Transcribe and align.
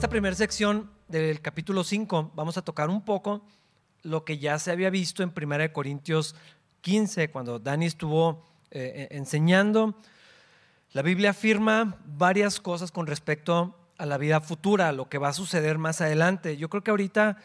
esta 0.00 0.08
primera 0.08 0.34
sección 0.34 0.88
del 1.08 1.42
capítulo 1.42 1.84
5 1.84 2.32
vamos 2.34 2.56
a 2.56 2.62
tocar 2.62 2.88
un 2.88 3.04
poco 3.04 3.42
lo 4.02 4.24
que 4.24 4.38
ya 4.38 4.58
se 4.58 4.70
había 4.70 4.88
visto 4.88 5.22
en 5.22 5.30
1 5.36 5.74
Corintios 5.74 6.34
15, 6.80 7.30
cuando 7.30 7.58
Dani 7.58 7.84
estuvo 7.84 8.42
eh, 8.70 9.08
enseñando. 9.10 9.94
La 10.92 11.02
Biblia 11.02 11.30
afirma 11.32 11.98
varias 12.06 12.60
cosas 12.60 12.90
con 12.90 13.06
respecto 13.06 13.76
a 13.98 14.06
la 14.06 14.16
vida 14.16 14.40
futura, 14.40 14.90
lo 14.92 15.10
que 15.10 15.18
va 15.18 15.28
a 15.28 15.32
suceder 15.34 15.76
más 15.76 16.00
adelante. 16.00 16.56
Yo 16.56 16.70
creo 16.70 16.82
que 16.82 16.92
ahorita 16.92 17.36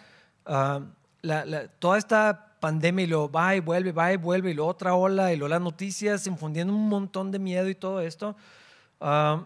ah, 0.46 0.80
toda 1.80 1.98
esta 1.98 2.56
pandemia 2.62 3.04
y 3.04 3.08
lo 3.10 3.30
va 3.30 3.58
y 3.58 3.60
vuelve, 3.60 3.92
va 3.92 4.14
y 4.14 4.16
vuelve, 4.16 4.52
y 4.52 4.54
lo 4.54 4.66
otra 4.66 4.96
ola, 4.96 5.34
y 5.34 5.36
luego 5.36 5.50
las 5.50 5.62
noticias 5.62 6.26
infundiendo 6.26 6.74
un 6.74 6.88
montón 6.88 7.32
de 7.34 7.40
miedo 7.40 7.68
y 7.68 7.76
todo 7.76 8.00
esto, 8.00 8.38
ah, 9.02 9.44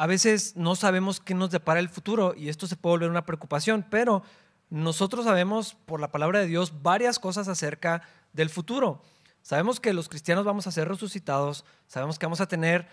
a 0.00 0.06
veces 0.06 0.56
no 0.56 0.76
sabemos 0.76 1.20
qué 1.20 1.34
nos 1.34 1.50
depara 1.50 1.78
el 1.78 1.90
futuro 1.90 2.32
y 2.34 2.48
esto 2.48 2.66
se 2.66 2.74
puede 2.74 2.94
volver 2.94 3.10
una 3.10 3.26
preocupación, 3.26 3.84
pero 3.90 4.22
nosotros 4.70 5.26
sabemos 5.26 5.76
por 5.84 6.00
la 6.00 6.10
palabra 6.10 6.38
de 6.38 6.46
Dios 6.46 6.80
varias 6.80 7.18
cosas 7.18 7.48
acerca 7.48 8.00
del 8.32 8.48
futuro. 8.48 9.02
Sabemos 9.42 9.78
que 9.78 9.92
los 9.92 10.08
cristianos 10.08 10.46
vamos 10.46 10.66
a 10.66 10.70
ser 10.70 10.88
resucitados, 10.88 11.66
sabemos 11.86 12.18
que 12.18 12.24
vamos 12.24 12.40
a 12.40 12.48
tener 12.48 12.88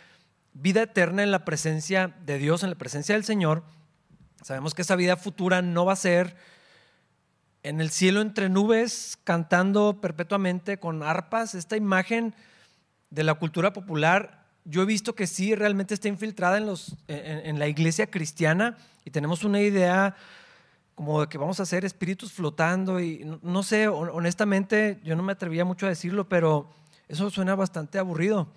vida 0.52 0.82
eterna 0.82 1.24
en 1.24 1.32
la 1.32 1.46
presencia 1.46 2.14
de 2.26 2.40
Dios, 2.40 2.64
en 2.64 2.72
la 2.72 2.78
presencia 2.78 3.16
del 3.16 3.24
Señor. 3.24 3.64
Sabemos 4.42 4.74
que 4.74 4.82
esa 4.82 4.98
vida 4.98 5.16
futura 5.16 5.62
no 5.62 5.86
va 5.86 5.94
a 5.94 5.96
ser 5.96 6.36
en 7.64 7.80
el 7.80 7.90
cielo 7.90 8.20
entre 8.20 8.50
nubes, 8.50 9.18
cantando 9.24 10.02
perpetuamente 10.02 10.78
con 10.78 11.04
arpas. 11.04 11.56
Esta 11.56 11.78
imagen 11.78 12.36
de 13.12 13.24
la 13.24 13.36
cultura 13.36 13.72
popular, 13.72 14.37
yo 14.70 14.82
he 14.82 14.86
visto 14.86 15.16
que 15.16 15.28
sí 15.28 15.56
realmente 15.56 15.94
está 15.94 16.08
infiltrada 16.08 16.58
en, 16.58 16.66
los, 16.66 16.96
en, 17.08 17.58
la 17.58 17.68
iglesia 17.68 18.10
cristiana 18.10 18.78
y 19.06 19.12
tenemos 19.12 19.44
una 19.44 19.62
idea 19.62 20.16
como 20.96 21.22
de 21.22 21.28
que 21.28 21.38
vamos 21.38 21.60
a 21.60 21.66
ser 21.66 21.86
espíritus 21.86 22.34
flotando 22.34 23.00
y 23.00 23.26
no, 23.42 23.64
sé, 23.64 23.88
honestamente 23.88 25.00
yo 25.04 25.16
no 25.16 25.24
me 25.24 25.34
atrevía 25.34 25.64
mucho 25.64 25.86
a 25.86 25.90
decirlo, 25.90 26.28
pero 26.28 26.70
eso 27.08 27.30
suena 27.30 27.56
bastante 27.56 28.00
aburrido 28.00 28.48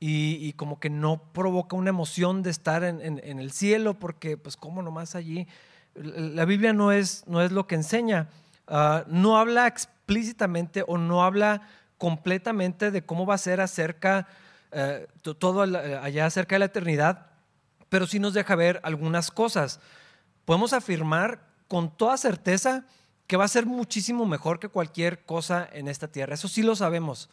y, 0.00 0.52
como 0.54 0.78
que 0.78 0.90
no 0.90 1.22
provoca 1.32 1.76
una 1.76 1.90
emoción 1.90 2.42
de 2.42 2.50
estar 2.50 2.84
en, 2.84 3.00
en, 3.02 3.38
el 3.38 3.50
cielo 3.50 3.94
porque 3.94 4.36
pues 4.36 4.56
cómo 4.56 4.80
nomás 4.80 5.14
allí 5.14 5.46
la 5.94 6.44
Biblia 6.44 6.72
no 6.72 6.92
es, 6.92 7.24
no 7.26 7.42
es 7.42 7.52
lo 7.52 7.66
que 7.66 7.74
enseña. 7.74 8.28
Ah, 8.66 9.04
no 9.08 9.38
habla 9.38 9.66
explícitamente 9.66 10.84
o 10.86 10.98
no 10.98 11.24
habla 11.24 11.62
completamente 11.96 12.90
de 12.90 13.04
cómo 13.04 13.26
va 13.26 13.34
a 13.34 13.38
ser 13.38 13.60
acerca, 13.60 14.28
eh, 14.72 15.06
todo 15.38 15.62
allá 15.62 16.26
acerca 16.26 16.54
de 16.54 16.60
la 16.60 16.64
eternidad, 16.66 17.26
pero 17.88 18.06
sí 18.06 18.18
nos 18.18 18.34
deja 18.34 18.54
ver 18.54 18.80
algunas 18.82 19.30
cosas. 19.30 19.80
Podemos 20.44 20.72
afirmar 20.72 21.46
con 21.68 21.96
toda 21.96 22.16
certeza 22.16 22.84
que 23.26 23.36
va 23.36 23.44
a 23.44 23.48
ser 23.48 23.66
muchísimo 23.66 24.24
mejor 24.24 24.58
que 24.58 24.68
cualquier 24.68 25.24
cosa 25.24 25.68
en 25.72 25.88
esta 25.88 26.08
tierra. 26.08 26.34
Eso 26.34 26.48
sí 26.48 26.62
lo 26.62 26.74
sabemos. 26.74 27.28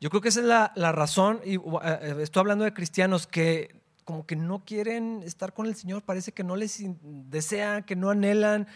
Yo 0.00 0.10
creo 0.10 0.20
que 0.20 0.28
esa 0.28 0.40
es 0.40 0.46
la, 0.46 0.72
la 0.76 0.92
razón, 0.92 1.40
y 1.44 1.56
eh, 1.56 2.16
estoy 2.20 2.40
hablando 2.40 2.64
de 2.64 2.74
cristianos 2.74 3.26
que 3.26 3.80
como 4.04 4.24
que 4.24 4.36
no 4.36 4.64
quieren 4.64 5.22
estar 5.24 5.52
con 5.52 5.66
el 5.66 5.74
Señor, 5.74 6.02
parece 6.02 6.30
que 6.30 6.44
no 6.44 6.54
les 6.54 6.80
desean, 7.02 7.82
que 7.82 7.96
no 7.96 8.10
anhelan, 8.10 8.68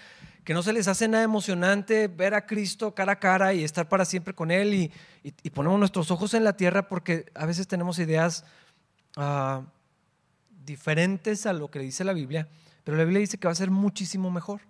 que 0.44 0.54
no 0.54 0.62
se 0.62 0.72
les 0.72 0.88
hace 0.88 1.08
nada 1.08 1.24
emocionante 1.24 2.08
ver 2.08 2.34
a 2.34 2.46
Cristo 2.46 2.94
cara 2.94 3.12
a 3.12 3.18
cara 3.18 3.52
y 3.54 3.64
estar 3.64 3.88
para 3.88 4.04
siempre 4.04 4.34
con 4.34 4.50
Él 4.50 4.74
y, 4.74 4.92
ponemos 5.50 5.78
nuestros 5.78 6.10
ojos 6.10 6.34
en 6.34 6.44
la 6.44 6.56
tierra 6.56 6.88
porque 6.88 7.26
a 7.34 7.44
veces 7.44 7.68
tenemos 7.68 7.98
ideas 7.98 8.44
ah, 9.16 9.62
diferentes 10.64 11.46
a 11.46 11.52
lo 11.52 11.70
que 11.70 11.78
dice 11.78 12.04
la 12.04 12.12
Biblia, 12.12 12.48
pero 12.84 12.96
la 12.96 13.04
Biblia 13.04 13.20
dice 13.20 13.38
que 13.38 13.48
va 13.48 13.52
a 13.52 13.56
ser 13.56 13.70
muchísimo 13.70 14.30
mejor 14.30 14.62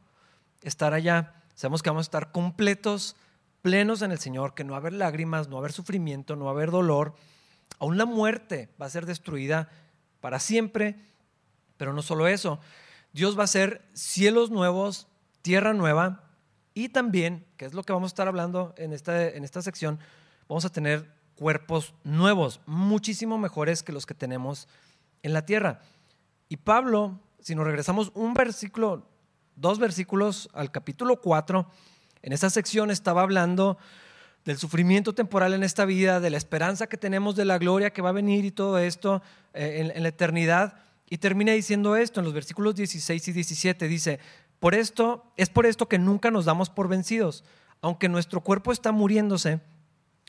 estar 0.63 0.95
allá. 0.95 1.35
Sabemos 1.55 1.83
que 1.83 1.91
vamos 1.91 2.07
a 2.07 2.09
estar 2.09 2.33
completos, 2.33 3.17
plenos 3.63 4.03
en 4.03 4.11
el 4.11 4.19
Señor, 4.19 4.55
que 4.55 4.65
no 4.65 4.73
va 4.73 4.79
a 4.79 4.81
haber 4.81 4.95
lágrimas, 4.95 5.49
no 5.49 5.57
va 5.57 5.59
a 5.59 5.63
haber 5.63 5.73
sufrimiento, 5.73 6.37
no 6.37 6.47
va 6.47 6.51
a 6.51 6.55
haber 6.55 6.71
dolor. 6.71 7.15
Aún 7.79 7.99
la 7.99 8.07
muerte 8.07 8.69
va 8.81 8.87
a 8.87 8.91
ser 8.91 9.07
destruida 9.07 9.69
para 10.21 10.41
siempre. 10.41 10.97
Pero 11.77 11.93
no 11.93 12.03
solo 12.03 12.27
eso, 12.29 12.61
Dios 13.13 13.37
va 13.37 13.43
a 13.43 13.45
hacer 13.45 13.83
cielos 13.95 14.51
nuevos, 14.51 15.07
tierra 15.43 15.73
nueva 15.73 16.25
y 16.75 16.91
también, 16.91 17.47
que 17.57 17.65
es 17.65 17.75
lo 17.75 17.83
que 17.83 17.93
vamos 17.93 18.09
a 18.09 18.13
estar 18.13 18.29
hablando 18.29 18.75
en 18.77 18.93
esta, 18.93 19.29
en 19.29 19.45
esta 19.45 19.63
sección, 19.63 19.99
vamos 20.49 20.65
a 20.65 20.71
tener 20.71 21.11
cuerpos 21.35 21.95
nuevos, 22.05 22.61
muchísimo 22.67 23.39
mejores 23.39 23.83
que 23.83 23.93
los 23.93 24.07
que 24.07 24.15
tenemos 24.15 24.69
en 25.23 25.33
la 25.33 25.45
tierra. 25.47 25.81
Y 26.49 26.59
Pablo, 26.59 27.19
si 27.41 27.55
nos 27.55 27.65
regresamos 27.65 28.13
un 28.15 28.35
versículo, 28.35 29.07
dos 29.57 29.79
versículos 29.79 30.49
al 30.53 30.71
capítulo 30.71 31.21
4, 31.21 31.67
en 32.23 32.33
esta 32.33 32.51
sección 32.51 32.91
estaba 32.91 33.23
hablando 33.23 33.79
del 34.45 34.59
sufrimiento 34.59 35.15
temporal 35.15 35.55
en 35.55 35.63
esta 35.63 35.85
vida, 35.85 36.21
de 36.21 36.31
la 36.31 36.37
esperanza 36.37 36.89
que 36.89 36.97
tenemos 36.97 37.37
de 37.37 37.45
la 37.45 37.59
gloria 37.59 37.93
que 37.93 38.03
va 38.03 38.11
a 38.11 38.13
venir 38.13 38.45
y 38.45 38.51
todo 38.51 38.79
esto 38.79 39.23
eh, 39.55 39.93
en, 39.95 40.03
la 40.03 40.09
eternidad. 40.09 40.77
Y 41.09 41.19
termina 41.19 41.53
diciendo 41.53 41.97
esto 41.97 42.21
en 42.21 42.25
los 42.25 42.35
versículos 42.35 42.75
16 42.75 43.29
y 43.29 43.33
17. 43.33 43.89
Dice, 43.89 44.21
por 44.61 44.75
esto, 44.75 45.25
es 45.37 45.49
por 45.49 45.67
esto 45.67 45.89
que 45.89 45.99
nunca 45.99 46.31
nos 46.31 46.45
damos 46.45 46.71
por 46.71 46.87
vencidos. 46.89 47.45
Aunque 47.81 48.09
nuestro 48.09 48.43
cuerpo 48.43 48.73
está 48.73 48.93
muriéndose, 48.93 49.61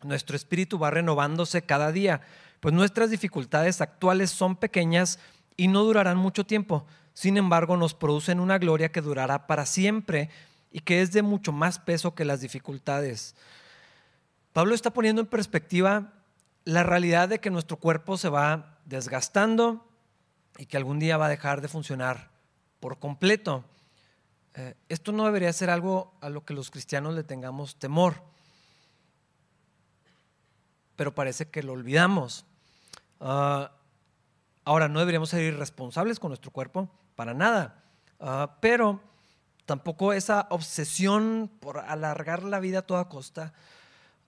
nuestro 0.04 0.36
espíritu 0.36 0.80
va 0.80 0.90
renovándose 0.90 1.62
cada 1.62 1.92
día, 1.92 2.22
pues 2.62 2.74
nuestras 2.74 3.10
dificultades 3.10 3.82
actuales 3.82 4.32
son 4.32 4.56
pequeñas 4.56 5.20
y 5.58 5.68
no 5.68 5.84
durarán 5.84 6.18
mucho 6.18 6.46
tiempo. 6.46 6.86
Sin 7.14 7.38
embargo, 7.38 7.76
nos 7.76 7.94
producen 7.94 8.40
una 8.40 8.58
gloria 8.58 8.92
que 8.92 9.02
durará 9.02 9.48
para 9.48 9.66
siempre 9.66 10.30
y 10.72 10.80
que 10.80 11.02
es 11.02 11.12
de 11.12 11.22
mucho 11.22 11.52
más 11.52 11.80
peso 11.80 12.16
que 12.16 12.26
las 12.26 12.40
dificultades. 12.40 13.36
Pablo 14.54 14.74
está 14.74 14.92
poniendo 14.92 15.22
en 15.22 15.28
perspectiva 15.28 16.14
la 16.64 16.84
realidad 16.84 17.28
de 17.28 17.40
que 17.40 17.50
nuestro 17.50 17.78
cuerpo 17.78 18.18
se 18.18 18.30
va 18.30 18.78
desgastando 18.86 19.86
y 20.58 20.66
que 20.66 20.78
algún 20.78 21.00
día 21.00 21.18
va 21.18 21.26
a 21.26 21.30
dejar 21.30 21.62
de 21.62 21.68
funcionar 21.68 22.30
por 22.80 23.00
completo. 23.00 23.66
Eh, 24.56 24.76
esto 24.90 25.12
no 25.12 25.26
debería 25.26 25.52
ser 25.54 25.70
algo 25.70 26.14
a 26.22 26.30
lo 26.30 26.44
que 26.44 26.54
los 26.54 26.72
cristianos 26.72 27.14
le 27.16 27.24
tengamos 27.24 27.78
temor, 27.78 28.16
pero 30.96 31.16
parece 31.16 31.50
que 31.50 31.64
lo 31.64 31.74
olvidamos. 31.74 32.46
Ah, 33.20 33.72
ahora, 34.66 34.88
no 34.88 35.00
deberíamos 35.00 35.30
ser 35.30 35.44
irresponsables 35.44 36.20
con 36.20 36.30
nuestro 36.30 36.52
cuerpo, 36.52 36.90
para 37.16 37.34
nada, 37.34 37.84
ah, 38.20 38.58
pero 38.60 39.00
tampoco 39.66 40.12
esa 40.12 40.48
obsesión 40.50 41.50
por 41.60 41.80
alargar 41.80 42.44
la 42.44 42.60
vida 42.60 42.80
a 42.80 42.82
toda 42.82 43.08
costa 43.08 43.54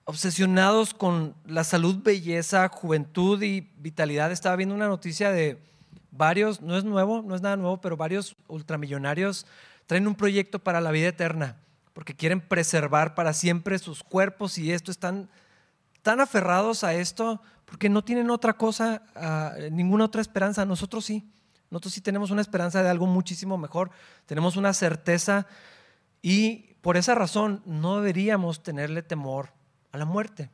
obsesionados 0.04 0.92
con 0.92 1.34
la 1.46 1.64
salud, 1.64 2.02
belleza, 2.02 2.68
juventud 2.68 3.42
y 3.42 3.72
vitalidad. 3.78 4.32
Estaba 4.32 4.56
viendo 4.56 4.74
una 4.74 4.88
noticia 4.88 5.30
de 5.30 5.58
varios, 6.10 6.60
no 6.60 6.76
es 6.76 6.84
nuevo, 6.84 7.22
no 7.22 7.34
es 7.34 7.40
nada 7.40 7.56
nuevo, 7.56 7.80
pero 7.80 7.96
varios 7.96 8.36
ultramillonarios 8.46 9.46
traen 9.86 10.06
un 10.06 10.14
proyecto 10.14 10.58
para 10.58 10.80
la 10.80 10.90
vida 10.90 11.08
eterna, 11.08 11.56
porque 11.92 12.14
quieren 12.14 12.40
preservar 12.40 13.14
para 13.14 13.32
siempre 13.32 13.78
sus 13.78 14.02
cuerpos 14.02 14.58
y 14.58 14.72
esto, 14.72 14.90
están 14.90 15.28
tan 16.02 16.20
aferrados 16.20 16.84
a 16.84 16.94
esto 16.94 17.40
porque 17.64 17.88
no 17.88 18.04
tienen 18.04 18.30
otra 18.30 18.54
cosa, 18.54 19.02
ah, 19.14 19.54
ninguna 19.70 20.04
otra 20.04 20.20
esperanza. 20.20 20.64
Nosotros 20.64 21.04
sí, 21.04 21.28
nosotros 21.70 21.94
sí 21.94 22.00
tenemos 22.00 22.30
una 22.30 22.40
esperanza 22.40 22.82
de 22.82 22.90
algo 22.90 23.06
muchísimo 23.06 23.58
mejor, 23.58 23.90
tenemos 24.26 24.56
una 24.56 24.72
certeza 24.72 25.46
y 26.22 26.74
por 26.82 26.96
esa 26.96 27.14
razón 27.14 27.62
no 27.64 27.96
deberíamos 27.96 28.62
tenerle 28.62 29.02
temor 29.02 29.50
a 29.92 29.98
la 29.98 30.04
muerte. 30.04 30.50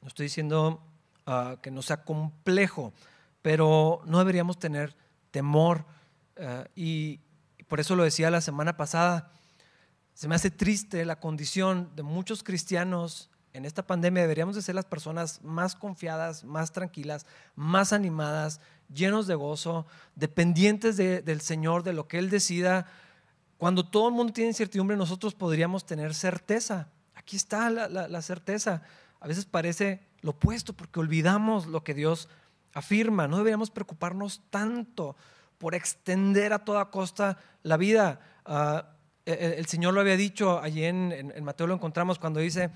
No 0.00 0.08
estoy 0.08 0.24
diciendo 0.24 0.82
ah, 1.26 1.56
que 1.62 1.70
no 1.70 1.82
sea 1.82 2.04
complejo, 2.04 2.92
pero 3.42 4.02
no 4.06 4.18
deberíamos 4.18 4.58
tener 4.58 4.96
temor. 5.30 5.84
Ah, 6.38 6.64
y, 6.74 7.20
por 7.68 7.80
eso 7.80 7.96
lo 7.96 8.04
decía 8.04 8.30
la 8.30 8.40
semana 8.40 8.76
pasada, 8.76 9.30
se 10.14 10.28
me 10.28 10.36
hace 10.36 10.50
triste 10.50 11.04
la 11.04 11.18
condición 11.18 11.90
de 11.96 12.02
muchos 12.02 12.42
cristianos 12.44 13.30
en 13.52 13.64
esta 13.64 13.86
pandemia. 13.86 14.22
Deberíamos 14.22 14.54
de 14.54 14.62
ser 14.62 14.74
las 14.74 14.84
personas 14.84 15.42
más 15.42 15.74
confiadas, 15.74 16.44
más 16.44 16.72
tranquilas, 16.72 17.26
más 17.56 17.92
animadas, 17.92 18.60
llenos 18.92 19.26
de 19.26 19.34
gozo, 19.34 19.86
dependientes 20.14 20.96
del 20.96 21.40
Señor, 21.40 21.82
de 21.82 21.94
lo 21.94 22.06
que 22.06 22.18
Él 22.18 22.30
decida. 22.30 22.86
Cuando 23.56 23.88
todo 23.88 24.08
el 24.08 24.14
mundo 24.14 24.32
tiene 24.32 24.50
incertidumbre, 24.50 24.96
nosotros 24.96 25.34
podríamos 25.34 25.86
tener 25.86 26.14
certeza. 26.14 26.88
Aquí 27.14 27.36
está 27.36 27.70
la, 27.70 28.22
certeza. 28.22 28.82
A 29.20 29.26
veces 29.26 29.46
parece 29.46 30.06
lo 30.20 30.32
opuesto 30.32 30.74
porque 30.74 31.00
olvidamos 31.00 31.66
lo 31.66 31.82
que 31.82 31.94
Dios 31.94 32.28
afirma. 32.72 33.28
No 33.28 33.38
deberíamos 33.38 33.70
preocuparnos 33.70 34.42
tanto 34.50 35.16
por 35.64 35.74
extender 35.74 36.52
a 36.52 36.58
toda 36.58 36.90
costa 36.90 37.38
la 37.62 37.78
vida. 37.78 38.20
Ah, 38.44 38.90
el, 39.24 39.64
Señor 39.64 39.94
lo 39.94 40.02
había 40.02 40.14
dicho, 40.14 40.60
allí 40.60 40.84
en, 40.84 41.42
Mateo 41.42 41.66
lo 41.66 41.72
encontramos 41.72 42.18
cuando 42.18 42.38
dice 42.38 42.68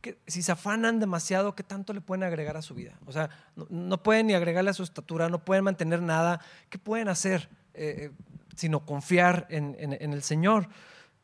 que 0.00 0.18
si 0.26 0.42
se 0.42 0.50
afanan 0.50 0.98
demasiado, 0.98 1.54
¿qué 1.54 1.62
tanto 1.62 1.92
le 1.92 2.00
pueden 2.00 2.24
agregar 2.24 2.56
a 2.56 2.62
su 2.62 2.74
vida? 2.74 2.98
O 3.06 3.12
sea, 3.12 3.30
no, 3.54 4.02
pueden 4.02 4.26
ni 4.26 4.34
agregarle 4.34 4.70
a 4.70 4.74
su 4.74 4.82
estatura, 4.82 5.28
no 5.28 5.44
pueden 5.44 5.62
mantener 5.62 6.02
nada. 6.02 6.40
¿Qué 6.70 6.76
pueden 6.76 7.06
hacer? 7.06 7.48
Eh, 7.72 8.10
eh, 8.10 8.10
sino 8.56 8.84
confiar 8.84 9.46
en, 9.48 9.76
el 9.92 10.22
Señor. 10.24 10.68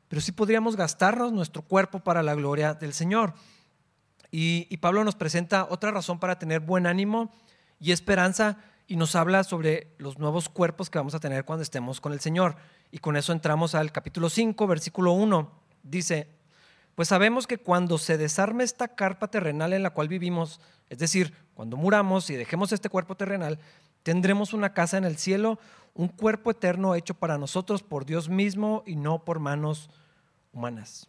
Pero 0.06 0.22
sí 0.22 0.30
podríamos 0.30 0.76
gastarnos 0.76 1.32
nuestro 1.32 1.62
cuerpo 1.62 2.04
para 2.04 2.22
la 2.22 2.36
gloria 2.36 2.74
del 2.74 2.92
Señor. 2.92 3.34
y 4.30 4.76
Pablo 4.76 5.02
nos 5.02 5.16
presenta 5.16 5.66
otra 5.68 5.90
razón 5.90 6.20
para 6.20 6.38
tener 6.38 6.60
buen 6.60 6.86
ánimo 6.86 7.32
y 7.80 7.90
esperanza 7.90 8.58
y 8.88 8.96
nos 8.96 9.14
habla 9.14 9.44
sobre 9.44 9.94
los 9.98 10.18
nuevos 10.18 10.48
cuerpos 10.48 10.88
que 10.88 10.98
vamos 10.98 11.14
a 11.14 11.20
tener 11.20 11.44
cuando 11.44 11.62
estemos 11.62 12.00
con 12.00 12.14
el 12.14 12.20
Señor. 12.20 12.56
Y 12.90 12.98
con 12.98 13.16
eso 13.18 13.34
entramos 13.34 13.74
al 13.74 13.92
capítulo 13.92 14.30
5, 14.30 14.66
versículo 14.66 15.12
1. 15.12 15.52
Dice, 15.82 16.26
pues 16.94 17.08
sabemos 17.08 17.46
que 17.46 17.58
cuando 17.58 17.98
se 17.98 18.16
desarme 18.16 18.64
esta 18.64 18.88
carpa 18.88 19.28
terrenal 19.28 19.74
en 19.74 19.82
la 19.82 19.90
cual 19.90 20.08
vivimos, 20.08 20.58
es 20.88 20.98
decir, 20.98 21.34
cuando 21.52 21.76
muramos 21.76 22.30
y 22.30 22.36
dejemos 22.36 22.72
este 22.72 22.88
cuerpo 22.88 23.14
terrenal, 23.14 23.58
tendremos 24.02 24.54
una 24.54 24.72
casa 24.72 24.96
en 24.96 25.04
el 25.04 25.18
cielo, 25.18 25.58
un 25.92 26.08
cuerpo 26.08 26.50
eterno 26.50 26.94
hecho 26.94 27.12
para 27.12 27.36
nosotros 27.36 27.82
por 27.82 28.06
Dios 28.06 28.30
mismo 28.30 28.84
y 28.86 28.96
no 28.96 29.22
por 29.22 29.38
manos 29.38 29.90
humanas. 30.50 31.08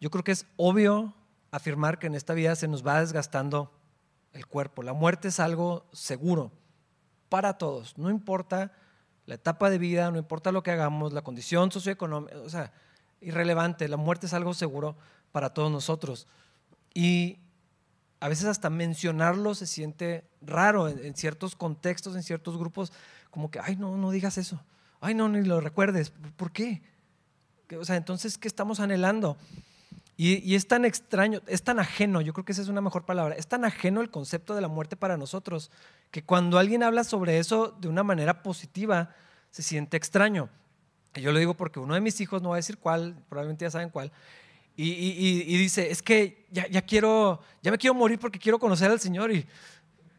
Yo 0.00 0.08
creo 0.10 0.22
que 0.22 0.32
es 0.32 0.46
obvio 0.56 1.14
afirmar 1.50 1.98
que 1.98 2.06
en 2.06 2.14
esta 2.14 2.32
vida 2.32 2.54
se 2.54 2.68
nos 2.68 2.86
va 2.86 3.00
desgastando 3.00 3.72
el 4.36 4.46
cuerpo. 4.46 4.82
La 4.82 4.92
muerte 4.92 5.28
es 5.28 5.40
algo 5.40 5.86
seguro 5.92 6.52
para 7.28 7.58
todos, 7.58 7.98
no 7.98 8.10
importa 8.10 8.72
la 9.26 9.34
etapa 9.34 9.70
de 9.70 9.78
vida, 9.78 10.10
no 10.12 10.18
importa 10.18 10.52
lo 10.52 10.62
que 10.62 10.70
hagamos, 10.70 11.12
la 11.12 11.22
condición 11.22 11.72
socioeconómica, 11.72 12.38
o 12.38 12.48
sea, 12.48 12.72
irrelevante, 13.20 13.88
la 13.88 13.96
muerte 13.96 14.26
es 14.26 14.34
algo 14.34 14.54
seguro 14.54 14.96
para 15.32 15.52
todos 15.52 15.70
nosotros. 15.72 16.28
Y 16.94 17.40
a 18.20 18.28
veces 18.28 18.46
hasta 18.46 18.70
mencionarlo 18.70 19.54
se 19.54 19.66
siente 19.66 20.24
raro 20.40 20.88
en, 20.88 21.14
ciertos 21.16 21.56
contextos, 21.56 22.14
en 22.14 22.22
ciertos 22.22 22.56
grupos, 22.56 22.92
como 23.30 23.50
que, 23.50 23.58
ay, 23.58 23.74
no, 23.76 23.96
no 23.96 24.10
digas 24.12 24.38
eso, 24.38 24.62
ay, 25.00 25.14
no, 25.14 25.28
ni 25.28 25.42
lo 25.42 25.60
recuerdes, 25.60 26.12
¿por 26.36 26.52
qué? 26.52 26.82
O 27.78 27.84
sea, 27.84 27.96
entonces, 27.96 28.38
¿qué 28.38 28.46
estamos 28.46 28.78
anhelando? 28.78 29.36
Y, 30.18 30.54
es 30.54 30.66
tan 30.66 30.86
extraño, 30.86 31.42
es 31.46 31.62
tan 31.62 31.78
ajeno, 31.78 32.22
yo 32.22 32.32
creo 32.32 32.44
que 32.44 32.52
esa 32.52 32.62
es 32.62 32.68
una 32.68 32.80
mejor 32.80 33.04
palabra, 33.04 33.34
es 33.34 33.48
tan 33.48 33.66
ajeno 33.66 34.00
el 34.00 34.10
concepto 34.10 34.54
de 34.54 34.62
la 34.62 34.68
muerte 34.68 34.96
para 34.96 35.18
nosotros, 35.18 35.70
que 36.10 36.22
cuando 36.22 36.58
alguien 36.58 36.82
habla 36.82 37.04
sobre 37.04 37.38
eso 37.38 37.76
de 37.80 37.88
una 37.88 38.02
manera 38.02 38.42
positiva, 38.42 39.14
se 39.50 39.62
siente 39.62 39.98
extraño. 39.98 40.48
Y 41.14 41.20
yo 41.20 41.32
lo 41.32 41.38
digo 41.38 41.52
porque 41.54 41.80
uno 41.80 41.92
de 41.92 42.00
mis 42.00 42.18
hijos, 42.22 42.40
no 42.40 42.48
voy 42.48 42.56
a 42.56 42.64
decir 42.64 42.78
cuál, 42.78 43.14
probablemente 43.28 43.66
ya 43.66 43.70
saben 43.70 43.90
cuál, 43.90 44.10
y, 44.74 45.56
dice, 45.58 45.90
es 45.90 46.02
que 46.02 46.46
ya, 46.50 46.82
quiero, 46.82 47.40
ya 47.62 47.70
me 47.70 47.78
quiero 47.78 47.94
morir 47.94 48.18
porque 48.18 48.38
quiero 48.38 48.58
conocer 48.58 48.90
al 48.90 49.00
Señor 49.00 49.32
y 49.32 49.46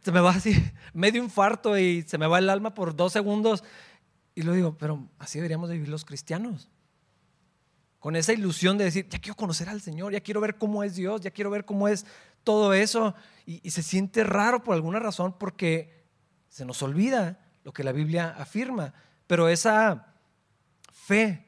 se 0.02 0.12
me 0.12 0.20
va 0.20 0.32
así, 0.32 0.56
medio 0.94 1.24
infarto 1.24 1.78
y 1.78 2.04
se 2.04 2.20
me 2.20 2.28
va 2.28 2.38
el 2.38 2.50
alma 2.50 2.76
por 2.76 2.96
dos 2.96 3.14
segundos. 3.14 3.64
Y 4.36 4.44
lo 4.44 4.54
digo, 4.54 4.76
pero 4.78 5.08
así 5.18 5.40
deberíamos 5.40 5.70
de 5.70 5.76
vivir 5.76 5.90
los 5.90 6.06
cristianos 6.06 6.70
con 8.08 8.16
esa 8.16 8.32
ilusión 8.32 8.78
de 8.78 8.86
decir, 8.86 9.10
ya 9.10 9.20
quiero 9.20 9.36
conocer 9.36 9.68
al 9.68 9.82
Señor, 9.82 10.14
ya 10.14 10.22
quiero 10.22 10.40
ver 10.40 10.58
cómo 10.58 10.82
es 10.82 10.96
Dios, 10.96 11.20
ya 11.20 11.30
quiero 11.30 11.50
ver 11.50 11.66
cómo 11.66 11.90
es 11.90 12.06
todo 12.46 12.72
eso. 12.74 13.14
Y, 13.46 13.70
se 13.70 13.84
siente 13.84 14.24
raro 14.24 14.64
por 14.64 14.76
alguna 14.76 14.98
razón 14.98 15.36
porque 15.38 16.06
se 16.48 16.64
nos 16.64 16.82
olvida 16.82 17.46
lo 17.66 17.74
que 17.74 17.84
la 17.84 17.92
Biblia 17.92 18.34
afirma. 18.38 18.94
Pero 19.28 19.50
esa 19.50 20.14
fe 20.90 21.48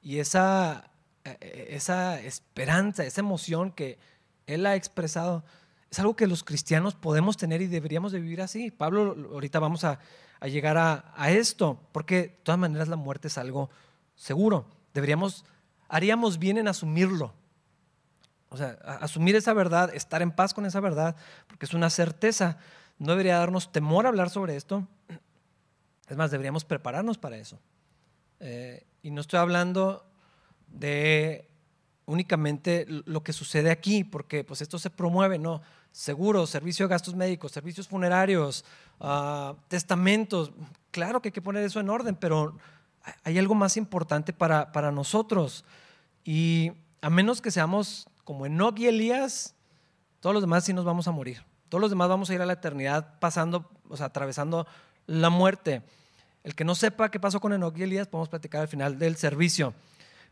y 0.00 0.18
esa, 0.18 0.92
eh, 1.24 1.66
esa 1.72 2.18
esperanza, 2.22 3.04
esa 3.04 3.20
emoción 3.20 3.70
que 3.70 3.98
Él 4.46 4.64
ha 4.64 4.76
expresado, 4.76 5.44
es 5.90 5.98
algo 5.98 6.16
que 6.16 6.26
los 6.26 6.42
cristianos 6.42 6.94
podemos 6.94 7.36
tener 7.36 7.60
y 7.60 7.66
deberíamos 7.66 8.12
de 8.12 8.20
vivir 8.20 8.40
así. 8.40 8.70
Pablo, 8.70 9.14
ahorita 9.30 9.58
vamos 9.58 9.84
a, 9.84 10.00
llegar 10.40 10.78
a, 10.78 11.30
esto, 11.30 11.78
porque 11.92 12.16
de 12.16 12.28
todas 12.28 12.58
maneras 12.58 12.88
la 12.88 12.96
muerte 12.96 13.28
es 13.28 13.36
algo 13.36 13.68
seguro. 14.16 14.70
Deberíamos 14.94 15.44
haríamos 15.88 16.38
bien 16.38 16.58
en 16.58 16.68
asumirlo. 16.68 17.34
O 18.50 18.56
sea, 18.56 18.78
asumir 19.00 19.36
esa 19.36 19.52
verdad, 19.52 19.94
estar 19.94 20.22
en 20.22 20.30
paz 20.30 20.54
con 20.54 20.64
esa 20.64 20.80
verdad, 20.80 21.16
porque 21.46 21.66
es 21.66 21.74
una 21.74 21.90
certeza. 21.90 22.58
No 22.98 23.12
debería 23.12 23.38
darnos 23.38 23.72
temor 23.72 24.06
hablar 24.06 24.30
sobre 24.30 24.56
esto. 24.56 24.86
Es 26.08 26.16
más, 26.16 26.30
deberíamos 26.30 26.64
prepararnos 26.64 27.18
para 27.18 27.36
eso. 27.36 27.58
Eh, 28.40 28.86
y 29.02 29.10
no 29.10 29.20
estoy 29.20 29.38
hablando 29.38 30.06
de 30.68 31.48
únicamente 32.06 32.86
lo 32.88 33.22
que 33.22 33.34
sucede 33.34 33.70
aquí, 33.70 34.02
porque 34.02 34.42
pues 34.42 34.62
esto 34.62 34.78
se 34.78 34.88
promueve, 34.88 35.38
¿no? 35.38 35.60
Seguros, 35.92 36.48
servicio 36.48 36.86
de 36.86 36.90
gastos 36.90 37.14
médicos, 37.14 37.52
servicios 37.52 37.88
funerarios, 37.88 38.64
ah, 39.00 39.54
testamentos. 39.68 40.52
Claro 40.90 41.20
que 41.20 41.28
hay 41.28 41.32
que 41.32 41.42
poner 41.42 41.64
eso 41.64 41.80
en 41.80 41.90
orden, 41.90 42.16
pero 42.16 42.56
hay 43.24 43.38
algo 43.38 43.54
más 43.54 43.76
importante 43.76 44.32
para, 44.32 44.72
para 44.72 44.92
nosotros. 44.92 45.64
Y 46.24 46.72
a 47.00 47.10
menos 47.10 47.40
que 47.40 47.50
seamos 47.50 48.08
como 48.24 48.46
Enoch 48.46 48.78
y 48.78 48.86
Elías, 48.86 49.54
todos 50.20 50.34
los 50.34 50.42
demás 50.42 50.64
sí 50.64 50.72
nos 50.72 50.84
vamos 50.84 51.08
a 51.08 51.12
morir. 51.12 51.42
Todos 51.68 51.80
los 51.80 51.90
demás 51.90 52.08
vamos 52.08 52.30
a 52.30 52.34
ir 52.34 52.42
a 52.42 52.46
la 52.46 52.54
eternidad 52.54 53.18
pasando, 53.20 53.70
o 53.88 53.96
sea, 53.96 54.06
atravesando 54.06 54.66
la 55.06 55.30
muerte. 55.30 55.82
El 56.44 56.54
que 56.54 56.64
no 56.64 56.74
sepa 56.74 57.10
qué 57.10 57.20
pasó 57.20 57.40
con 57.40 57.52
Enoch 57.52 57.76
y 57.76 57.82
Elías, 57.82 58.08
podemos 58.08 58.28
platicar 58.28 58.62
al 58.62 58.68
final 58.68 58.98
del 58.98 59.16
servicio. 59.16 59.74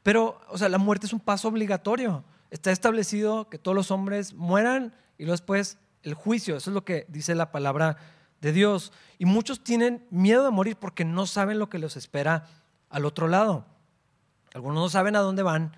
Pero, 0.03 0.41
o 0.49 0.59
sea, 0.59 0.69
la 0.69 0.79
muerte 0.79 1.07
es 1.07 1.13
un 1.13 1.21
paso 1.21 1.49
obligatorio. 1.49 2.25
Está 2.51 2.71
establecido 2.71 3.49
que 3.49 3.59
todos 3.59 3.75
los 3.75 3.91
hombres 3.91 4.35
mueran 4.35 4.95
y 5.19 5.25
luego 5.25 5.33
después 5.33 5.79
el 6.03 6.15
juicio. 6.15 6.57
Eso 6.57 6.71
es 6.71 6.75
lo 6.75 6.85
que 6.85 7.05
dice 7.09 7.35
la 7.35 7.51
palabra 7.51 7.97
de 8.41 8.53
Dios. 8.53 8.93
Y 9.19 9.25
muchos 9.25 9.63
tienen 9.63 10.07
miedo 10.11 10.45
de 10.45 10.51
morir 10.51 10.77
porque 10.77 11.05
no 11.05 11.27
saben 11.27 11.59
lo 11.59 11.69
que 11.69 11.79
los 11.79 11.97
espera 11.97 12.49
al 12.91 13.05
otro 13.05 13.29
lado. 13.29 13.65
Algunos 14.55 14.83
no 14.83 14.89
saben 14.89 15.17
a 15.17 15.21
dónde 15.21 15.43
van, 15.43 15.77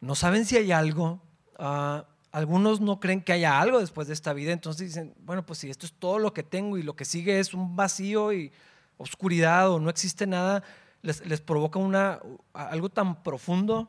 no 0.00 0.14
saben 0.14 0.44
si 0.44 0.56
hay 0.56 0.72
algo, 0.72 1.20
ah, 1.58 2.04
algunos 2.32 2.80
no 2.80 2.98
creen 2.98 3.22
que 3.22 3.32
haya 3.32 3.60
algo 3.60 3.78
después 3.78 4.08
de 4.08 4.14
esta 4.14 4.32
vida, 4.32 4.52
entonces 4.52 4.88
dicen, 4.88 5.14
bueno, 5.20 5.46
pues 5.46 5.60
si 5.60 5.70
esto 5.70 5.86
es 5.86 5.92
todo 5.92 6.18
lo 6.18 6.34
que 6.34 6.42
tengo 6.42 6.78
y 6.78 6.82
lo 6.82 6.96
que 6.96 7.04
sigue 7.04 7.38
es 7.38 7.54
un 7.54 7.76
vacío 7.76 8.32
y 8.32 8.52
oscuridad 8.98 9.70
o 9.70 9.78
no 9.78 9.88
existe 9.88 10.26
nada, 10.26 10.62
les, 11.02 11.24
les 11.24 11.40
provoca 11.40 11.78
una, 11.78 12.20
algo 12.52 12.88
tan 12.88 13.22
profundo, 13.22 13.88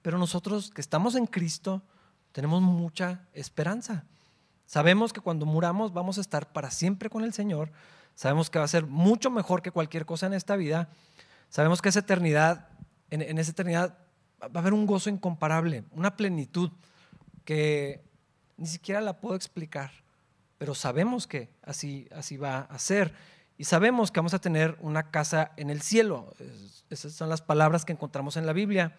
pero 0.00 0.18
nosotros 0.18 0.70
que 0.70 0.80
estamos 0.80 1.14
en 1.14 1.26
Cristo 1.26 1.82
tenemos 2.32 2.62
mucha 2.62 3.28
esperanza. 3.34 4.04
Sabemos 4.74 5.12
que 5.12 5.20
cuando 5.20 5.46
muramos 5.46 5.92
vamos 5.92 6.18
a 6.18 6.20
estar 6.20 6.52
para 6.52 6.72
siempre 6.72 7.08
con 7.08 7.22
el 7.22 7.32
Señor, 7.32 7.70
sabemos 8.16 8.50
que 8.50 8.58
va 8.58 8.64
a 8.64 8.68
ser 8.68 8.86
mucho 8.86 9.30
mejor 9.30 9.62
que 9.62 9.70
cualquier 9.70 10.04
cosa 10.04 10.26
en 10.26 10.34
esta 10.34 10.56
vida 10.56 10.88
Sabemos 11.54 11.80
que 11.80 11.88
esa 11.88 12.00
eternidad, 12.00 12.66
en, 13.10 13.38
esa 13.38 13.52
eternidad 13.52 13.96
va 14.42 14.50
a 14.56 14.58
haber 14.58 14.72
un 14.72 14.86
gozo 14.86 15.08
incomparable, 15.08 15.84
una 15.92 16.16
plenitud 16.16 16.72
que 17.44 18.02
ni 18.56 18.66
siquiera 18.66 19.00
la 19.00 19.20
puedo 19.20 19.36
explicar, 19.36 19.92
pero 20.58 20.74
sabemos 20.74 21.28
que 21.28 21.48
así, 21.62 22.08
así 22.10 22.36
va 22.36 22.62
a 22.62 22.76
ser. 22.80 23.14
Y 23.56 23.66
sabemos 23.66 24.10
que 24.10 24.18
vamos 24.18 24.34
a 24.34 24.40
tener 24.40 24.76
una 24.80 25.12
casa 25.12 25.52
en 25.56 25.70
el 25.70 25.80
cielo. 25.80 26.34
Esas 26.90 27.12
son 27.12 27.28
las 27.28 27.40
palabras 27.40 27.84
que 27.84 27.92
encontramos 27.92 28.36
en 28.36 28.46
la 28.46 28.52
Biblia. 28.52 28.96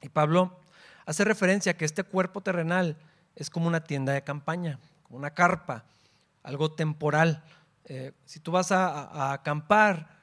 Y 0.00 0.10
Pablo 0.10 0.60
hace 1.06 1.24
referencia 1.24 1.72
a 1.72 1.76
que 1.76 1.84
este 1.84 2.04
cuerpo 2.04 2.40
terrenal 2.40 2.96
es 3.36 3.50
como 3.50 3.66
una 3.66 3.84
tienda 3.84 4.12
de 4.12 4.22
campaña, 4.22 4.78
como 5.02 5.18
una 5.18 5.30
carpa, 5.30 5.84
algo 6.42 6.72
temporal. 6.72 7.42
Eh, 7.84 8.12
si 8.24 8.40
tú 8.40 8.52
vas 8.52 8.72
a 8.72 9.32
acampar, 9.32 10.14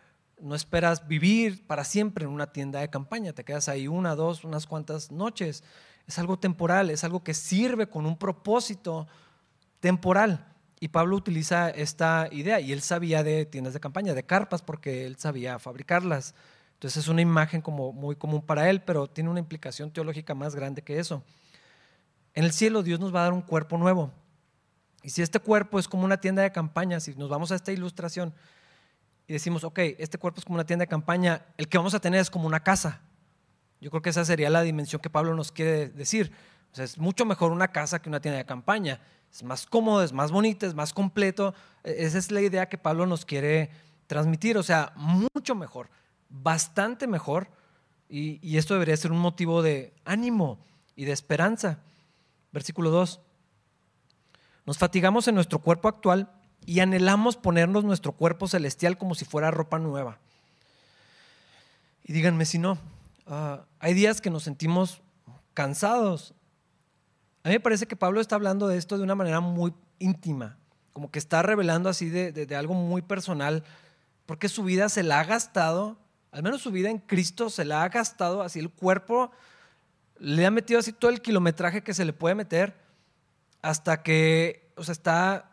no 0.42 0.56
esperas 0.56 1.08
vivir 1.08 1.66
para 1.66 1.84
siempre 1.84 2.26
en 2.26 2.32
una 2.32 2.52
tienda 2.52 2.80
de 2.80 2.90
campaña, 2.90 3.34
te 3.34 3.44
quedas 3.44 3.70
ahí 3.70 3.88
una, 3.88 4.16
dos, 4.16 4.44
unas 4.44 4.66
cuantas 4.66 5.12
noches. 5.12 5.64
Es 6.08 6.20
algo 6.20 6.38
temporal, 6.40 6.90
es 6.90 7.04
algo 7.04 7.24
que 7.24 7.34
sirve 7.34 7.88
con 7.88 8.06
un 8.06 8.18
propósito 8.18 9.08
temporal. 9.80 10.48
Y 10.80 10.88
Pablo 10.88 11.16
utiliza 11.16 11.70
esta 11.70 12.28
idea 12.32 12.60
y 12.60 12.74
él 12.74 12.82
sabía 12.82 13.24
de 13.24 13.46
tiendas 13.46 13.74
de 13.74 13.80
campaña, 13.80 14.16
de 14.16 14.24
carpas, 14.24 14.64
porque 14.64 15.06
él 15.06 15.16
sabía 15.18 15.60
fabricarlas. 15.60 16.34
Entonces 16.74 17.04
es 17.04 17.08
una 17.08 17.22
imagen 17.22 17.62
como 17.62 17.94
muy 17.94 18.16
común 18.16 18.42
para 18.42 18.68
él, 18.70 18.82
pero 18.82 19.08
tiene 19.08 19.30
una 19.30 19.40
implicación 19.40 19.92
teológica 19.92 20.34
más 20.34 20.56
grande 20.56 20.82
que 20.82 20.98
eso. 20.98 21.24
En 22.34 22.44
el 22.44 22.52
cielo 22.52 22.84
Dios 22.84 23.00
nos 23.00 23.14
va 23.14 23.22
a 23.22 23.24
dar 23.24 23.34
un 23.34 23.42
cuerpo 23.42 23.78
nuevo. 23.78 24.12
Y 25.04 25.10
si 25.10 25.22
este 25.22 25.40
cuerpo 25.40 25.80
es 25.80 25.88
como 25.88 26.06
una 26.06 26.18
tienda 26.18 26.44
de 26.44 26.52
campaña, 26.52 27.00
si 27.00 27.16
nos 27.16 27.30
vamos 27.30 27.52
a 27.52 27.56
esta 27.56 27.72
ilustración, 27.72 28.34
y 29.28 29.34
decimos, 29.34 29.64
ok, 29.64 29.80
este 29.98 30.18
cuerpo 30.18 30.40
es 30.40 30.46
como 30.46 30.56
una 30.56 30.66
tienda 30.66 30.84
de 30.84 30.90
campaña, 30.90 31.46
el 31.58 31.68
que 31.68 31.78
vamos 31.78 31.94
a 31.94 32.00
tener 32.00 32.20
es 32.20 32.30
como 32.30 32.48
una 32.48 32.62
casa. 32.62 33.02
Yo 33.80 33.90
creo 33.90 34.02
que 34.02 34.10
esa 34.10 34.26
sería 34.26 34.50
la 34.50 34.62
dimensión 34.62 35.02
que 35.02 35.10
Pablo 35.10 35.34
nos 35.34 35.52
quiere 35.52 35.90
decir. 35.90 36.32
O 36.72 36.76
sea, 36.76 36.86
es 36.86 36.98
mucho 36.98 37.26
mejor 37.26 37.52
una 37.52 37.70
casa 37.70 38.02
que 38.02 38.10
una 38.10 38.20
tienda 38.20 38.38
de 38.38 38.46
campaña. 38.46 39.00
Es 39.32 39.44
más 39.44 39.66
cómodo, 39.66 40.04
es 40.04 40.14
más 40.14 40.32
bonito, 40.32 40.68
es 40.68 40.76
más 40.76 40.94
completo. 40.94 41.56
E-, 41.84 42.06
esa 42.06 42.18
es 42.18 42.30
la 42.32 42.42
idea 42.42 42.70
que 42.70 42.78
Pablo 42.78 43.06
nos 43.06 43.26
quiere 43.26 43.72
transmitir. 44.08 44.58
O 44.58 44.64
sea, 44.64 44.94
mucho 44.96 45.56
mejor, 45.56 45.90
bastante 46.30 47.08
mejor. 47.08 47.48
Y, 48.08 48.40
y 48.48 48.58
esto 48.58 48.74
debería 48.76 48.98
ser 48.98 49.12
un 49.12 49.20
motivo 49.20 49.62
de 49.64 49.94
ánimo 50.06 50.60
y 50.96 51.06
de 51.06 51.14
esperanza. 51.14 51.80
Versículo 52.52 52.90
2. 52.90 53.22
Nos 54.66 54.78
fatigamos 54.78 55.28
en 55.28 55.36
nuestro 55.36 55.60
cuerpo 55.60 55.88
actual 55.88 56.32
y 56.66 56.80
anhelamos 56.80 57.38
ponernos 57.38 57.84
nuestro 57.84 58.12
cuerpo 58.12 58.48
celestial 58.48 58.98
como 58.98 59.16
si 59.16 59.26
fuera 59.26 59.52
ropa 59.52 59.80
nueva. 59.80 60.20
Y 62.04 62.14
díganme 62.14 62.46
si 62.46 62.60
no, 62.60 62.78
ah, 63.28 63.66
hay 63.80 63.94
días 63.94 64.22
que 64.22 64.30
nos 64.30 64.44
sentimos 64.44 65.02
cansados. 65.54 66.34
A 67.44 67.50
mí 67.50 67.56
me 67.56 67.60
parece 67.60 67.88
que 67.88 67.96
Pablo 67.96 68.22
está 68.22 68.36
hablando 68.36 68.68
de 68.68 68.78
esto 68.78 68.98
de 68.98 69.04
una 69.04 69.16
manera 69.16 69.40
muy 69.40 69.74
íntima, 70.00 70.58
como 70.94 71.10
que 71.10 71.20
está 71.20 71.42
revelando 71.42 71.90
así 71.90 72.10
de, 72.10 72.56
algo 72.56 72.74
muy 72.74 73.02
personal, 73.02 73.64
porque 74.26 74.50
su 74.50 74.64
vida 74.64 74.90
se 74.90 75.04
la 75.04 75.20
ha 75.20 75.24
gastado, 75.24 75.98
al 76.32 76.44
menos 76.44 76.62
su 76.62 76.72
vida 76.72 76.90
en 76.90 77.00
Cristo 77.00 77.50
se 77.50 77.66
la 77.66 77.84
ha 77.84 77.90
gastado, 77.90 78.42
así 78.42 78.60
el 78.60 78.70
cuerpo 78.70 79.32
le 80.22 80.46
ha 80.46 80.52
metido 80.52 80.80
así 80.80 80.94
todo 80.94 81.10
el 81.10 81.22
kilometraje 81.22 81.82
que 81.82 81.96
se 81.96 82.06
le 82.06 82.14
puede 82.14 82.36
meter 82.36 82.76
hasta 83.64 84.04
que, 84.04 84.72
o 84.78 84.84
sea, 84.84 84.92
está, 84.94 85.52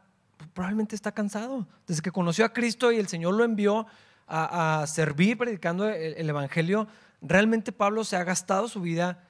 probablemente 0.53 0.95
está 0.95 1.13
cansado. 1.13 1.67
Desde 1.87 2.03
que 2.03 2.13
conoció 2.13 2.45
a 2.45 2.53
Cristo 2.53 2.93
y 2.93 2.99
el 2.99 3.09
Señor 3.09 3.35
lo 3.35 3.45
envió 3.45 3.87
a, 4.27 4.85
servir 4.87 5.39
predicando 5.39 5.89
el 5.89 6.29
Evangelio, 6.29 6.87
realmente 7.23 7.73
Pablo 7.73 8.05
se 8.05 8.17
ha 8.17 8.25
gastado 8.25 8.69
su 8.69 8.83
vida 8.83 9.25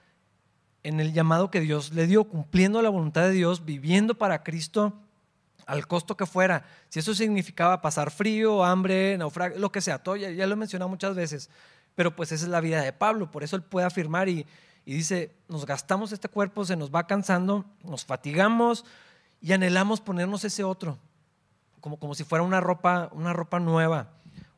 en 0.83 0.99
el 0.99 1.12
llamado 1.12 1.52
que 1.52 1.61
Dios 1.61 1.92
le 1.92 2.09
dio, 2.09 2.25
cumpliendo 2.25 2.83
la 2.83 2.90
voluntad 2.90 3.23
de 3.23 3.30
Dios, 3.30 3.64
viviendo 3.64 4.18
para 4.18 4.42
Cristo 4.42 5.00
al 5.66 5.87
costo 5.87 6.16
que 6.16 6.26
fuera. 6.26 6.64
Si 6.88 6.99
eso 6.99 7.14
significaba 7.14 7.80
pasar 7.80 8.11
frío, 8.11 8.64
hambre, 8.64 9.16
naufragio, 9.18 9.59
lo 9.61 9.71
que 9.71 9.80
sea, 9.80 10.02
todo, 10.02 10.16
ya, 10.16 10.47
lo 10.47 10.52
he 10.52 10.57
mencionado 10.57 10.88
muchas 10.88 11.14
veces, 11.14 11.49
pero 11.95 12.16
pues 12.16 12.33
esa 12.33 12.45
es 12.45 12.50
la 12.50 12.61
vida 12.61 12.83
de 12.83 12.92
Pablo, 12.92 13.30
por 13.30 13.45
eso 13.45 13.54
él 13.54 13.62
puede 13.62 13.87
afirmar 13.87 14.28
y, 14.28 14.47
y 14.88 14.95
dice, 14.95 15.37
nos 15.49 15.66
gastamos 15.66 16.12
este 16.12 16.30
cuerpo, 16.30 16.64
se 16.64 16.75
nos 16.75 16.90
va 16.90 17.07
cansando, 17.07 17.66
nos 17.85 18.07
fatigamos 18.07 18.87
y 19.38 19.52
anhelamos 19.52 20.00
ponernos 20.00 20.47
ese 20.47 20.64
otro, 20.64 20.97
como, 21.83 21.99
como 21.99 22.14
si 22.14 22.25
fuera 22.25 22.42
una 22.42 22.59
ropa, 22.59 23.11
una 23.12 23.35
ropa 23.35 23.61
nueva, 23.61 24.09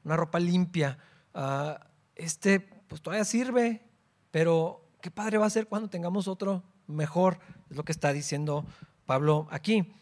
una 0.04 0.16
ropa 0.16 0.38
limpia. 0.38 0.98
Ah, 1.34 1.80
este 2.14 2.60
pues 2.60 3.02
todavía 3.02 3.24
sirve, 3.24 3.82
pero 4.30 4.86
qué 5.00 5.10
padre 5.10 5.36
va 5.36 5.46
a 5.46 5.50
ser 5.50 5.66
cuando 5.66 5.90
tengamos 5.90 6.28
otro 6.28 6.62
mejor, 6.86 7.40
es 7.68 7.76
lo 7.76 7.84
que 7.84 7.90
está 7.90 8.12
diciendo 8.12 8.64
Pablo 9.06 9.48
aquí. 9.50 9.92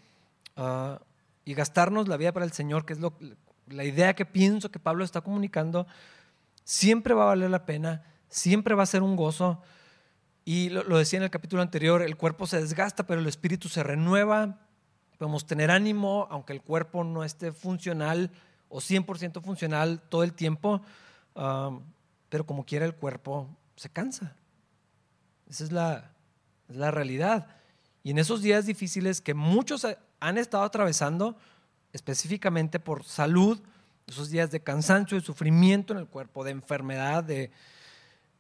Ah, 0.58 1.00
y 1.47 1.54
gastarnos 1.54 2.06
la 2.06 2.18
vida 2.18 2.32
para 2.32 2.44
el 2.44 2.52
Señor, 2.52 2.85
que 2.85 2.92
es 2.92 3.00
lo, 3.00 3.14
la 3.68 3.85
idea 3.85 4.14
que 4.14 4.26
pienso 4.26 4.70
que 4.70 4.78
Pablo 4.78 5.06
está 5.06 5.23
comunicando, 5.23 5.87
siempre 6.64 7.14
va 7.14 7.23
a 7.23 7.28
valer 7.28 7.49
la 7.49 7.64
pena, 7.64 8.04
siempre 8.28 8.75
va 8.75 8.82
a 8.82 8.87
ser 8.87 9.02
un 9.02 9.16
gozo. 9.16 9.62
Y 10.50 10.71
lo, 10.71 10.83
lo, 10.85 10.97
decía 10.97 11.19
en 11.19 11.25
el 11.25 11.31
capítulo 11.31 11.61
anterior, 11.61 12.00
el 12.00 12.17
cuerpo 12.17 12.47
se 12.47 12.59
desgasta, 12.59 13.07
pero 13.07 13.21
el 13.21 13.26
espíritu 13.26 13.69
se 13.69 13.83
renueva. 13.83 14.59
Podemos 15.19 15.47
tener 15.47 15.71
ánimo, 15.71 16.26
aunque 16.31 16.55
el 16.55 16.62
cuerpo 16.62 17.05
no 17.05 17.23
esté 17.23 17.52
funcional 17.52 18.31
o 18.71 18.78
100% 18.78 19.43
funcional 19.43 20.00
todo 20.09 20.23
el 20.23 20.33
tiempo, 20.33 20.81
ah, 21.37 21.78
pero 22.31 22.47
como 22.47 22.64
quiera 22.64 22.87
el 22.87 22.95
cuerpo 22.95 23.47
se 23.76 23.90
cansa. 23.90 24.37
Esa 25.50 25.64
es 25.64 25.71
la, 25.71 26.12
la 26.69 26.90
realidad. 26.93 27.49
Y 28.02 28.12
en 28.12 28.19
esos 28.19 28.40
días 28.40 28.64
difíciles 28.64 29.21
que 29.21 29.35
muchos 29.35 29.87
han 30.19 30.38
estado 30.38 30.64
atravesando, 30.64 31.37
específicamente 31.93 32.81
por 32.81 33.05
salud, 33.05 33.61
esos 34.07 34.31
días 34.31 34.50
de 34.50 34.61
cansancio, 34.61 35.21
de 35.21 35.26
sufrimiento 35.26 35.93
en 35.93 35.99
el 35.99 36.07
cuerpo, 36.07 36.43
de 36.43 36.52
enfermedad, 36.52 37.23
de 37.23 37.50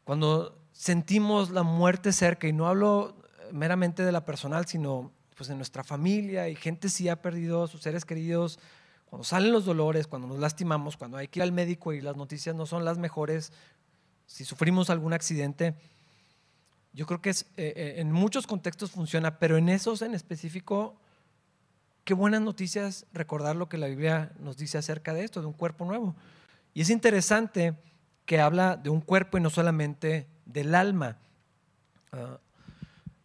cuando 0.04 0.58
sentimos 0.78 1.50
la 1.50 1.64
muerte 1.64 2.12
cerca, 2.12 2.46
y 2.46 2.52
no 2.52 2.68
hablo 2.68 3.16
meramente 3.50 4.04
de 4.04 4.12
la 4.12 4.24
personal, 4.24 4.66
sino 4.66 5.10
pues 5.36 5.48
de 5.48 5.56
nuestra 5.56 5.82
familia, 5.82 6.48
y 6.48 6.54
gente 6.54 6.88
sí 6.88 7.08
ha 7.08 7.20
perdido 7.20 7.66
sus 7.66 7.82
seres 7.82 8.04
queridos, 8.04 8.60
cuando 9.06 9.24
salen 9.24 9.50
los 9.50 9.64
dolores, 9.64 10.06
cuando 10.06 10.28
nos 10.28 10.38
lastimamos, 10.38 10.96
cuando 10.96 11.16
hay 11.16 11.26
que 11.26 11.40
ir 11.40 11.42
al 11.42 11.50
médico 11.50 11.92
y 11.92 12.00
las 12.00 12.16
noticias 12.16 12.54
no 12.54 12.64
son 12.64 12.84
las 12.84 12.96
mejores, 12.96 13.52
si 14.26 14.44
sufrimos 14.44 14.88
algún 14.88 15.12
accidente, 15.12 15.74
yo 16.92 17.06
creo 17.06 17.20
que 17.20 17.30
es, 17.30 17.42
eh, 17.56 17.72
eh, 17.74 17.94
en 17.96 18.12
muchos 18.12 18.46
contextos 18.46 18.92
funciona, 18.92 19.40
pero 19.40 19.56
en 19.56 19.68
esos 19.68 20.00
en 20.02 20.14
específico, 20.14 20.94
qué 22.04 22.14
buenas 22.14 22.40
noticias 22.40 23.04
recordar 23.12 23.56
lo 23.56 23.68
que 23.68 23.78
la 23.78 23.88
Biblia 23.88 24.30
nos 24.38 24.56
dice 24.56 24.78
acerca 24.78 25.12
de 25.12 25.24
esto, 25.24 25.40
de 25.40 25.48
un 25.48 25.54
cuerpo 25.54 25.84
nuevo. 25.86 26.14
Y 26.72 26.82
es 26.82 26.90
interesante 26.90 27.74
que 28.26 28.38
habla 28.38 28.76
de 28.76 28.90
un 28.90 29.00
cuerpo 29.00 29.38
y 29.38 29.40
no 29.40 29.50
solamente 29.50 30.28
del 30.48 30.74
alma. 30.74 31.18
Ah, 32.10 32.40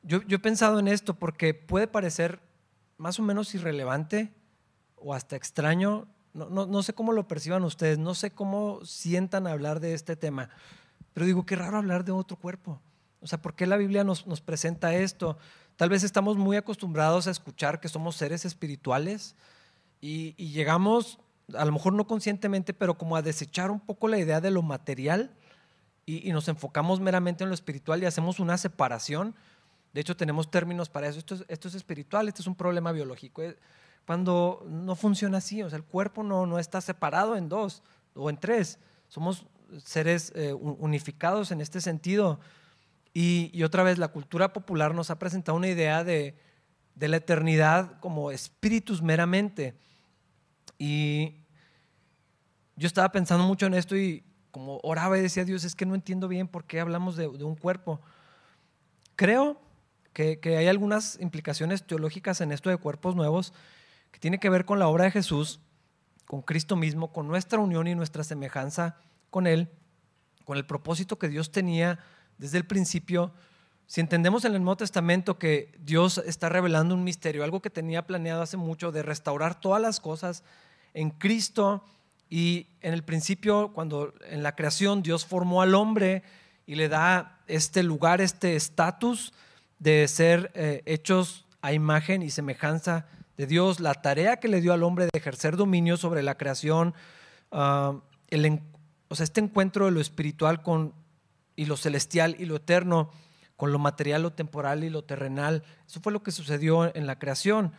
yo, 0.04 0.20
he 0.28 0.40
pensado 0.40 0.80
en 0.80 0.88
esto 0.88 1.16
porque 1.16 1.54
puede 1.54 1.88
parecer 1.88 2.40
más 2.98 3.20
o 3.20 3.24
menos 3.24 3.56
irrelevante 3.56 4.32
o 4.98 5.14
hasta 5.14 5.36
extraño. 5.36 6.08
No, 6.34 6.50
no, 6.50 6.84
sé 6.84 6.94
cómo 6.94 7.14
lo 7.14 7.28
perciban 7.28 7.64
ustedes, 7.64 7.98
no 7.98 8.14
sé 8.14 8.32
cómo 8.32 8.84
sientan 8.84 9.48
hablar 9.48 9.80
de 9.80 9.94
este 9.94 10.16
tema, 10.16 10.50
pero 11.14 11.28
digo, 11.28 11.46
qué 11.46 11.56
raro 11.56 11.78
hablar 11.78 12.04
de 12.06 12.12
otro 12.12 12.38
cuerpo. 12.38 12.82
O 13.22 13.28
sea, 13.28 13.42
¿por 13.42 13.54
qué 13.54 13.68
la 13.68 13.78
Biblia 13.78 14.04
nos, 14.04 14.24
presenta 14.42 14.96
esto? 14.96 15.38
Tal 15.78 15.90
vez 15.90 16.04
estamos 16.04 16.38
muy 16.38 16.58
acostumbrados 16.58 17.28
a 17.28 17.32
escuchar 17.32 17.80
que 17.80 17.88
somos 17.88 18.16
seres 18.16 18.46
espirituales 18.46 19.36
y, 20.02 20.34
llegamos, 20.34 21.20
a 21.56 21.64
lo 21.64 21.72
mejor 21.72 21.94
no 21.94 22.08
conscientemente, 22.08 22.74
pero 22.74 22.98
como 22.98 23.16
a 23.16 23.22
desechar 23.22 23.72
un 23.72 23.80
poco 23.80 24.08
la 24.08 24.18
idea 24.18 24.42
de 24.42 24.52
lo 24.52 24.64
material 24.64 25.32
y, 26.06 26.32
nos 26.32 26.48
enfocamos 26.48 27.00
meramente 27.00 27.44
en 27.44 27.50
lo 27.50 27.54
espiritual 27.54 28.04
y 28.04 28.06
hacemos 28.06 28.40
una 28.40 28.58
separación. 28.58 29.36
De 29.94 30.02
hecho, 30.02 30.18
tenemos 30.18 30.52
términos 30.52 30.90
para 30.90 31.08
eso. 31.08 31.20
Esto 31.20 31.36
es, 31.36 31.46
esto 31.48 31.68
es 31.68 31.76
espiritual, 31.76 32.28
esto 32.28 32.42
es 32.42 32.48
un 32.48 32.56
problema 32.56 32.92
biológico. 32.92 33.42
Eh, 33.42 33.58
cuando 34.06 34.66
no 34.68 34.96
funciona 34.96 35.38
así, 35.38 35.64
o 35.64 35.70
sea, 35.70 35.78
el 35.78 35.86
cuerpo 35.86 36.24
no, 36.24 36.46
no 36.46 36.60
está 36.60 36.82
separado 36.82 37.38
en 37.38 37.48
dos 37.48 37.84
o 38.16 38.30
en 38.30 38.38
tres. 38.38 38.80
Somos 39.08 39.46
seres 39.84 40.32
eh, 40.36 40.54
unificados 40.54 41.52
en 41.52 41.62
este 41.62 41.82
sentido. 41.82 42.40
Y, 43.14 43.62
otra 43.64 43.84
vez, 43.84 44.00
la 44.00 44.08
cultura 44.08 44.54
popular 44.54 44.96
nos 44.96 45.12
ha 45.12 45.20
presentado 45.20 45.56
una 45.56 45.68
idea 45.68 46.04
de, 46.04 46.36
la 46.96 47.18
eternidad 47.18 48.00
como 48.00 48.32
espíritus 48.32 49.02
meramente. 49.02 49.76
Y 50.80 51.36
yo 52.76 52.88
estaba 52.88 53.12
pensando 53.12 53.46
mucho 53.46 53.68
en 53.68 53.76
esto 53.76 53.96
y 53.96 54.24
como 54.54 54.80
oraba 54.84 55.18
y 55.18 55.22
decía, 55.22 55.46
Dios, 55.46 55.64
es 55.64 55.76
que 55.76 55.88
no 55.88 55.96
entiendo 55.96 56.28
bien 56.28 56.48
por 56.48 56.66
qué 56.66 56.80
hablamos 56.80 57.18
de, 57.18 57.28
un 57.28 57.56
cuerpo. 57.56 58.00
Creo 59.16 59.60
que, 60.14 60.40
que, 60.40 60.58
hay 60.58 60.68
algunas 60.68 61.20
implicaciones 61.20 61.88
teológicas 61.88 62.40
en 62.40 62.52
esto 62.52 62.70
de 62.70 62.78
cuerpos 62.78 63.16
nuevos 63.16 63.52
que 64.12 64.20
tiene 64.20 64.40
que 64.40 64.52
ver 64.52 64.64
con 64.64 64.78
la 64.78 64.88
obra 64.88 65.06
de 65.06 65.12
Jesús, 65.12 65.60
con 66.26 66.44
Cristo 66.44 66.76
mismo, 66.76 67.12
con 67.12 67.28
nuestra 67.28 67.58
unión 67.58 67.88
y 67.88 67.96
nuestra 67.96 68.24
semejanza 68.24 68.96
con 69.32 69.48
Él, 69.48 69.72
con 70.46 70.56
el 70.56 70.68
propósito 70.68 71.18
que 71.18 71.30
Dios 71.30 71.52
tenía 71.52 71.98
desde 72.38 72.60
el 72.60 72.68
principio, 72.68 73.34
si 73.88 74.02
entendemos 74.02 74.46
en 74.46 74.54
el 74.54 74.64
Nuevo 74.64 74.78
Testamento 74.78 75.38
que 75.38 75.72
Dios 75.80 76.20
está 76.20 76.50
revelando 76.50 76.96
un 76.96 77.04
misterio, 77.04 77.44
algo 77.44 77.62
que 77.62 77.70
tenía 77.72 78.06
planeado 78.06 78.44
hace 78.44 78.58
mucho 78.58 78.92
de 78.92 79.02
restaurar 79.02 79.60
todas 79.60 79.82
las 79.82 80.00
cosas 80.00 80.44
en 80.94 81.10
Cristo 81.10 81.84
y 82.36 82.66
en 82.82 82.96
el 82.96 83.04
principio, 83.04 83.74
cuando 83.76 84.12
en 84.28 84.42
la 84.42 84.56
creación 84.56 85.04
Dios 85.04 85.24
formó 85.24 85.62
al 85.62 85.76
hombre 85.76 86.24
y 86.66 86.74
le 86.74 86.90
da 86.90 87.38
este 87.46 87.84
lugar, 87.84 88.22
este 88.22 88.56
estatus 88.56 89.34
de 89.78 90.08
ser 90.08 90.50
eh, 90.56 90.82
hechos 90.88 91.46
a 91.62 91.74
imagen 91.74 92.24
y 92.24 92.32
semejanza 92.32 93.06
de 93.38 93.46
Dios, 93.46 93.80
la 93.80 93.94
tarea 93.94 94.38
que 94.38 94.48
le 94.48 94.62
dio 94.62 94.74
al 94.74 94.82
hombre 94.82 95.06
de 95.06 95.12
ejercer 95.14 95.58
dominio 95.58 95.96
sobre 95.96 96.24
la 96.24 96.36
creación, 96.36 96.96
uh, 97.52 98.02
o 99.10 99.16
sea, 99.16 99.24
este 99.26 99.40
encuentro 99.40 99.86
de 99.86 99.92
lo 99.92 100.02
espiritual 100.02 100.64
con 100.64 100.96
y 101.56 101.66
lo 101.66 101.78
celestial 101.78 102.36
y 102.40 102.46
lo 102.46 102.56
eterno 102.56 103.12
con 103.58 103.72
lo 103.72 103.78
material, 103.78 104.24
lo 104.24 104.34
temporal 104.34 104.84
y 104.84 104.90
lo 104.90 105.04
terrenal. 105.04 105.64
Eso 105.88 106.02
fue 106.02 106.12
lo 106.12 106.24
que 106.24 106.32
sucedió 106.32 106.96
en 106.96 107.06
la 107.06 107.20
creación. 107.20 107.74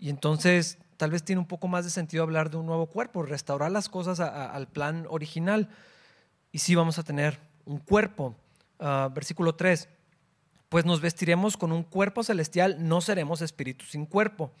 Y 0.00 0.10
entonces 0.10 0.78
tal 0.96 1.10
vez 1.10 1.24
tiene 1.24 1.40
un 1.40 1.46
poco 1.46 1.68
más 1.68 1.84
de 1.84 1.90
sentido 1.90 2.22
hablar 2.22 2.50
de 2.50 2.56
un 2.56 2.66
nuevo 2.66 2.86
cuerpo, 2.86 3.22
restaurar 3.22 3.70
las 3.70 3.88
cosas 3.88 4.20
al 4.20 4.68
plan 4.68 5.06
original. 5.08 5.68
Y 6.52 6.58
sí 6.58 6.74
vamos 6.74 6.98
a 6.98 7.02
tener 7.02 7.38
un 7.64 7.78
cuerpo. 7.78 8.34
Ah, 8.78 9.10
versículo 9.12 9.54
3. 9.54 9.88
Pues 10.68 10.84
nos 10.84 11.00
vestiremos 11.00 11.56
con 11.56 11.72
un 11.72 11.82
cuerpo 11.82 12.22
celestial, 12.22 12.76
no 12.86 13.00
seremos 13.00 13.40
espíritus 13.42 13.90
sin 13.90 14.06
cuerpo. 14.06 14.52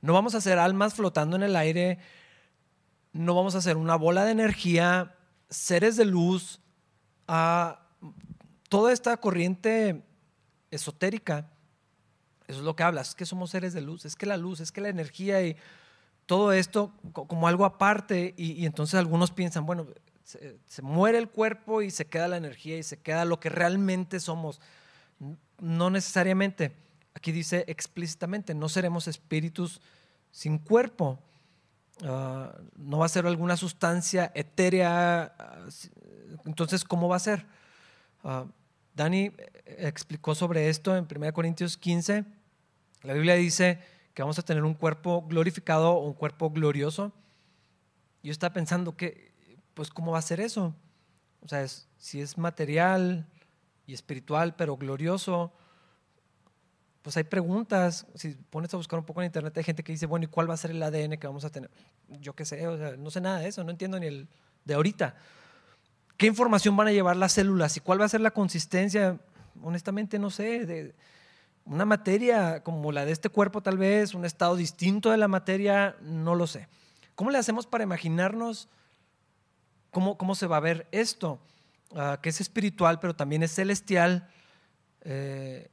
No 0.00 0.12
vamos 0.12 0.34
a 0.34 0.40
ser 0.40 0.58
almas 0.58 0.94
flotando 0.94 1.36
en 1.36 1.42
el 1.42 1.56
aire, 1.56 1.98
no 3.12 3.34
vamos 3.34 3.54
a 3.54 3.60
ser 3.60 3.76
una 3.76 3.94
bola 3.96 4.24
de 4.24 4.32
energía, 4.32 5.14
seres 5.48 5.96
de 5.96 6.06
luz, 6.06 6.60
a 7.28 7.86
toda 8.68 8.92
esta 8.92 9.16
corriente 9.18 10.02
esotérica, 10.70 11.51
eso 12.52 12.60
es 12.60 12.64
lo 12.64 12.76
que 12.76 12.82
hablas, 12.82 13.10
es 13.10 13.14
que 13.14 13.26
somos 13.26 13.50
seres 13.50 13.72
de 13.72 13.80
luz, 13.80 14.04
es 14.04 14.16
que 14.16 14.26
la 14.26 14.36
luz, 14.36 14.60
es 14.60 14.72
que 14.72 14.80
la 14.80 14.88
energía 14.88 15.42
y 15.42 15.56
todo 16.26 16.52
esto 16.52 16.92
como 17.12 17.48
algo 17.48 17.64
aparte 17.64 18.34
y, 18.36 18.64
entonces 18.64 18.94
algunos 18.94 19.30
piensan, 19.30 19.66
bueno, 19.66 19.86
se, 20.24 20.82
muere 20.82 21.18
el 21.18 21.28
cuerpo 21.28 21.82
y 21.82 21.90
se 21.90 22.06
queda 22.06 22.28
la 22.28 22.36
energía 22.36 22.78
y 22.78 22.82
se 22.82 22.98
queda 22.98 23.24
lo 23.24 23.40
que 23.40 23.48
realmente 23.48 24.20
somos. 24.20 24.60
No 25.58 25.90
necesariamente, 25.90 26.72
aquí 27.14 27.32
dice 27.32 27.64
explícitamente, 27.66 28.54
no 28.54 28.68
seremos 28.68 29.08
espíritus 29.08 29.80
sin 30.30 30.58
cuerpo. 30.58 31.18
ah, 32.04 32.54
no 32.76 32.98
va 32.98 33.06
a 33.06 33.10
ser 33.10 33.26
alguna 33.26 33.56
sustancia 33.56 34.32
etérea. 34.34 35.34
Ah, 35.38 35.68
entonces, 36.46 36.84
¿cómo 36.84 37.08
va 37.08 37.16
a 37.16 37.20
ser? 37.20 37.46
Ah, 38.24 38.46
Dani 38.94 39.32
explicó 39.64 40.34
sobre 40.34 40.68
esto 40.68 40.96
en 40.96 41.06
1 41.10 41.32
Corintios 41.32 41.76
15. 41.76 42.41
La 43.02 43.14
Biblia 43.14 43.34
dice 43.34 43.78
que 44.14 44.22
vamos 44.22 44.38
a 44.38 44.42
tener 44.42 44.64
un 44.64 44.74
cuerpo 44.74 45.26
glorificado 45.26 45.92
o 45.92 46.06
un 46.06 46.14
cuerpo 46.14 46.50
glorioso. 46.50 47.12
Yo 48.22 48.30
estaba 48.30 48.52
pensando 48.52 48.96
que, 48.96 49.32
pues, 49.74 49.90
¿cómo 49.90 50.12
va 50.12 50.18
a 50.18 50.22
ser 50.22 50.40
eso? 50.40 50.74
O 51.40 51.48
sea, 51.48 51.66
si 51.98 52.20
es 52.20 52.38
material 52.38 53.26
y 53.86 53.94
espiritual, 53.94 54.54
pero 54.54 54.76
glorioso, 54.76 55.52
pues 57.02 57.16
hay 57.16 57.24
preguntas. 57.24 58.06
Si 58.14 58.30
pones 58.50 58.72
a 58.72 58.76
buscar 58.76 58.98
un 58.98 59.04
poco 59.04 59.20
en 59.20 59.26
internet, 59.26 59.56
hay 59.56 59.64
gente 59.64 59.82
que 59.82 59.92
dice, 59.92 60.06
bueno, 60.06 60.24
¿y 60.24 60.28
cuál 60.28 60.48
va 60.48 60.54
a 60.54 60.56
ser 60.56 60.70
el 60.70 60.82
ADN 60.82 61.18
que 61.18 61.26
vamos 61.26 61.44
a 61.44 61.50
tener? 61.50 61.70
Yo 62.20 62.34
qué 62.34 62.44
sé, 62.44 62.66
o 62.68 62.78
sea, 62.78 62.96
no 62.96 63.10
sé 63.10 63.20
nada 63.20 63.40
de 63.40 63.48
eso, 63.48 63.64
no 63.64 63.70
entiendo 63.72 63.98
ni 63.98 64.06
el 64.06 64.28
de 64.64 64.74
ahorita. 64.74 65.16
¿Qué 66.16 66.26
información 66.26 66.76
van 66.76 66.86
a 66.86 66.92
llevar 66.92 67.16
las 67.16 67.32
células 67.32 67.76
y 67.76 67.80
cuál 67.80 68.00
va 68.00 68.04
a 68.04 68.08
ser 68.08 68.20
la 68.20 68.30
consistencia? 68.30 69.18
Honestamente, 69.60 70.20
no 70.20 70.30
sé. 70.30 70.94
Una 71.64 71.84
materia 71.84 72.62
como 72.62 72.92
la 72.92 73.04
de 73.04 73.12
este 73.12 73.28
cuerpo, 73.28 73.62
tal 73.62 73.78
vez, 73.78 74.14
un 74.14 74.24
estado 74.24 74.56
distinto 74.56 75.10
de 75.10 75.16
la 75.16 75.28
materia, 75.28 75.96
no 76.00 76.34
lo 76.34 76.46
sé. 76.46 76.68
¿Cómo 77.14 77.30
le 77.30 77.38
hacemos 77.38 77.66
para 77.66 77.84
imaginarnos 77.84 78.68
cómo, 79.90 80.18
cómo 80.18 80.34
se 80.34 80.46
va 80.46 80.56
a 80.56 80.60
ver 80.60 80.88
esto? 80.90 81.38
Ah, 81.94 82.18
que 82.22 82.30
es 82.30 82.40
espiritual, 82.40 82.98
pero 83.00 83.14
también 83.14 83.42
es 83.42 83.54
celestial. 83.54 84.28
Eh, 85.02 85.70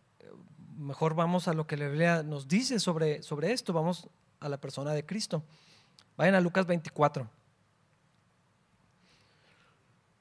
mejor 0.78 1.16
vamos 1.16 1.48
a 1.48 1.54
lo 1.54 1.66
que 1.66 1.78
la 1.78 1.88
Biblia 1.88 2.24
nos 2.24 2.48
dice 2.48 2.80
sobre, 2.80 3.24
sobre 3.24 3.52
esto, 3.52 3.74
vamos 3.74 4.10
a 4.40 4.50
la 4.50 4.60
persona 4.60 4.94
de 4.94 5.06
Cristo. 5.06 5.44
Vayan 6.18 6.36
a 6.36 6.42
Lucas 6.42 6.66
24. 6.66 7.30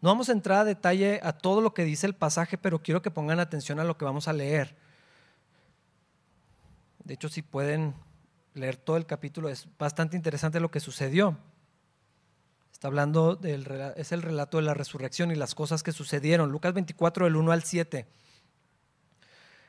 No 0.00 0.10
vamos 0.10 0.28
a 0.28 0.32
entrar 0.32 0.60
a 0.60 0.64
detalle 0.64 1.20
a 1.24 1.32
todo 1.32 1.60
lo 1.60 1.74
que 1.74 1.84
dice 1.84 2.06
el 2.06 2.14
pasaje, 2.14 2.56
pero 2.56 2.80
quiero 2.82 3.02
que 3.02 3.10
pongan 3.10 3.40
atención 3.40 3.80
a 3.80 3.84
lo 3.84 3.98
que 3.98 4.04
vamos 4.04 4.28
a 4.28 4.32
leer. 4.32 4.76
De 7.08 7.14
hecho, 7.14 7.30
si 7.30 7.40
pueden 7.40 7.94
leer 8.52 8.76
todo 8.76 8.98
el 8.98 9.06
capítulo, 9.06 9.48
es 9.48 9.66
bastante 9.78 10.14
interesante 10.14 10.60
lo 10.60 10.70
que 10.70 10.78
sucedió. 10.78 11.38
Está 12.70 12.88
hablando 12.88 13.34
del 13.34 13.66
es 13.96 14.12
el 14.12 14.20
relato 14.20 14.58
de 14.58 14.64
la 14.64 14.74
resurrección 14.74 15.30
y 15.30 15.34
las 15.34 15.54
cosas 15.54 15.82
que 15.82 15.92
sucedieron. 15.92 16.52
Lucas 16.52 16.74
24 16.74 17.24
del 17.24 17.36
1 17.36 17.50
al 17.50 17.62
7. 17.62 18.06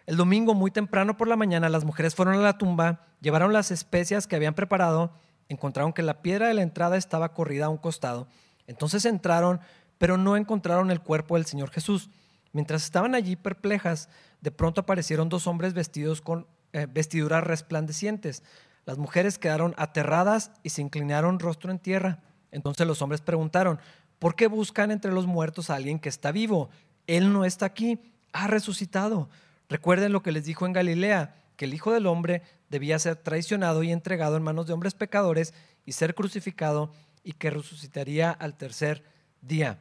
El 0.06 0.18
domingo, 0.18 0.54
muy 0.54 0.70
temprano 0.70 1.16
por 1.16 1.30
la 1.30 1.38
mañana, 1.38 1.70
las 1.70 1.86
mujeres 1.86 2.14
fueron 2.14 2.36
a 2.36 2.42
la 2.42 2.58
tumba, 2.58 3.08
llevaron 3.22 3.54
las 3.54 3.72
especias 3.72 4.28
que 4.28 4.36
habían 4.36 4.54
preparado, 4.54 5.14
encontraron 5.48 5.94
que 5.94 6.02
la 6.02 6.22
piedra 6.22 6.50
de 6.50 6.56
la 6.56 6.62
entrada 6.62 6.98
estaba 6.98 7.34
corrida 7.34 7.68
a 7.68 7.70
un 7.70 7.78
costado. 7.78 8.28
Entonces 8.68 9.06
entraron, 9.06 9.62
pero 9.98 10.18
no 10.18 10.36
encontraron 10.36 10.92
el 10.92 11.00
cuerpo 11.00 11.36
del 11.36 11.46
Señor 11.46 11.70
Jesús. 11.70 12.10
Mientras 12.52 12.84
estaban 12.84 13.16
allí 13.16 13.38
perplejas, 13.38 14.10
de 14.42 14.52
pronto 14.52 14.82
aparecieron 14.82 15.30
dos 15.30 15.48
hombres 15.48 15.74
vestidos 15.74 16.20
con 16.20 16.46
eh, 16.74 16.88
vestiduras 16.90 17.44
resplandecientes. 17.44 18.44
Las 18.86 18.98
mujeres 18.98 19.38
quedaron 19.38 19.76
aterradas 19.78 20.52
y 20.64 20.70
se 20.70 20.82
inclinaron 20.82 21.40
rostro 21.40 21.72
en 21.72 21.80
tierra. 21.80 22.20
Entonces 22.52 22.88
los 22.88 23.02
hombres 23.02 23.22
preguntaron, 23.22 23.80
¿por 24.18 24.36
qué 24.36 24.48
buscan 24.48 24.92
entre 24.92 25.12
los 25.12 25.28
muertos 25.28 25.70
a 25.70 25.76
alguien 25.76 26.00
que 26.00 26.10
está 26.10 26.32
vivo? 26.32 26.70
Él 27.08 27.32
no 27.32 27.46
está 27.46 27.66
aquí, 27.66 28.00
ha 28.34 28.48
resucitado. 28.48 29.30
Recuerden 29.68 30.12
lo 30.12 30.24
que 30.24 30.32
les 30.32 30.46
dijo 30.46 30.66
en 30.66 30.74
Galilea, 30.74 31.36
que 31.56 31.66
el 31.66 31.74
Hijo 31.74 31.92
del 31.92 32.08
Hombre 32.08 32.42
debía 32.70 32.98
ser 33.00 33.18
traicionado 33.18 33.84
y 33.84 33.92
entregado 33.92 34.38
en 34.38 34.44
manos 34.44 34.66
de 34.66 34.74
hombres 34.74 34.94
pecadores 34.94 35.54
y 35.86 35.92
ser 35.92 36.16
crucificado 36.16 36.92
y 37.24 37.34
que 37.34 37.50
resucitaría 37.50 38.32
al 38.32 38.56
tercer 38.56 39.04
día. 39.42 39.80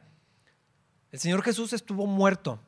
El 1.11 1.19
Señor 1.19 1.41
Jesús 1.41 1.73
estuvo 1.73 2.05
muerto, 2.05 2.59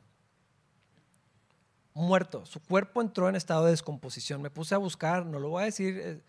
muerto. 1.94 2.46
Su 2.46 2.60
cuerpo 2.60 3.00
entró 3.00 3.28
en 3.28 3.36
estado 3.36 3.64
de 3.64 3.72
descomposición. 3.72 4.42
Me 4.42 4.50
puse 4.50 4.74
a 4.74 4.78
buscar, 4.78 5.26
no 5.26 5.38
lo 5.38 5.50
voy 5.50 5.62
a 5.62 5.66
decir, 5.66 5.98
eh, 5.98 6.20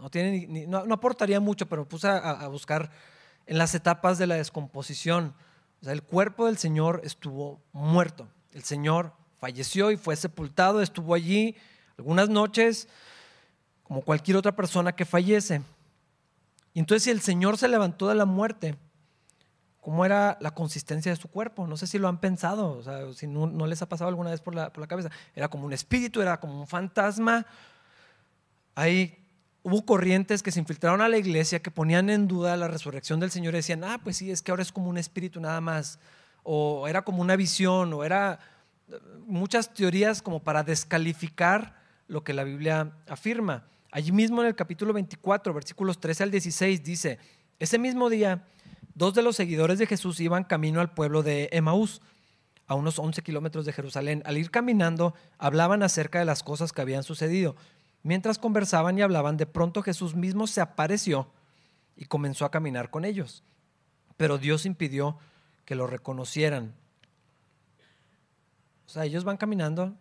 no, 0.00 0.10
tiene 0.10 0.66
no, 0.66 0.78
aportaría 0.92 1.40
mucho, 1.40 1.66
pero 1.66 1.82
me 1.82 1.88
puse 1.88 2.08
a, 2.08 2.16
a, 2.16 2.48
buscar 2.48 2.90
en 3.46 3.58
las 3.58 3.74
etapas 3.74 4.18
de 4.18 4.26
la 4.26 4.36
descomposición. 4.36 5.34
O 5.80 5.84
sea, 5.84 5.92
el 5.92 6.02
cuerpo 6.02 6.46
del 6.46 6.58
Señor 6.58 7.00
estuvo 7.04 7.60
muerto. 7.72 8.28
El 8.52 8.64
Señor 8.64 9.12
falleció 9.38 9.90
y 9.90 9.96
fue 9.96 10.16
sepultado, 10.16 10.82
estuvo 10.82 11.14
allí 11.14 11.56
algunas 11.96 12.28
noches 12.28 12.88
como 13.82 14.02
cualquier 14.02 14.36
otra 14.36 14.54
persona 14.54 14.94
que 14.94 15.04
fallece. 15.04 15.62
Y 16.74 16.80
entonces 16.80 17.04
si 17.04 17.10
el 17.10 17.20
Señor 17.20 17.56
se 17.58 17.68
levantó 17.68 18.08
de 18.08 18.14
la 18.14 18.26
muerte, 18.26 18.76
¿cómo 19.88 20.04
era 20.04 20.36
la 20.42 20.50
consistencia 20.50 21.10
de 21.10 21.16
su 21.16 21.28
cuerpo? 21.28 21.66
No 21.66 21.78
sé 21.78 21.86
si 21.86 21.98
lo 21.98 22.08
han 22.08 22.20
pensado, 22.20 22.72
o 22.72 22.82
sea, 22.82 23.10
si 23.14 23.26
no, 23.26 23.66
les 23.66 23.80
ha 23.80 23.88
pasado 23.88 24.10
alguna 24.10 24.28
vez 24.28 24.42
por 24.42 24.54
la, 24.54 24.70
cabeza. 24.86 25.08
Era 25.34 25.48
como 25.48 25.64
un 25.64 25.72
espíritu, 25.72 26.20
era 26.20 26.38
como 26.38 26.60
un 26.60 26.66
fantasma. 26.66 27.46
Ahí 28.74 29.16
hubo 29.62 29.86
corrientes 29.86 30.42
que 30.42 30.52
se 30.52 30.60
infiltraron 30.60 31.00
a 31.00 31.08
la 31.08 31.16
iglesia 31.16 31.62
que 31.62 31.70
ponían 31.70 32.10
en 32.10 32.28
duda 32.28 32.54
la 32.58 32.68
resurrección 32.68 33.18
del 33.18 33.30
Señor 33.30 33.54
y 33.54 33.56
decían, 33.56 33.82
ah, 33.82 33.98
pues 34.04 34.18
sí, 34.18 34.30
es 34.30 34.42
que 34.42 34.50
ahora 34.50 34.62
es 34.62 34.72
como 34.72 34.90
un 34.90 34.98
espíritu 34.98 35.40
nada 35.40 35.62
más, 35.62 35.98
o 36.42 36.86
era 36.86 37.00
como 37.00 37.22
una 37.22 37.34
visión, 37.34 37.90
o 37.94 38.04
era 38.04 38.40
muchas 39.26 39.72
teorías 39.72 40.20
como 40.20 40.40
para 40.40 40.64
descalificar 40.64 41.80
lo 42.08 42.24
que 42.24 42.34
la 42.34 42.44
Biblia 42.44 42.92
afirma. 43.08 43.64
Allí 43.90 44.12
mismo 44.12 44.42
en 44.42 44.48
el 44.48 44.54
capítulo 44.54 44.92
24, 44.92 45.54
versículos 45.54 45.98
13 45.98 46.24
al 46.24 46.30
16, 46.30 46.84
dice, 46.84 47.18
ese 47.58 47.78
mismo 47.78 48.10
día, 48.10 48.44
dos 48.98 49.14
de 49.14 49.22
los 49.22 49.36
seguidores 49.36 49.78
de 49.78 49.86
Jesús 49.86 50.20
iban 50.20 50.44
camino 50.44 50.80
al 50.80 50.92
pueblo 50.92 51.22
de 51.22 51.48
Emaús, 51.52 52.02
a 52.66 52.74
unos 52.74 52.98
11 52.98 53.22
kilómetros 53.22 53.64
de 53.64 53.72
Jerusalén. 53.72 54.22
Al 54.26 54.36
ir 54.36 54.50
caminando, 54.50 55.14
hablaban 55.38 55.82
acerca 55.82 56.18
de 56.18 56.26
las 56.26 56.42
cosas 56.42 56.72
que 56.72 56.82
habían 56.82 57.04
sucedido. 57.04 57.56
Mientras 58.02 58.38
conversaban 58.38 58.98
y 58.98 59.02
hablaban, 59.02 59.36
de 59.36 59.46
pronto 59.46 59.82
Jesús 59.82 60.14
mismo 60.14 60.46
se 60.46 60.60
apareció 60.60 61.30
y 61.96 62.04
comenzó 62.04 62.44
a 62.44 62.50
caminar 62.50 62.90
con 62.90 63.04
ellos. 63.04 63.42
Pero 64.16 64.36
Dios 64.36 64.66
impidió 64.66 65.18
que 65.64 65.76
lo 65.76 65.86
reconocieran. 65.86 66.74
O 68.86 68.90
sea, 68.90 69.04
ellos 69.04 69.24
van 69.24 69.36
caminando 69.36 69.94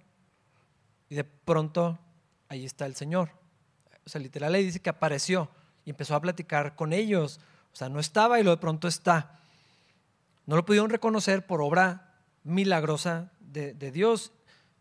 y 1.07 1.15
de 1.15 1.23
pronto 1.23 1.99
ahí 2.49 2.65
está 2.65 2.85
el 2.85 2.95
Señor. 2.95 3.29
O 4.05 4.09
sea, 4.09 4.19
literal 4.19 4.51
le 4.51 4.63
dice 4.63 4.81
que 4.81 4.89
apareció 4.89 5.49
y 5.85 5.91
empezó 5.91 6.15
a 6.15 6.21
platicar 6.21 6.75
con 6.75 6.93
ellos. 6.93 7.39
O 7.77 7.79
sea, 7.79 7.89
no 7.89 7.99
estaba 7.99 8.39
y 8.39 8.43
lo 8.43 8.49
de 8.49 8.57
pronto 8.57 8.87
está. 8.87 9.39
No 10.47 10.55
lo 10.55 10.65
pudieron 10.65 10.89
reconocer 10.89 11.45
por 11.45 11.61
obra 11.61 12.15
milagrosa 12.43 13.29
de, 13.39 13.75
de 13.75 13.91
Dios, 13.91 14.31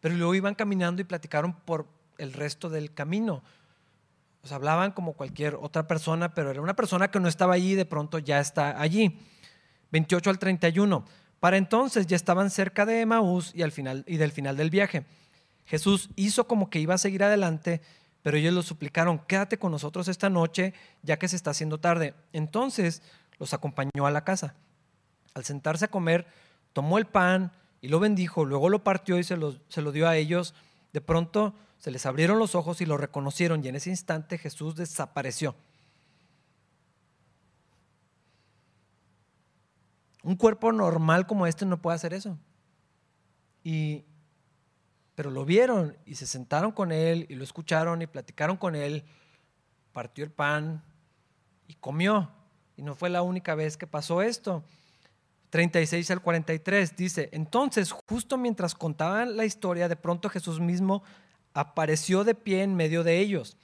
pero 0.00 0.14
luego 0.14 0.35
iban 0.35 0.54
caminando 0.54 1.02
y 1.02 1.04
platicaron 1.04 1.52
por 1.52 1.88
el 2.16 2.32
resto 2.32 2.70
del 2.70 2.94
camino. 2.94 3.42
O 4.42 4.46
sea, 4.46 4.56
hablaban 4.56 4.92
como 4.92 5.12
cualquier 5.12 5.56
otra 5.56 5.87
persona, 5.87 6.32
pero 6.32 6.50
era 6.50 6.62
una 6.62 6.74
persona 6.74 7.11
que 7.11 7.20
no 7.20 7.28
estaba 7.28 7.52
allí 7.52 7.72
y 7.72 7.74
de 7.74 7.85
pronto 7.85 8.18
ya 8.18 8.40
está 8.40 8.80
allí. 8.80 9.20
28 9.92 10.30
al 10.30 10.38
31. 10.38 11.04
Para 11.38 11.59
entonces 11.59 12.06
ya 12.06 12.16
estaban 12.16 12.48
cerca 12.48 12.87
de 12.87 13.02
Emaús 13.02 13.52
y, 13.54 13.61
al 13.61 13.72
final, 13.72 14.04
y 14.06 14.16
del 14.16 14.32
final 14.32 14.56
del 14.56 14.70
viaje. 14.70 15.04
Jesús 15.66 16.09
hizo 16.16 16.46
como 16.46 16.70
que 16.70 16.80
iba 16.80 16.94
a 16.94 16.98
seguir 16.98 17.24
adelante, 17.24 17.82
pero 18.27 18.39
ellos 18.39 18.53
lo 18.53 18.62
suplicaron, 18.65 19.21
quédate 19.21 19.57
con 19.57 19.71
nosotros 19.71 20.09
esta 20.09 20.29
noche, 20.29 20.75
ya 21.05 21.17
que 21.17 21.29
se 21.29 21.37
está 21.37 21.53
haciendo 21.53 21.79
tarde. 21.79 22.12
Entonces 22.33 23.01
los 23.39 23.55
acompañó 23.55 24.05
a 24.05 24.11
la 24.11 24.25
casa. 24.25 24.57
Al 25.33 25.45
sentarse 25.45 25.85
a 25.85 25.93
comer, 25.93 26.27
tomó 26.73 26.99
el 26.99 27.07
pan 27.07 27.53
y 27.81 27.87
lo 27.87 28.01
bendijo, 28.01 28.45
luego 28.45 28.69
lo 28.69 28.83
partió 28.83 29.21
y 29.21 29.23
se 29.23 29.37
lo, 29.37 29.55
se 29.69 29.81
lo 29.81 29.93
dio 29.93 30.09
a 30.09 30.17
ellos. 30.17 30.57
De 30.93 31.01
pronto 31.01 31.55
se 31.79 31.93
les 31.93 32.05
abrieron 32.05 32.41
los 32.41 32.57
ojos 32.57 32.81
y 32.81 32.87
lo 32.87 32.97
reconocieron 32.97 33.65
y 33.65 33.69
en 33.69 33.77
ese 33.77 33.91
instante 33.91 34.39
Jesús 34.39 34.75
desapareció. 34.75 35.55
Un 40.25 40.35
cuerpo 40.35 40.73
normal 40.73 41.29
como 41.29 41.47
este 41.47 41.65
no 41.65 41.81
puede 41.81 41.95
hacer 41.95 42.12
eso. 42.12 42.37
Y, 43.62 44.05
pero 45.16 45.31
lo 45.31 45.44
vieron 45.44 45.96
y 46.05 46.14
se 46.14 46.26
sentaron 46.26 46.70
con 46.70 46.92
él 46.92 47.26
y 47.29 47.35
lo 47.35 47.42
escucharon 47.42 48.02
y 48.02 48.07
platicaron 48.07 48.57
con 48.57 48.76
él. 48.76 49.02
Partió 49.92 50.22
el 50.24 50.31
pan 50.31 50.85
y 51.66 51.74
comió. 51.74 52.31
Y 52.76 52.83
no 52.83 52.94
fue 52.94 53.09
la 53.09 53.22
única 53.22 53.55
vez 53.55 53.79
que 53.79 53.87
pasó 53.87 54.20
esto. 54.20 54.62
36 55.50 56.11
al 56.11 56.20
43 56.20 56.96
dice, 56.96 57.31
entonces 57.33 57.92
justo 58.07 58.37
mientras 58.37 58.74
contaban 58.74 59.38
la 59.38 59.46
historia, 59.46 59.88
de 59.88 59.96
pronto 59.96 60.29
Jesús 60.29 60.61
mismo 60.61 61.02
apareció 61.55 62.22
de 62.22 62.35
pie 62.35 62.62
en 62.62 62.74
medio 62.74 63.02
de 63.02 63.18
ellos. 63.18 63.57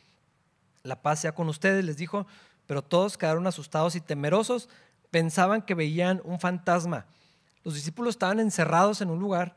La 0.82 1.02
paz 1.02 1.20
sea 1.20 1.34
con 1.34 1.50
ustedes, 1.50 1.84
les 1.84 1.98
dijo, 1.98 2.26
pero 2.66 2.82
todos 2.82 3.18
quedaron 3.18 3.46
asustados 3.46 3.94
y 3.94 4.00
temerosos 4.00 4.70
pensaban 5.10 5.60
que 5.60 5.74
veían 5.74 6.22
un 6.24 6.40
fantasma. 6.40 7.04
Los 7.62 7.74
discípulos 7.74 8.14
estaban 8.14 8.40
encerrados 8.40 9.02
en 9.02 9.10
un 9.10 9.20
lugar. 9.20 9.54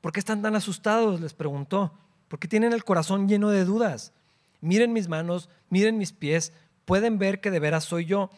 ¿Por 0.00 0.12
qué 0.12 0.20
están 0.20 0.42
tan 0.42 0.54
asustados? 0.54 1.20
Les 1.20 1.34
preguntó. 1.34 1.92
¿Por 2.28 2.38
qué 2.38 2.48
tienen 2.48 2.72
el 2.72 2.84
corazón 2.84 3.28
lleno 3.28 3.50
de 3.50 3.64
dudas? 3.64 4.12
Miren 4.60 4.92
mis 4.92 5.08
manos, 5.08 5.48
miren 5.70 5.98
mis 5.98 6.12
pies, 6.12 6.52
pueden 6.84 7.18
ver 7.18 7.40
que 7.40 7.50
de 7.50 7.60
veras 7.60 7.84
soy 7.84 8.04
yo. 8.06 8.30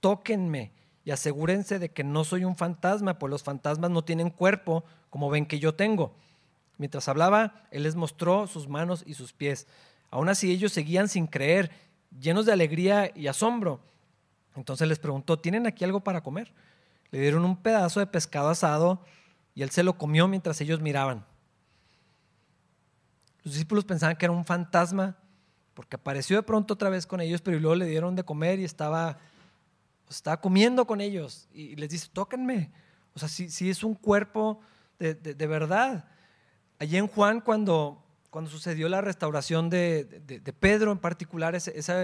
tóquenme 0.00 0.72
y 1.04 1.10
asegúrense 1.10 1.78
de 1.78 1.90
que 1.90 2.04
no 2.04 2.24
soy 2.24 2.44
un 2.44 2.56
fantasma, 2.56 3.18
pues 3.18 3.30
los 3.30 3.42
fantasmas 3.42 3.90
no 3.90 4.02
tienen 4.04 4.30
cuerpo 4.30 4.84
como 5.10 5.30
ven 5.30 5.46
que 5.46 5.58
yo 5.58 5.74
tengo. 5.74 6.14
Mientras 6.78 7.08
hablaba, 7.08 7.66
él 7.70 7.84
les 7.84 7.96
mostró 7.96 8.46
sus 8.46 8.68
manos 8.68 9.04
y 9.06 9.14
sus 9.14 9.32
pies. 9.32 9.66
Aún 10.10 10.28
así 10.28 10.50
ellos 10.50 10.72
seguían 10.72 11.08
sin 11.08 11.26
creer, 11.26 11.70
llenos 12.20 12.46
de 12.46 12.52
alegría 12.52 13.10
y 13.14 13.26
asombro. 13.26 13.80
Entonces 14.56 14.88
les 14.88 14.98
preguntó, 14.98 15.38
¿tienen 15.38 15.66
aquí 15.66 15.84
algo 15.84 16.00
para 16.00 16.22
comer? 16.22 16.52
Le 17.10 17.20
dieron 17.20 17.44
un 17.44 17.56
pedazo 17.56 18.00
de 18.00 18.06
pescado 18.06 18.48
asado 18.48 19.04
y 19.54 19.62
él 19.62 19.70
se 19.70 19.82
lo 19.82 19.98
comió 19.98 20.28
mientras 20.28 20.60
ellos 20.60 20.80
miraban. 20.80 21.24
Los 23.44 23.54
discípulos 23.54 23.84
pensaban 23.84 24.16
que 24.16 24.26
era 24.26 24.32
un 24.32 24.44
fantasma 24.44 25.16
porque 25.74 25.96
apareció 25.96 26.36
de 26.36 26.42
pronto 26.42 26.74
otra 26.74 26.90
vez 26.90 27.06
con 27.06 27.20
ellos, 27.20 27.40
pero 27.40 27.58
luego 27.58 27.74
le 27.74 27.86
dieron 27.86 28.14
de 28.14 28.24
comer 28.24 28.58
y 28.58 28.64
estaba, 28.64 29.18
estaba 30.08 30.40
comiendo 30.40 30.86
con 30.86 31.00
ellos 31.00 31.48
y 31.52 31.76
les 31.76 31.88
dice, 31.88 32.08
tóquenme. 32.12 32.70
O 33.14 33.18
sea, 33.18 33.28
si, 33.28 33.68
es 33.68 33.84
un 33.84 33.94
cuerpo 33.94 34.60
de, 34.98 35.46
verdad. 35.46 36.06
Allí 36.78 36.96
en 36.96 37.06
Juan, 37.06 37.40
cuando, 37.40 38.02
cuando 38.30 38.50
sucedió 38.50 38.88
la 38.88 39.00
restauración 39.00 39.70
de, 39.70 40.54
Pedro 40.60 40.92
en 40.92 40.98
particular, 40.98 41.54
esa, 41.54 41.94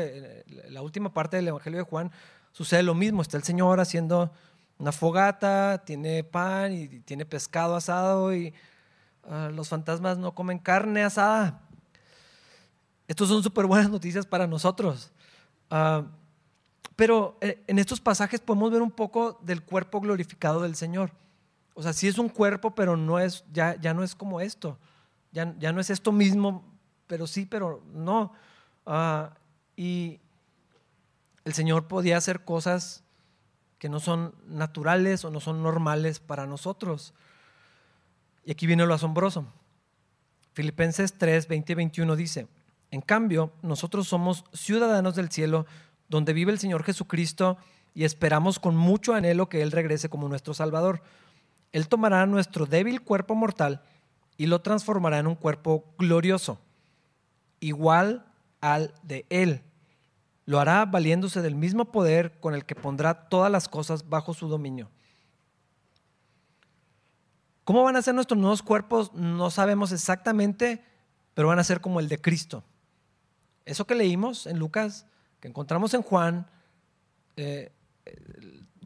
la 0.68 0.82
última 0.82 1.12
parte 1.12 1.36
del 1.36 1.48
Evangelio 1.48 1.78
de 1.78 1.84
Juan, 1.84 2.10
sucede 2.52 2.82
lo 2.82 2.94
mismo. 2.94 3.22
Está 3.22 3.36
el 3.36 3.44
Señor 3.44 3.80
haciendo 3.80 4.32
una 4.78 4.92
fogata, 4.92 5.82
tiene 5.84 6.22
pan 6.24 6.72
y 6.72 7.00
tiene 7.00 7.26
pescado 7.26 7.74
asado 7.74 8.34
y 8.34 8.54
ah, 9.24 9.50
los 9.52 9.68
fantasmas 9.68 10.18
no 10.18 10.34
comen 10.34 10.58
carne 10.58 11.02
asada. 11.02 11.60
Estos 13.08 13.28
son 13.28 13.42
súper 13.42 13.66
buenas 13.66 13.90
noticias 13.90 14.26
para 14.26 14.46
nosotros. 14.46 15.10
Ah, 15.70 16.04
pero 16.94 17.38
eh, 17.40 17.62
en 17.66 17.78
estos 17.78 18.00
pasajes 18.00 18.40
podemos 18.40 18.70
ver 18.70 18.82
un 18.82 18.90
poco 18.90 19.38
del 19.42 19.62
cuerpo 19.62 20.00
glorificado 20.00 20.62
del 20.62 20.76
Señor. 20.76 21.12
O 21.74 21.82
sea, 21.82 21.92
sí 21.92 22.08
es 22.08 22.18
un 22.18 22.28
cuerpo, 22.28 22.74
pero 22.74 22.96
no 22.96 23.18
es, 23.18 23.44
ya, 23.52 23.76
ya 23.80 23.94
no 23.94 24.02
es 24.02 24.14
como 24.14 24.40
esto. 24.40 24.78
Ya, 25.32 25.54
ya 25.58 25.72
no 25.72 25.80
es 25.80 25.90
esto 25.90 26.12
mismo, 26.12 26.64
pero 27.06 27.26
sí, 27.26 27.46
pero 27.46 27.82
no. 27.92 28.32
Ah, 28.84 29.30
y 29.76 30.20
el 31.44 31.52
Señor 31.52 31.86
podía 31.88 32.16
hacer 32.16 32.44
cosas 32.44 33.04
que 33.78 33.88
no 33.88 34.00
son 34.00 34.34
naturales 34.46 35.24
o 35.24 35.30
no 35.30 35.40
son 35.40 35.62
normales 35.62 36.20
para 36.20 36.46
nosotros. 36.46 37.14
Y 38.44 38.50
aquí 38.50 38.66
viene 38.66 38.86
lo 38.86 38.94
asombroso. 38.94 39.46
Filipenses 40.52 41.14
3, 41.16 41.46
20 41.46 41.72
y 41.72 41.74
21 41.76 42.16
dice, 42.16 42.48
en 42.90 43.00
cambio, 43.00 43.52
nosotros 43.62 44.08
somos 44.08 44.44
ciudadanos 44.52 45.14
del 45.14 45.30
cielo, 45.30 45.66
donde 46.08 46.32
vive 46.32 46.52
el 46.52 46.58
Señor 46.58 46.82
Jesucristo, 46.82 47.58
y 47.94 48.04
esperamos 48.04 48.58
con 48.58 48.76
mucho 48.76 49.14
anhelo 49.14 49.48
que 49.48 49.62
Él 49.62 49.72
regrese 49.72 50.08
como 50.08 50.28
nuestro 50.28 50.54
Salvador. 50.54 51.02
Él 51.72 51.88
tomará 51.88 52.24
nuestro 52.26 52.66
débil 52.66 53.02
cuerpo 53.02 53.34
mortal 53.34 53.82
y 54.36 54.46
lo 54.46 54.60
transformará 54.62 55.18
en 55.18 55.26
un 55.26 55.34
cuerpo 55.34 55.84
glorioso, 55.98 56.60
igual 57.60 58.24
al 58.60 58.94
de 59.02 59.26
Él. 59.28 59.62
Lo 60.48 60.58
hará 60.60 60.86
valiéndose 60.86 61.42
del 61.42 61.54
mismo 61.54 61.92
poder 61.92 62.40
con 62.40 62.54
el 62.54 62.64
que 62.64 62.74
pondrá 62.74 63.28
todas 63.28 63.52
las 63.52 63.68
cosas 63.68 64.08
bajo 64.08 64.32
su 64.32 64.48
dominio. 64.48 64.88
¿Cómo 67.64 67.82
van 67.82 67.96
a 67.96 68.00
ser 68.00 68.14
nuestros 68.14 68.40
nuevos 68.40 68.62
cuerpos? 68.62 69.12
No 69.12 69.50
sabemos 69.50 69.92
exactamente, 69.92 70.82
pero 71.34 71.48
van 71.48 71.58
a 71.58 71.64
ser 71.64 71.82
como 71.82 72.00
el 72.00 72.08
de 72.08 72.18
Cristo. 72.18 72.64
Eso 73.66 73.86
que 73.86 73.94
leímos 73.94 74.46
en 74.46 74.58
Lucas, 74.58 75.04
que 75.38 75.48
encontramos 75.48 75.92
en 75.92 76.00
Juan, 76.00 76.46
eh, 77.36 77.70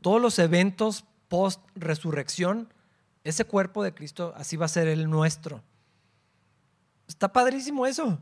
todos 0.01 0.20
los 0.20 0.40
eventos 0.40 1.05
post-resurrección, 1.29 2.75
ese 3.22 3.44
cuerpo 3.44 3.85
de 3.85 3.94
Cristo, 3.94 4.35
así 4.37 4.57
va 4.57 4.66
a 4.66 4.68
ser 4.68 4.88
el 4.88 5.09
nuestro. 5.09 5.62
Está 7.07 7.33
padrísimo 7.33 7.87
eso. 7.87 8.18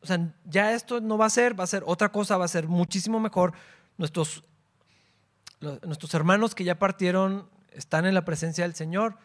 O 0.00 0.06
sea, 0.06 0.32
ya 0.44 0.72
esto 0.72 1.00
no 1.00 1.18
va 1.18 1.26
a 1.26 1.30
ser, 1.30 1.58
va 1.58 1.64
a 1.64 1.68
ser 1.68 1.82
otra 1.86 2.10
cosa, 2.10 2.36
va 2.36 2.44
a 2.44 2.48
ser 2.48 2.68
muchísimo 2.68 3.20
mejor. 3.20 3.52
Nuestros, 3.96 4.44
nuestros 5.60 6.14
hermanos 6.14 6.54
que 6.54 6.64
ya 6.64 6.78
partieron 6.78 7.48
están 7.72 8.06
en 8.06 8.14
la 8.14 8.24
presencia 8.24 8.64
del 8.64 8.74
Señor, 8.74 9.18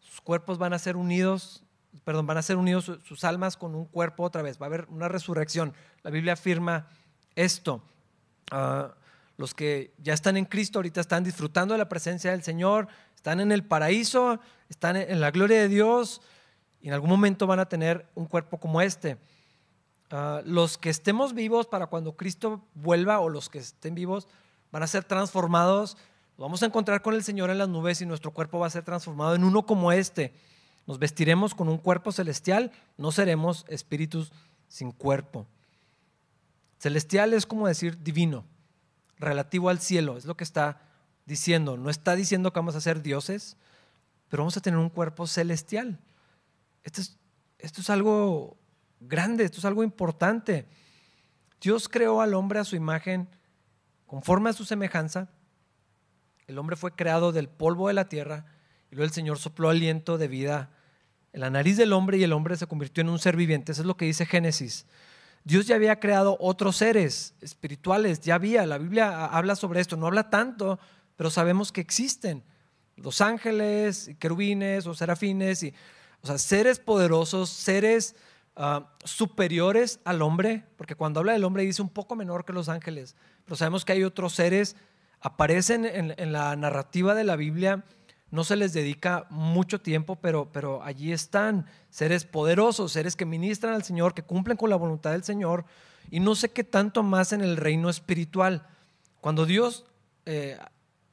sus 0.00 0.20
cuerpos 0.20 0.58
van 0.58 0.72
a 0.72 0.78
ser 0.78 0.96
unidos 0.96 1.64
perdón, 2.04 2.26
van 2.26 2.38
a 2.38 2.42
ser 2.42 2.56
unidos 2.56 2.92
sus 3.04 3.24
almas 3.24 3.56
con 3.56 3.74
un 3.74 3.84
cuerpo 3.84 4.24
otra 4.24 4.42
vez, 4.42 4.60
va 4.60 4.66
a 4.66 4.68
haber 4.68 4.86
una 4.90 5.08
resurrección. 5.08 5.74
La 6.02 6.10
Biblia 6.10 6.34
afirma 6.34 6.88
esto. 7.34 7.82
Ah, 8.50 8.94
los 9.36 9.54
que 9.54 9.94
ya 9.98 10.12
están 10.12 10.36
en 10.36 10.44
Cristo 10.44 10.78
ahorita 10.78 11.00
están 11.00 11.24
disfrutando 11.24 11.74
de 11.74 11.78
la 11.78 11.88
presencia 11.88 12.30
del 12.30 12.42
Señor, 12.42 12.88
están 13.14 13.40
en 13.40 13.52
el 13.52 13.64
paraíso, 13.64 14.40
están 14.68 14.96
en 14.96 15.20
la 15.20 15.30
gloria 15.30 15.58
de 15.58 15.68
Dios 15.68 16.20
y 16.80 16.88
en 16.88 16.94
algún 16.94 17.10
momento 17.10 17.46
van 17.46 17.58
a 17.58 17.68
tener 17.68 18.06
un 18.14 18.26
cuerpo 18.26 18.58
como 18.58 18.80
este. 18.80 19.18
Ah, 20.10 20.42
los 20.44 20.76
que 20.76 20.90
estemos 20.90 21.34
vivos 21.34 21.66
para 21.66 21.86
cuando 21.86 22.16
Cristo 22.16 22.64
vuelva 22.74 23.20
o 23.20 23.28
los 23.28 23.48
que 23.48 23.58
estén 23.58 23.94
vivos 23.94 24.26
van 24.72 24.82
a 24.82 24.88
ser 24.88 25.04
transformados. 25.04 25.96
Vamos 26.36 26.62
a 26.62 26.66
encontrar 26.66 27.02
con 27.02 27.14
el 27.14 27.22
Señor 27.22 27.50
en 27.50 27.58
las 27.58 27.68
nubes 27.68 28.00
y 28.00 28.06
nuestro 28.06 28.32
cuerpo 28.32 28.58
va 28.58 28.66
a 28.66 28.70
ser 28.70 28.82
transformado 28.82 29.34
en 29.34 29.44
uno 29.44 29.66
como 29.66 29.92
este. 29.92 30.32
Nos 30.86 30.98
vestiremos 30.98 31.54
con 31.54 31.68
un 31.68 31.78
cuerpo 31.78 32.10
celestial, 32.10 32.72
no 32.96 33.12
seremos 33.12 33.64
espíritus 33.68 34.32
sin 34.66 34.90
cuerpo. 34.90 35.46
Celestial 36.78 37.34
es 37.34 37.46
como 37.46 37.68
decir 37.68 38.02
divino, 38.02 38.44
relativo 39.18 39.68
al 39.68 39.78
cielo, 39.78 40.16
es 40.16 40.24
lo 40.24 40.36
que 40.36 40.44
está 40.44 40.80
diciendo. 41.26 41.76
No 41.76 41.90
está 41.90 42.16
diciendo 42.16 42.52
que 42.52 42.58
vamos 42.58 42.74
a 42.74 42.80
ser 42.80 43.02
dioses, 43.02 43.56
pero 44.28 44.42
vamos 44.42 44.56
a 44.56 44.60
tener 44.60 44.80
un 44.80 44.88
cuerpo 44.88 45.28
celestial. 45.28 46.00
Esto 46.82 47.00
es, 47.02 47.18
esto 47.58 47.82
es 47.82 47.90
algo 47.90 48.56
grande, 49.00 49.44
esto 49.44 49.58
es 49.58 49.64
algo 49.64 49.82
importante. 49.82 50.66
Dios 51.60 51.88
creó 51.88 52.20
al 52.20 52.34
hombre 52.34 52.60
a 52.60 52.64
su 52.64 52.76
imagen, 52.76 53.28
conforme 54.06 54.50
a 54.50 54.52
su 54.52 54.64
semejanza. 54.64 55.28
El 56.46 56.58
hombre 56.58 56.76
fue 56.76 56.92
creado 56.92 57.32
del 57.32 57.48
polvo 57.48 57.88
de 57.88 57.94
la 57.94 58.08
tierra 58.08 58.44
y 58.90 58.94
luego 58.94 59.04
el 59.06 59.12
Señor 59.14 59.38
sopló 59.38 59.68
aliento 59.68 60.18
de 60.18 60.28
vida 60.28 60.70
en 61.32 61.40
la 61.40 61.50
nariz 61.50 61.76
del 61.76 61.92
hombre 61.92 62.18
y 62.18 62.24
el 62.24 62.32
hombre 62.32 62.56
se 62.56 62.66
convirtió 62.66 63.02
en 63.02 63.08
un 63.08 63.18
ser 63.18 63.36
viviente. 63.36 63.72
Eso 63.72 63.82
es 63.82 63.86
lo 63.86 63.96
que 63.96 64.04
dice 64.04 64.26
Génesis. 64.26 64.86
Dios 65.44 65.66
ya 65.66 65.76
había 65.76 66.00
creado 66.00 66.36
otros 66.40 66.76
seres 66.76 67.34
espirituales, 67.40 68.20
ya 68.20 68.34
había, 68.34 68.66
la 68.66 68.78
Biblia 68.78 69.26
habla 69.26 69.56
sobre 69.56 69.80
esto, 69.80 69.96
no 69.96 70.06
habla 70.06 70.28
tanto, 70.28 70.78
pero 71.16 71.30
sabemos 71.30 71.72
que 71.72 71.80
existen. 71.80 72.42
Los 72.96 73.20
ángeles, 73.20 74.10
querubines 74.18 74.86
o 74.86 74.94
serafines, 74.94 75.62
y, 75.62 75.72
o 76.20 76.26
sea, 76.26 76.36
seres 76.36 76.78
poderosos, 76.78 77.48
seres 77.48 78.16
ah, 78.60 78.92
superiores 79.04 80.00
al 80.04 80.22
hombre, 80.22 80.64
porque 80.76 80.94
cuando 80.94 81.20
habla 81.20 81.32
del 81.32 81.44
hombre 81.44 81.64
dice 81.64 81.82
un 81.82 81.88
poco 81.88 82.14
menor 82.16 82.44
que 82.44 82.52
los 82.52 82.68
ángeles, 82.68 83.16
pero 83.44 83.56
sabemos 83.56 83.84
que 83.84 83.92
hay 83.92 84.04
otros 84.04 84.34
seres, 84.34 84.76
aparecen 85.20 85.84
en 85.84 86.32
la 86.32 86.56
narrativa 86.56 87.14
de 87.14 87.24
la 87.24 87.36
Biblia 87.36 87.84
no 88.30 88.44
se 88.44 88.56
les 88.56 88.72
dedica 88.72 89.26
mucho 89.28 89.80
tiempo, 89.80 90.16
pero, 90.16 90.50
pero 90.52 90.82
allí 90.82 91.12
están 91.12 91.66
seres 91.90 92.24
poderosos, 92.24 92.92
seres 92.92 93.16
que 93.16 93.24
ministran 93.24 93.74
al 93.74 93.82
Señor, 93.82 94.14
que 94.14 94.22
cumplen 94.22 94.56
con 94.56 94.70
la 94.70 94.76
voluntad 94.76 95.12
del 95.12 95.24
Señor, 95.24 95.64
y 96.10 96.20
no 96.20 96.34
sé 96.34 96.50
qué 96.50 96.64
tanto 96.64 97.02
más 97.02 97.32
en 97.32 97.40
el 97.40 97.56
reino 97.56 97.90
espiritual. 97.90 98.66
Cuando 99.20 99.46
Dios 99.46 99.84
eh, 100.26 100.58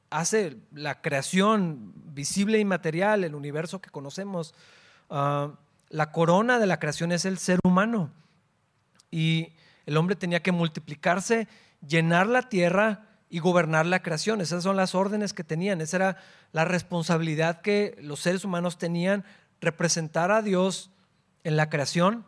hace 0.09 0.57
la 0.71 1.01
creación 1.01 1.91
visible 2.13 2.59
y 2.59 2.65
material, 2.65 3.23
el 3.23 3.35
universo 3.35 3.81
que 3.81 3.89
conocemos, 3.89 4.53
ah, 5.09 5.53
la 5.89 6.11
corona 6.11 6.59
de 6.59 6.67
la 6.67 6.79
creación 6.79 7.11
es 7.11 7.25
el 7.25 7.37
ser 7.37 7.59
humano. 7.63 8.11
Y 9.11 9.53
el 9.85 9.97
hombre 9.97 10.15
tenía 10.15 10.41
que 10.41 10.51
multiplicarse, 10.51 11.47
llenar 11.81 12.27
la 12.27 12.49
tierra, 12.49 13.07
y 13.29 13.39
gobernar 13.39 13.85
la 13.85 14.01
creación. 14.01 14.41
Esas 14.41 14.63
son 14.63 14.75
las 14.75 14.95
órdenes 14.95 15.33
que 15.33 15.43
tenían, 15.43 15.81
esa 15.81 15.97
era 15.97 16.17
la 16.51 16.65
responsabilidad 16.65 17.61
que 17.61 17.97
los 18.01 18.19
seres 18.19 18.45
humanos 18.45 18.77
tenían, 18.77 19.25
representar 19.59 20.31
a 20.31 20.41
Dios 20.41 20.91
en 21.43 21.57
la 21.57 21.69
creación 21.69 22.25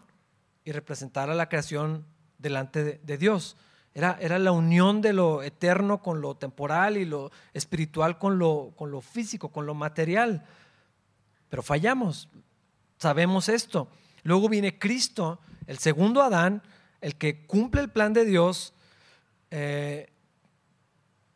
y 0.65 0.71
representar 0.71 1.29
a 1.29 1.35
la 1.35 1.47
creación 1.49 2.05
delante 2.37 2.99
de, 3.03 3.17
Dios. 3.17 3.55
Era, 3.93 4.17
era, 4.19 4.39
la 4.39 4.51
unión 4.51 5.01
de 5.01 5.13
lo 5.13 5.43
eterno 5.43 6.01
con 6.01 6.21
lo 6.21 6.35
temporal 6.35 6.97
y 6.97 7.05
lo 7.05 7.31
espiritual 7.53 8.17
con 8.17 8.39
lo, 8.39 8.73
con 8.75 8.91
lo 8.91 9.01
físico, 9.01 9.49
con 9.49 9.65
lo 9.65 9.73
material. 9.73 10.45
Pero 11.49 11.63
fallamos, 11.63 12.29
sabemos 12.99 13.49
esto. 13.49 13.89
Luego 14.23 14.49
viene 14.49 14.77
Cristo, 14.77 15.39
el 15.65 15.79
segundo 15.79 16.21
Adán, 16.21 16.61
el 17.01 17.15
que 17.15 17.45
cumple 17.45 17.81
el 17.81 17.89
plan 17.89 18.13
de 18.13 18.25
Dios. 18.25 18.73
Eh, 19.51 20.11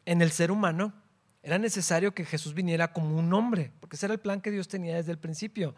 en 0.05 0.21
el 0.21 0.31
ser 0.31 0.51
humano, 0.51 0.93
era 1.41 1.57
necesario 1.57 2.13
que 2.13 2.25
Jesús 2.25 2.53
viniera 2.53 2.91
como 2.91 3.17
un 3.17 3.33
hombre, 3.33 3.71
porque 3.79 3.95
ese 3.95 4.05
era 4.05 4.13
el 4.13 4.19
plan 4.19 4.41
que 4.41 4.51
Dios 4.51 4.67
tenía 4.67 4.95
desde 4.95 5.11
el 5.11 5.17
principio. 5.17 5.75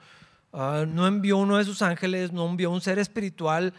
Ah, 0.51 0.85
no 0.87 1.05
envió 1.05 1.37
uno 1.37 1.57
de 1.57 1.63
sus 1.63 1.81
ángeles, 1.81 2.31
no 2.31 2.47
envió 2.47 2.71
un 2.71 2.81
ser 2.81 2.97
espiritual. 2.97 3.73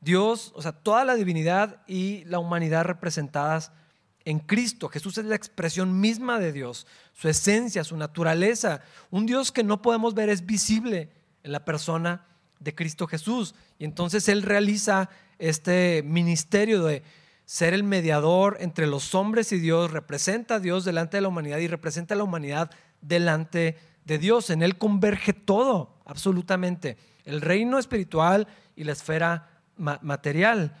Dios, 0.00 0.52
o 0.56 0.62
sea, 0.62 0.72
toda 0.72 1.04
la 1.04 1.14
divinidad 1.14 1.82
y 1.86 2.24
la 2.24 2.40
humanidad 2.40 2.84
representadas 2.84 3.72
en 4.24 4.40
Cristo. 4.40 4.88
Jesús 4.88 5.18
es 5.18 5.26
la 5.26 5.36
expresión 5.36 6.00
misma 6.00 6.38
de 6.38 6.52
Dios, 6.52 6.86
su 7.12 7.28
esencia, 7.28 7.84
su 7.84 7.96
naturaleza. 7.96 8.82
Un 9.10 9.26
Dios 9.26 9.52
que 9.52 9.62
no 9.62 9.80
podemos 9.80 10.14
ver 10.14 10.28
es 10.28 10.44
visible 10.44 11.10
en 11.44 11.52
la 11.52 11.64
persona 11.64 12.26
de 12.58 12.74
Cristo 12.74 13.06
Jesús. 13.06 13.54
Y 13.78 13.84
entonces 13.84 14.28
Él 14.28 14.42
realiza 14.42 15.08
este 15.38 16.02
ministerio 16.04 16.82
de 16.84 17.02
ser 17.44 17.74
el 17.74 17.84
mediador 17.84 18.56
entre 18.60 18.86
los 18.86 19.14
hombres 19.14 19.52
y 19.52 19.58
Dios, 19.58 19.92
representa 19.92 20.56
a 20.56 20.60
Dios 20.60 20.84
delante 20.84 21.18
de 21.18 21.20
la 21.20 21.28
humanidad 21.28 21.58
y 21.58 21.68
representa 21.68 22.14
a 22.14 22.16
la 22.16 22.24
humanidad 22.24 22.70
delante 23.02 23.76
de 24.04 24.18
Dios. 24.18 24.50
En 24.50 24.62
Él 24.62 24.78
converge 24.78 25.32
todo, 25.32 25.94
absolutamente. 26.06 26.96
El 27.24 27.40
reino 27.40 27.78
espiritual 27.78 28.48
y 28.76 28.84
la 28.84 28.92
esfera 28.92 29.50
material. 29.76 30.76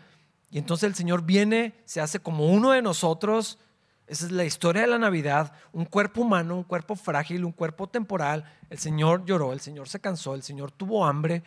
Y 0.50 0.58
entonces 0.58 0.88
el 0.88 0.94
Señor 0.94 1.22
viene, 1.22 1.74
se 1.84 2.00
hace 2.00 2.20
como 2.20 2.46
uno 2.46 2.70
de 2.70 2.82
nosotros. 2.82 3.58
Esa 4.06 4.26
es 4.26 4.32
la 4.32 4.44
historia 4.44 4.82
de 4.82 4.88
la 4.88 4.98
Navidad. 4.98 5.52
Un 5.72 5.86
cuerpo 5.86 6.20
humano, 6.20 6.56
un 6.56 6.64
cuerpo 6.64 6.94
frágil, 6.94 7.44
un 7.44 7.52
cuerpo 7.52 7.88
temporal. 7.88 8.44
El 8.68 8.78
Señor 8.78 9.24
lloró, 9.24 9.52
el 9.52 9.60
Señor 9.60 9.88
se 9.88 10.00
cansó, 10.00 10.34
el 10.34 10.42
Señor 10.42 10.72
tuvo 10.72 11.06
hambre, 11.06 11.42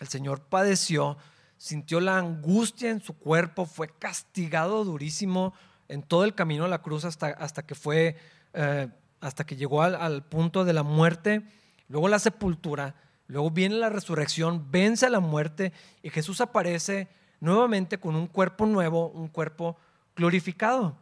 el 0.00 0.08
Señor 0.08 0.40
padeció, 0.42 1.16
sintió 1.56 2.00
la 2.00 2.18
angustia 2.18 2.90
en 2.90 3.00
su 3.00 3.16
cuerpo, 3.16 3.66
fue 3.66 3.88
castigado 3.88 4.84
durísimo 4.84 5.54
en 5.86 6.02
todo 6.02 6.24
el 6.24 6.34
camino 6.34 6.64
a 6.64 6.68
la 6.68 6.82
cruz 6.82 7.04
hasta, 7.04 7.28
hasta 7.28 7.64
que 7.64 7.76
fue, 7.76 8.16
eh, 8.54 8.88
hasta 9.20 9.44
que 9.44 9.54
llegó 9.54 9.82
al, 9.82 9.94
al 9.94 10.24
punto 10.24 10.64
de 10.64 10.72
la 10.72 10.82
muerte, 10.82 11.42
luego 11.86 12.08
la 12.08 12.18
sepultura, 12.18 12.96
luego 13.28 13.52
viene 13.52 13.76
la 13.76 13.90
resurrección, 13.90 14.72
vence 14.72 15.06
a 15.06 15.10
la 15.10 15.20
muerte 15.20 15.72
y 16.02 16.10
Jesús 16.10 16.40
aparece 16.40 17.08
nuevamente 17.38 17.98
con 17.98 18.16
un 18.16 18.26
cuerpo 18.26 18.66
nuevo, 18.66 19.10
un 19.10 19.28
cuerpo 19.28 19.76
glorificado. 20.16 20.96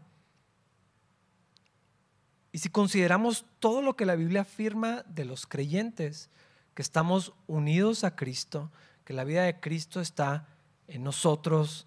Y 2.53 2.59
si 2.59 2.69
consideramos 2.69 3.47
todo 3.59 3.83
lo 3.83 3.97
que 3.97 4.07
la 4.07 4.17
Biblia 4.17 4.43
afirma 4.43 5.03
de 5.09 5.25
los 5.25 5.47
creyentes, 5.47 6.31
que 6.75 6.83
estamos 6.83 7.33
unidos 7.47 8.05
a 8.05 8.17
Cristo, 8.17 8.71
que 9.05 9.13
la 9.13 9.25
vida 9.25 9.43
de 9.43 9.61
Cristo 9.61 10.01
está 10.01 10.47
en 10.89 11.05
nosotros, 11.05 11.87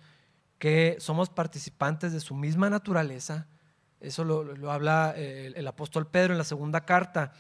que 0.60 0.98
somos 1.00 1.30
participantes 1.30 2.14
de 2.14 2.20
su 2.20 2.36
misma 2.36 2.70
naturaleza, 2.70 3.48
eso 4.00 4.24
lo, 4.26 4.72
habla 4.72 5.14
eh, 5.16 5.54
el, 5.56 5.68
apóstol 5.68 6.08
Pedro 6.08 6.34
en 6.34 6.38
la 6.38 6.44
segunda 6.44 6.86
carta, 6.86 7.34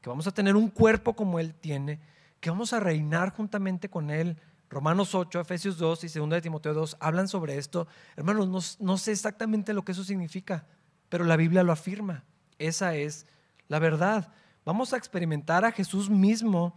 que 0.00 0.08
vamos 0.08 0.26
a 0.26 0.32
tener 0.32 0.56
un 0.56 0.68
cuerpo 0.68 1.14
como 1.14 1.40
Él 1.40 1.54
tiene, 1.54 2.00
que 2.40 2.50
vamos 2.50 2.72
a 2.72 2.80
reinar 2.80 3.34
juntamente 3.34 3.88
con 3.88 4.10
Él 4.10 4.38
Romanos 4.68 5.14
8, 5.14 5.40
Efesios 5.40 5.78
2 5.78 6.04
y 6.04 6.08
2 6.08 6.30
de 6.30 6.40
Timoteo 6.40 6.74
2 6.74 6.96
hablan 7.00 7.28
sobre 7.28 7.56
esto. 7.56 7.86
Hermanos, 8.16 8.78
no, 8.80 8.98
sé 8.98 9.12
exactamente 9.12 9.72
lo 9.72 9.84
que 9.84 9.92
eso 9.92 10.02
significa, 10.02 10.66
pero 11.08 11.24
la 11.24 11.36
Biblia 11.36 11.62
lo 11.62 11.72
afirma. 11.72 12.24
Esa 12.58 12.94
es 12.94 13.26
la 13.68 13.78
verdad. 13.78 14.32
Vamos 14.64 14.92
a 14.92 14.96
experimentar 14.96 15.64
a 15.64 15.72
Jesús 15.72 16.10
mismo 16.10 16.74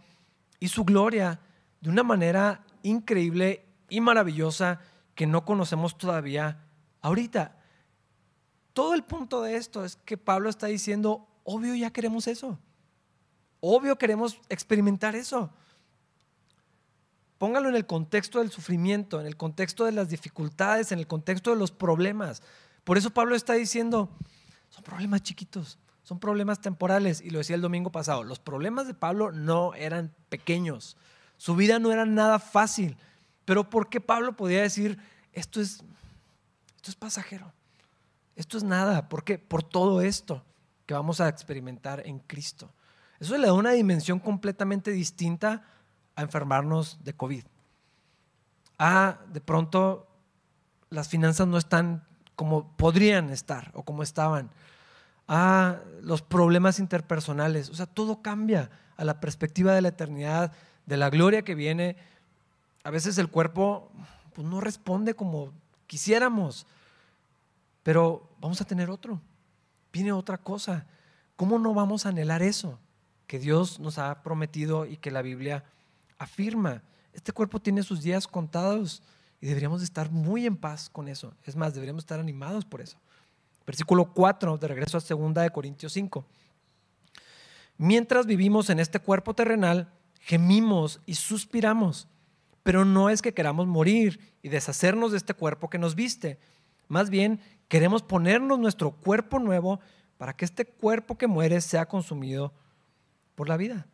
y 0.58 0.68
su 0.68 0.84
gloria 0.84 1.40
de 1.80 1.90
una 1.90 2.02
manera 2.02 2.64
increíble 2.82 3.66
y 3.88 4.00
maravillosa 4.00 4.80
que 5.14 5.26
no 5.26 5.44
conocemos 5.44 5.98
todavía 5.98 6.64
ahorita. 7.00 7.56
Todo 8.72 8.94
el 8.94 9.02
punto 9.02 9.42
de 9.42 9.56
esto 9.56 9.84
es 9.84 9.96
que 9.96 10.16
Pablo 10.16 10.48
está 10.48 10.66
diciendo, 10.68 11.26
obvio 11.44 11.74
ya 11.74 11.90
queremos 11.90 12.28
eso. 12.28 12.58
Obvio 13.60 13.98
queremos 13.98 14.40
experimentar 14.48 15.16
eso. 15.16 15.50
Póngalo 17.38 17.68
en 17.68 17.74
el 17.74 17.86
contexto 17.86 18.38
del 18.38 18.50
sufrimiento, 18.50 19.20
en 19.20 19.26
el 19.26 19.36
contexto 19.36 19.84
de 19.84 19.92
las 19.92 20.08
dificultades, 20.08 20.92
en 20.92 20.98
el 20.98 21.06
contexto 21.06 21.50
de 21.50 21.56
los 21.56 21.70
problemas. 21.70 22.42
Por 22.84 22.98
eso 22.98 23.10
Pablo 23.10 23.34
está 23.34 23.54
diciendo, 23.54 24.10
son 24.70 24.82
problemas 24.82 25.22
chiquitos, 25.22 25.78
son 26.02 26.18
problemas 26.18 26.60
temporales. 26.60 27.20
Y 27.20 27.30
lo 27.30 27.38
decía 27.38 27.56
el 27.56 27.62
domingo 27.62 27.92
pasado, 27.92 28.24
los 28.24 28.38
problemas 28.38 28.86
de 28.86 28.94
Pablo 28.94 29.32
no 29.32 29.74
eran 29.74 30.14
pequeños, 30.28 30.96
su 31.36 31.54
vida 31.54 31.78
no 31.78 31.92
era 31.92 32.06
nada 32.06 32.38
fácil. 32.38 32.96
Pero 33.44 33.68
¿por 33.68 33.88
qué 33.88 34.00
Pablo 34.00 34.36
podía 34.36 34.62
decir, 34.62 34.98
esto 35.32 35.60
es, 35.60 35.82
esto 36.76 36.90
es 36.90 36.96
pasajero? 36.96 37.52
Esto 38.36 38.56
es 38.56 38.64
nada. 38.64 39.08
¿Por 39.08 39.24
qué? 39.24 39.38
Por 39.38 39.62
todo 39.62 40.00
esto 40.00 40.44
que 40.86 40.94
vamos 40.94 41.20
a 41.20 41.28
experimentar 41.28 42.06
en 42.06 42.20
Cristo. 42.20 42.72
Eso 43.18 43.36
le 43.36 43.46
da 43.46 43.52
una 43.52 43.72
dimensión 43.72 44.18
completamente 44.18 44.90
distinta 44.90 45.62
a 46.16 46.22
enfermarnos 46.22 47.02
de 47.04 47.14
COVID. 47.14 47.44
Ah, 48.78 49.18
de 49.32 49.40
pronto 49.40 50.08
las 50.88 51.08
finanzas 51.08 51.46
no 51.46 51.58
están 51.58 52.06
como 52.40 52.74
podrían 52.78 53.28
estar 53.28 53.70
o 53.74 53.82
como 53.82 54.02
estaban. 54.02 54.48
Ah, 55.28 55.76
los 56.00 56.22
problemas 56.22 56.78
interpersonales. 56.78 57.68
O 57.68 57.74
sea, 57.74 57.84
todo 57.84 58.22
cambia 58.22 58.70
a 58.96 59.04
la 59.04 59.20
perspectiva 59.20 59.74
de 59.74 59.82
la 59.82 59.88
eternidad, 59.88 60.50
de 60.86 60.96
la 60.96 61.10
gloria 61.10 61.42
que 61.42 61.54
viene. 61.54 61.98
A 62.82 62.88
veces 62.88 63.18
el 63.18 63.28
cuerpo 63.28 63.92
pues, 64.32 64.48
no 64.48 64.62
responde 64.62 65.12
como 65.12 65.52
quisiéramos, 65.86 66.66
pero 67.82 68.30
vamos 68.40 68.62
a 68.62 68.64
tener 68.64 68.88
otro. 68.88 69.20
Viene 69.92 70.10
otra 70.10 70.38
cosa. 70.38 70.86
¿Cómo 71.36 71.58
no 71.58 71.74
vamos 71.74 72.06
a 72.06 72.08
anhelar 72.08 72.40
eso 72.40 72.78
que 73.26 73.38
Dios 73.38 73.80
nos 73.80 73.98
ha 73.98 74.22
prometido 74.22 74.86
y 74.86 74.96
que 74.96 75.10
la 75.10 75.20
Biblia 75.20 75.62
afirma, 76.16 76.80
este 77.12 77.32
cuerpo 77.32 77.60
tiene 77.60 77.82
sus 77.82 78.00
días 78.00 78.26
contados 78.26 79.02
y 79.40 79.46
deberíamos 79.46 79.82
estar 79.82 80.10
muy 80.10 80.46
en 80.46 80.56
paz 80.56 80.90
con 80.90 81.08
eso. 81.08 81.34
Es 81.44 81.56
más, 81.56 81.74
deberíamos 81.74 82.02
estar 82.02 82.20
animados 82.20 82.64
por 82.64 82.80
eso. 82.80 82.98
Versículo 83.66 84.12
4, 84.12 84.58
de 84.58 84.68
regreso 84.68 84.98
a 84.98 85.00
2 85.00 85.34
de 85.34 85.50
Corintios 85.50 85.92
5. 85.92 86.26
Mientras 87.78 88.26
vivimos 88.26 88.68
en 88.68 88.80
este 88.80 88.98
cuerpo 88.98 89.34
terrenal, 89.34 89.90
gemimos 90.20 91.00
y 91.06 91.14
suspiramos, 91.14 92.08
pero 92.62 92.84
no 92.84 93.08
es 93.08 93.22
que 93.22 93.32
queramos 93.32 93.66
morir 93.66 94.20
y 94.42 94.50
deshacernos 94.50 95.12
de 95.12 95.16
este 95.16 95.32
cuerpo 95.32 95.70
que 95.70 95.78
nos 95.78 95.94
viste. 95.94 96.38
Más 96.88 97.08
bien, 97.08 97.40
queremos 97.68 98.02
ponernos 98.02 98.58
nuestro 98.58 98.90
cuerpo 98.90 99.38
nuevo 99.38 99.80
para 100.18 100.34
que 100.34 100.44
este 100.44 100.66
cuerpo 100.66 101.16
que 101.16 101.26
muere 101.26 101.62
sea 101.62 101.86
consumido 101.86 102.52
por 103.34 103.48
la 103.48 103.56
vida. 103.56 103.86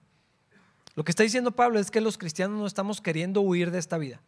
Lo 0.97 1.05
que 1.05 1.13
está 1.13 1.23
diciendo 1.23 1.53
Pablo 1.53 1.79
es 1.79 1.93
que 1.93 2.01
los 2.01 2.19
cristianos 2.19 2.59
no 2.59 2.67
estamos 2.67 3.01
queriendo 3.01 3.43
huir 3.43 3.71
de 3.71 3.79
esta 3.79 3.99
vida. 3.99 4.21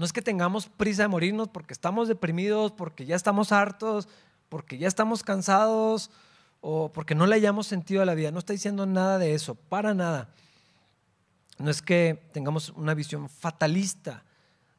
No 0.00 0.06
es 0.06 0.14
que 0.14 0.22
tengamos 0.22 0.66
prisa 0.66 1.02
de 1.02 1.08
morirnos 1.08 1.48
porque 1.48 1.74
estamos 1.74 2.08
deprimidos, 2.08 2.72
porque 2.72 3.04
ya 3.04 3.16
estamos 3.16 3.52
hartos, 3.52 4.08
porque 4.48 4.78
ya 4.78 4.88
estamos 4.88 5.22
cansados 5.22 6.10
o 6.62 6.90
porque 6.90 7.14
no 7.14 7.26
le 7.26 7.34
hayamos 7.34 7.66
sentido 7.66 8.00
a 8.00 8.06
la 8.06 8.14
vida. 8.14 8.30
No 8.30 8.38
está 8.38 8.54
diciendo 8.54 8.86
nada 8.86 9.18
de 9.18 9.34
eso, 9.34 9.56
para 9.56 9.92
nada. 9.92 10.30
No 11.58 11.70
es 11.70 11.82
que 11.82 12.30
tengamos 12.32 12.70
una 12.70 12.94
visión 12.94 13.28
fatalista 13.28 14.24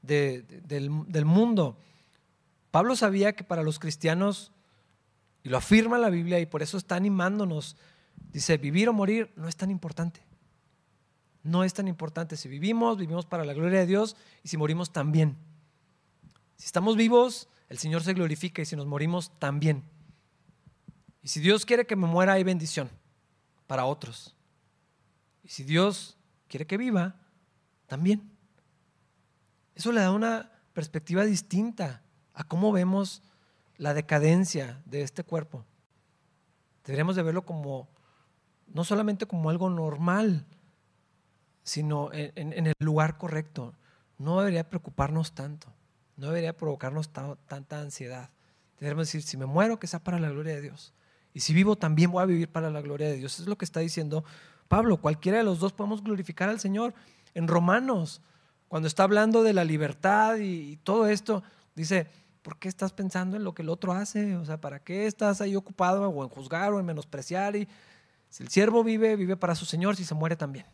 del 0.01 0.89
mundo. 1.25 1.77
Pablo 2.71 2.95
sabía 2.95 3.33
que 3.33 3.43
para 3.43 3.61
los 3.61 3.77
cristianos, 3.77 4.51
y 5.43 5.49
lo 5.49 5.57
afirma 5.57 5.99
la 5.99 6.09
Biblia 6.09 6.39
y 6.39 6.47
por 6.47 6.63
eso 6.63 6.79
está 6.79 6.95
animándonos, 6.95 7.77
dice, 8.33 8.57
vivir 8.57 8.89
o 8.89 8.93
morir 8.93 9.31
no 9.35 9.47
es 9.47 9.55
tan 9.55 9.69
importante 9.69 10.30
no 11.43 11.63
es 11.63 11.73
tan 11.73 11.87
importante. 11.87 12.37
Si 12.37 12.47
vivimos, 12.49 12.97
vivimos 12.97 13.25
para 13.25 13.45
la 13.45 13.53
gloria 13.53 13.79
de 13.79 13.85
Dios 13.85 14.15
y 14.43 14.49
si 14.49 14.57
morimos 14.57 14.91
también. 14.91 15.37
Si 16.57 16.65
estamos 16.65 16.95
vivos, 16.95 17.49
el 17.69 17.77
Señor 17.77 18.03
se 18.03 18.13
glorifica 18.13 18.61
y 18.61 18.65
si 18.65 18.75
nos 18.75 18.85
morimos 18.85 19.31
también. 19.39 19.83
Y 21.23 21.27
si 21.27 21.39
Dios 21.39 21.65
quiere 21.65 21.85
que 21.85 21.95
me 21.95 22.07
muera, 22.07 22.33
hay 22.33 22.43
bendición 22.43 22.89
para 23.67 23.85
otros. 23.85 24.35
Y 25.43 25.49
si 25.49 25.63
Dios 25.63 26.17
quiere 26.47 26.67
que 26.67 26.77
viva, 26.77 27.15
también. 27.87 28.31
Eso 29.75 29.91
le 29.91 30.01
da 30.01 30.11
una 30.11 30.51
perspectiva 30.73 31.25
distinta 31.25 32.01
a 32.33 32.43
cómo 32.43 32.71
vemos 32.71 33.21
la 33.77 33.93
decadencia 33.93 34.81
de 34.85 35.01
este 35.01 35.23
cuerpo. 35.23 35.65
Deberíamos 36.85 37.15
de 37.15 37.23
verlo 37.23 37.45
como, 37.45 37.89
no 38.67 38.83
solamente 38.83 39.25
como 39.25 39.49
algo 39.49 39.69
normal, 39.69 40.45
sino 41.63 42.09
en, 42.13 42.67
el 42.67 42.73
lugar 42.79 43.17
correcto. 43.17 43.73
No 44.17 44.39
debería 44.39 44.69
preocuparnos 44.69 45.33
tanto, 45.33 45.67
no 46.17 46.27
debería 46.27 46.55
provocarnos 46.55 47.11
tanta 47.11 47.81
ansiedad. 47.81 48.29
Debemos 48.79 49.07
decir, 49.07 49.21
si 49.21 49.37
me 49.37 49.45
muero, 49.45 49.79
que 49.79 49.87
sea 49.87 50.03
para 50.03 50.19
la 50.19 50.29
gloria 50.29 50.55
de 50.55 50.61
Dios. 50.61 50.93
Y 51.33 51.41
si 51.41 51.53
vivo, 51.53 51.75
también 51.75 52.11
voy 52.11 52.23
a 52.23 52.25
vivir 52.25 52.49
para 52.49 52.69
la 52.69 52.81
gloria 52.81 53.07
de 53.07 53.17
Dios. 53.17 53.39
Es 53.39 53.47
lo 53.47 53.57
que 53.57 53.65
está 53.65 53.79
diciendo 53.79 54.23
Pablo. 54.67 54.97
Cualquiera 54.97 55.37
de 55.37 55.43
los 55.43 55.59
dos 55.59 55.73
podemos 55.73 56.03
glorificar 56.03 56.49
al 56.49 56.59
Señor. 56.59 56.93
En 57.33 57.47
Romanos, 57.47 58.21
cuando 58.67 58.87
está 58.87 59.03
hablando 59.03 59.43
de 59.43 59.53
la 59.53 59.63
libertad 59.63 60.37
y, 60.37 60.71
y 60.71 60.77
todo 60.77 61.07
esto, 61.07 61.43
dice, 61.75 62.07
¿por 62.41 62.57
qué 62.57 62.67
estás 62.67 62.91
pensando 62.91 63.37
en 63.37 63.43
lo 63.43 63.53
que 63.53 63.61
el 63.61 63.69
otro 63.69 63.93
hace? 63.93 64.35
O 64.35 64.45
sea, 64.45 64.59
¿para 64.59 64.79
qué 64.79 65.05
estás 65.05 65.41
ahí 65.41 65.55
ocupado 65.55 66.07
o 66.09 66.23
en 66.23 66.29
juzgar 66.29 66.73
o 66.73 66.79
en 66.79 66.85
menospreciar? 66.85 67.55
Y 67.55 67.67
si 68.29 68.43
el 68.43 68.49
siervo 68.49 68.83
vive, 68.83 69.15
vive 69.15 69.37
para 69.37 69.55
su 69.55 69.65
Señor, 69.65 69.95
si 69.95 70.05
se 70.05 70.15
muere 70.15 70.35
también. 70.35 70.65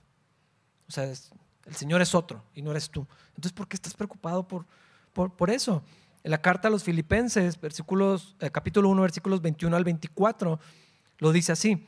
O 0.88 0.92
sea, 0.92 1.04
el 1.04 1.76
Señor 1.76 2.02
es 2.02 2.16
otro 2.16 2.44
y 2.54 2.62
no 2.62 2.72
eres 2.72 2.90
tú. 2.90 3.06
Entonces, 3.30 3.52
¿por 3.52 3.68
qué 3.68 3.76
estás 3.76 3.94
preocupado 3.94 4.48
por, 4.48 4.66
por, 5.14 5.50
eso? 5.50 5.84
En 6.24 6.32
la 6.32 6.42
carta 6.42 6.68
a 6.68 6.72
los 6.72 6.84
filipenses, 6.84 7.60
versículos, 7.60 8.36
eh, 8.40 8.50
capítulo 8.50 8.90
1, 8.90 9.02
versículos 9.02 9.42
21 9.42 9.76
al 9.76 9.84
24, 9.84 10.60
lo 11.20 11.32
dice 11.32 11.52
así. 11.52 11.86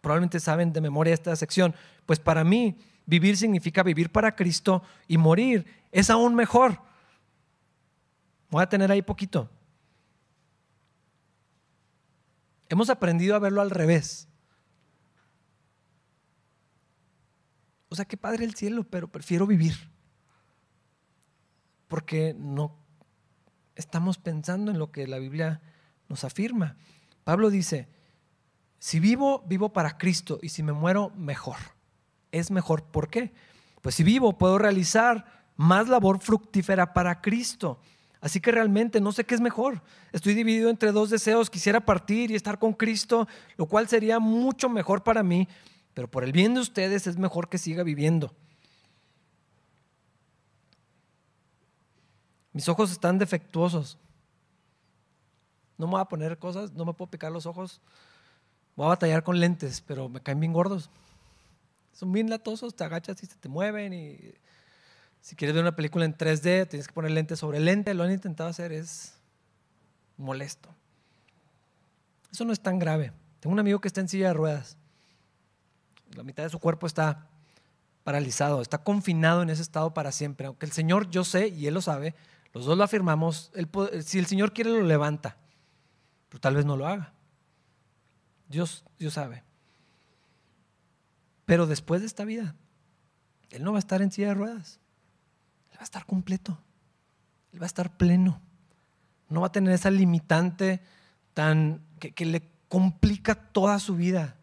Probablemente 0.00 0.38
saben 0.38 0.72
de 0.72 0.80
memoria 0.80 1.14
esta 1.14 1.34
sección. 1.34 1.74
Pues 2.06 2.20
para 2.20 2.44
mí, 2.44 2.78
vivir 3.06 3.36
significa 3.36 3.82
vivir 3.82 4.10
para 4.10 4.36
Cristo 4.36 4.82
y 5.06 5.16
morir 5.18 5.66
es 5.90 6.10
aún 6.10 6.34
mejor. 6.34 6.80
Voy 8.50 8.62
a 8.62 8.68
tener 8.68 8.92
ahí 8.92 9.02
poquito. 9.02 9.50
Hemos 12.68 12.90
aprendido 12.90 13.34
a 13.34 13.38
verlo 13.38 13.62
al 13.62 13.70
revés. 13.70 14.28
O 17.88 17.94
sea, 17.94 18.04
qué 18.04 18.16
padre 18.16 18.44
el 18.44 18.54
cielo, 18.54 18.84
pero 18.84 19.08
prefiero 19.08 19.46
vivir. 19.46 19.74
Porque 21.88 22.34
no 22.38 22.76
estamos 23.76 24.18
pensando 24.18 24.70
en 24.70 24.78
lo 24.78 24.90
que 24.90 25.06
la 25.06 25.18
Biblia 25.18 25.62
nos 26.08 26.24
afirma. 26.24 26.76
Pablo 27.24 27.50
dice, 27.50 27.88
si 28.78 29.00
vivo, 29.00 29.44
vivo 29.46 29.72
para 29.72 29.98
Cristo 29.98 30.38
y 30.42 30.50
si 30.50 30.62
me 30.62 30.72
muero, 30.72 31.10
mejor. 31.16 31.56
Es 32.32 32.50
mejor. 32.50 32.84
¿Por 32.84 33.08
qué? 33.08 33.32
Pues 33.80 33.94
si 33.94 34.02
vivo, 34.02 34.36
puedo 34.36 34.58
realizar 34.58 35.46
más 35.56 35.88
labor 35.88 36.20
fructífera 36.20 36.92
para 36.92 37.20
Cristo. 37.20 37.80
Así 38.20 38.40
que 38.40 38.50
realmente 38.50 39.00
no 39.00 39.12
sé 39.12 39.24
qué 39.24 39.34
es 39.34 39.40
mejor. 39.40 39.82
Estoy 40.12 40.34
dividido 40.34 40.70
entre 40.70 40.92
dos 40.92 41.10
deseos. 41.10 41.50
Quisiera 41.50 41.80
partir 41.80 42.30
y 42.30 42.34
estar 42.34 42.58
con 42.58 42.72
Cristo, 42.72 43.28
lo 43.56 43.66
cual 43.66 43.88
sería 43.88 44.18
mucho 44.18 44.68
mejor 44.68 45.02
para 45.02 45.22
mí, 45.22 45.48
pero 45.98 46.08
por 46.08 46.22
el 46.22 46.30
bien 46.30 46.54
de 46.54 46.60
ustedes 46.60 47.08
es 47.08 47.16
mejor 47.16 47.48
que 47.48 47.58
siga 47.58 47.82
viviendo. 47.82 48.32
Mis 52.52 52.68
ojos 52.68 52.92
están 52.92 53.18
defectuosos. 53.18 53.98
No 55.76 55.88
me 55.88 55.94
voy 55.94 56.00
a 56.00 56.04
poner 56.04 56.38
cosas, 56.38 56.70
no 56.70 56.84
me 56.84 56.94
puedo 56.94 57.10
picar 57.10 57.32
los 57.32 57.46
ojos. 57.46 57.80
Voy 58.76 58.86
a 58.86 58.90
batallar 58.90 59.24
con 59.24 59.40
lentes, 59.40 59.80
pero 59.80 60.08
me 60.08 60.20
caen 60.20 60.38
bien 60.38 60.52
gordos. 60.52 60.88
Son 61.92 62.12
bien 62.12 62.30
latosos, 62.30 62.76
te 62.76 62.84
agachas 62.84 63.20
y 63.24 63.26
se 63.26 63.34
te 63.34 63.48
mueven 63.48 63.92
y 63.92 64.34
si 65.20 65.34
quieres 65.34 65.52
ver 65.52 65.64
una 65.64 65.74
película 65.74 66.04
en 66.04 66.16
3D, 66.16 66.68
tienes 66.68 66.86
que 66.86 66.94
poner 66.94 67.10
lente 67.10 67.34
sobre 67.34 67.58
lente. 67.58 67.92
Lo 67.92 68.04
han 68.04 68.12
intentado 68.12 68.48
hacer, 68.48 68.70
es 68.70 69.18
molesto. 70.16 70.68
Eso 72.30 72.44
no 72.44 72.52
es 72.52 72.60
tan 72.60 72.78
grave. 72.78 73.10
Tengo 73.40 73.52
un 73.52 73.58
amigo 73.58 73.80
que 73.80 73.88
está 73.88 74.00
en 74.00 74.08
silla 74.08 74.28
de 74.28 74.34
ruedas. 74.34 74.78
La 76.14 76.22
mitad 76.22 76.42
de 76.42 76.50
su 76.50 76.58
cuerpo 76.58 76.86
está 76.86 77.26
paralizado, 78.04 78.62
está 78.62 78.78
confinado 78.78 79.42
en 79.42 79.50
ese 79.50 79.62
estado 79.62 79.92
para 79.92 80.12
siempre. 80.12 80.46
Aunque 80.46 80.66
el 80.66 80.72
Señor, 80.72 81.10
yo 81.10 81.24
sé, 81.24 81.48
y 81.48 81.66
Él 81.66 81.74
lo 81.74 81.82
sabe, 81.82 82.14
los 82.52 82.64
dos 82.64 82.76
lo 82.76 82.84
afirmamos, 82.84 83.52
si 84.04 84.18
el 84.18 84.26
Señor 84.26 84.52
quiere 84.52 84.70
lo 84.70 84.82
levanta, 84.82 85.36
pero 86.28 86.40
tal 86.40 86.56
vez 86.56 86.64
no 86.64 86.76
lo 86.76 86.86
haga. 86.86 87.12
Dios, 88.48 88.84
Dios 88.98 89.14
sabe. 89.14 89.44
Pero 91.44 91.66
después 91.66 92.00
de 92.00 92.06
esta 92.06 92.24
vida, 92.24 92.54
Él 93.50 93.62
no 93.62 93.72
va 93.72 93.78
a 93.78 93.80
estar 93.80 94.00
en 94.02 94.10
silla 94.10 94.28
de 94.28 94.34
ruedas 94.34 94.80
va 95.78 95.82
a 95.82 95.84
estar 95.84 96.04
completo, 96.06 96.58
Él 97.52 97.60
va 97.60 97.64
a 97.64 97.66
estar 97.66 97.96
pleno. 97.96 98.40
No 99.28 99.42
va 99.42 99.48
a 99.48 99.52
tener 99.52 99.72
esa 99.72 99.90
limitante 99.90 100.80
tan 101.34 101.82
que, 102.00 102.26
le 102.26 102.50
complica 102.68 103.34
toda 103.34 103.78
su 103.78 103.94
vida. 103.94 104.36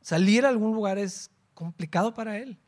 Salir 0.00 0.46
a 0.46 0.48
algún 0.48 0.74
lugar 0.74 0.98
es 0.98 1.30
complicado 1.54 2.14
para 2.14 2.38
Él. 2.38 2.58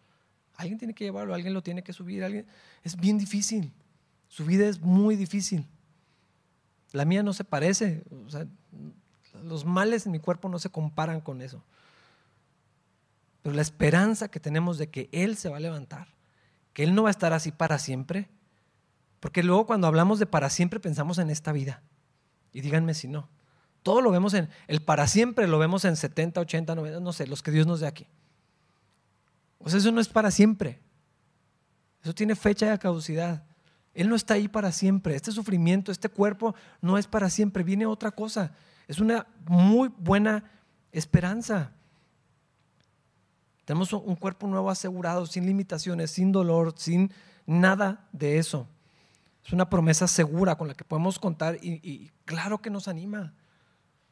Alguien 0.54 0.78
tiene 0.78 0.94
que 0.94 1.04
llevarlo, 1.04 1.34
alguien 1.34 1.54
lo 1.54 1.62
tiene 1.62 1.82
que 1.82 1.92
subir, 1.92 2.24
alguien... 2.24 2.46
es 2.82 2.96
bien 2.96 3.18
difícil. 3.18 3.72
Su 4.28 4.44
vida 4.44 4.66
es 4.66 4.80
muy 4.80 5.16
difícil. 5.16 5.66
La 6.92 7.04
mía 7.04 7.22
no 7.22 7.32
se 7.32 7.44
parece. 7.44 8.04
los 9.42 9.64
males 9.64 10.06
en 10.06 10.12
mi 10.12 10.18
cuerpo 10.18 10.48
no 10.48 10.58
se 10.58 10.70
comparan 10.70 11.20
con 11.20 11.40
eso. 11.40 11.64
Pero 13.42 13.54
la 13.54 13.62
esperanza 13.62 14.28
que 14.28 14.40
tenemos 14.40 14.78
de 14.78 14.90
que 14.90 15.08
Él 15.12 15.36
se 15.36 15.48
va 15.48 15.56
a 15.56 15.60
levantar 15.60 16.12
que 16.72 16.82
Él 16.84 16.94
no 16.94 17.02
va 17.02 17.10
a 17.10 17.12
estar 17.12 17.32
así 17.32 17.52
para 17.52 17.78
siempre. 17.78 18.28
Porque 19.20 19.42
luego 19.42 19.66
cuando 19.66 19.86
hablamos 19.86 20.18
de 20.18 20.26
para 20.26 20.50
siempre 20.50 20.80
pensamos 20.80 21.18
en 21.18 21.30
esta 21.30 21.52
vida. 21.52 21.82
Y 22.52 22.60
díganme 22.60 22.94
si 22.94 23.08
no. 23.08 23.28
Todo 23.82 24.00
lo 24.00 24.10
vemos 24.10 24.34
en, 24.34 24.48
el 24.68 24.82
para 24.82 25.06
siempre 25.06 25.48
lo 25.48 25.58
vemos 25.58 25.84
en 25.84 25.96
70, 25.96 26.40
80, 26.40 26.74
90, 26.74 27.00
no 27.00 27.12
sé, 27.12 27.26
los 27.26 27.42
que 27.42 27.50
Dios 27.50 27.66
nos 27.66 27.80
dé 27.80 27.86
aquí. 27.86 28.06
O 29.58 29.68
sea, 29.68 29.78
eso 29.78 29.92
no 29.92 30.00
es 30.00 30.08
para 30.08 30.30
siempre. 30.30 30.80
Eso 32.02 32.14
tiene 32.14 32.34
fecha 32.34 32.70
de 32.70 32.78
caducidad. 32.78 33.44
Él 33.94 34.08
no 34.08 34.16
está 34.16 34.34
ahí 34.34 34.48
para 34.48 34.72
siempre. 34.72 35.14
Este 35.14 35.32
sufrimiento, 35.32 35.92
este 35.92 36.08
cuerpo 36.08 36.54
no 36.80 36.98
es 36.98 37.06
para 37.06 37.30
siempre. 37.30 37.62
Viene 37.62 37.86
otra 37.86 38.10
cosa. 38.10 38.52
Es 38.88 38.98
una 38.98 39.26
muy 39.46 39.88
buena 39.88 40.44
esperanza. 40.90 41.72
Tenemos 43.64 43.92
un 43.92 44.16
cuerpo 44.16 44.46
nuevo 44.46 44.70
asegurado, 44.70 45.26
sin 45.26 45.46
limitaciones, 45.46 46.10
sin 46.10 46.32
dolor, 46.32 46.74
sin 46.76 47.12
nada 47.46 48.08
de 48.12 48.38
eso. 48.38 48.66
Es 49.44 49.52
una 49.52 49.68
promesa 49.68 50.06
segura 50.06 50.56
con 50.56 50.68
la 50.68 50.74
que 50.74 50.84
podemos 50.84 51.18
contar 51.18 51.58
y, 51.62 52.10
claro 52.24 52.60
que 52.60 52.70
nos 52.70 52.88
anima. 52.88 53.34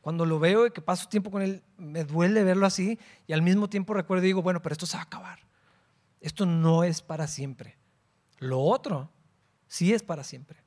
Cuando 0.00 0.24
lo 0.24 0.38
veo 0.38 0.66
y 0.66 0.70
que 0.70 0.80
paso 0.80 1.08
tiempo 1.08 1.30
con 1.30 1.42
él, 1.42 1.62
me 1.76 2.04
duele 2.04 2.42
verlo 2.42 2.66
así 2.66 2.98
y 3.26 3.32
al 3.32 3.42
mismo 3.42 3.68
tiempo 3.68 3.92
recuerdo 3.92 4.24
y 4.24 4.28
digo, 4.28 4.42
bueno, 4.42 4.62
pero 4.62 4.72
esto 4.72 4.86
se 4.86 4.96
va 4.96 5.02
a 5.02 5.06
acabar. 5.06 5.40
Esto 6.20 6.46
no 6.46 6.84
es 6.84 7.02
para 7.02 7.26
siempre. 7.26 7.76
Lo 8.38 8.60
otro 8.60 9.10
sí 9.68 9.92
es 9.92 10.02
para 10.02 10.24
siempre. 10.24 10.62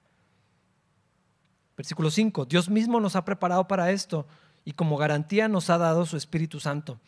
Versículo 1.75 2.11
5, 2.11 2.45
Dios 2.45 2.69
mismo 2.69 2.99
nos 2.99 3.15
ha 3.15 3.25
preparado 3.25 3.67
para 3.67 3.91
esto 3.91 4.27
y 4.63 4.73
como 4.73 4.97
garantía 4.97 5.47
nos 5.47 5.69
ha 5.71 5.79
dado 5.79 6.05
su 6.05 6.15
Espíritu 6.15 6.59
Santo. 6.59 6.99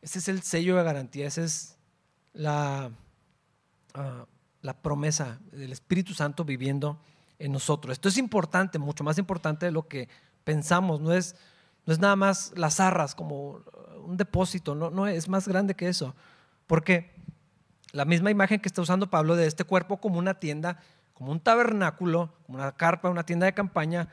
Ese 0.00 0.20
es 0.20 0.28
el 0.28 0.42
sello 0.42 0.76
de 0.76 0.84
garantía, 0.84 1.26
esa 1.26 1.42
es 1.42 1.76
la, 2.32 2.92
ah, 3.94 4.26
la 4.62 4.82
promesa 4.82 5.40
del 5.50 5.72
Espíritu 5.72 6.14
Santo 6.14 6.44
viviendo 6.44 7.00
en 7.44 7.52
nosotros. 7.52 7.92
Esto 7.92 8.08
es 8.08 8.16
importante, 8.16 8.78
mucho 8.78 9.04
más 9.04 9.18
importante 9.18 9.66
de 9.66 9.72
lo 9.72 9.86
que 9.86 10.08
pensamos. 10.44 11.00
No 11.00 11.12
es, 11.12 11.36
no 11.84 11.92
es 11.92 11.98
nada 11.98 12.16
más 12.16 12.52
las 12.56 12.80
arras 12.80 13.14
como 13.14 13.60
un 14.02 14.16
depósito, 14.16 14.74
no, 14.74 14.90
no 14.90 15.06
es 15.06 15.28
más 15.28 15.46
grande 15.46 15.74
que 15.74 15.88
eso. 15.88 16.14
Porque 16.66 17.14
la 17.92 18.06
misma 18.06 18.30
imagen 18.30 18.60
que 18.60 18.68
está 18.68 18.80
usando 18.80 19.10
Pablo 19.10 19.36
de 19.36 19.46
este 19.46 19.64
cuerpo 19.64 19.98
como 19.98 20.18
una 20.18 20.34
tienda, 20.34 20.80
como 21.12 21.32
un 21.32 21.40
tabernáculo, 21.40 22.32
como 22.46 22.58
una 22.58 22.72
carpa, 22.72 23.10
una 23.10 23.26
tienda 23.26 23.44
de 23.44 23.52
campaña, 23.52 24.08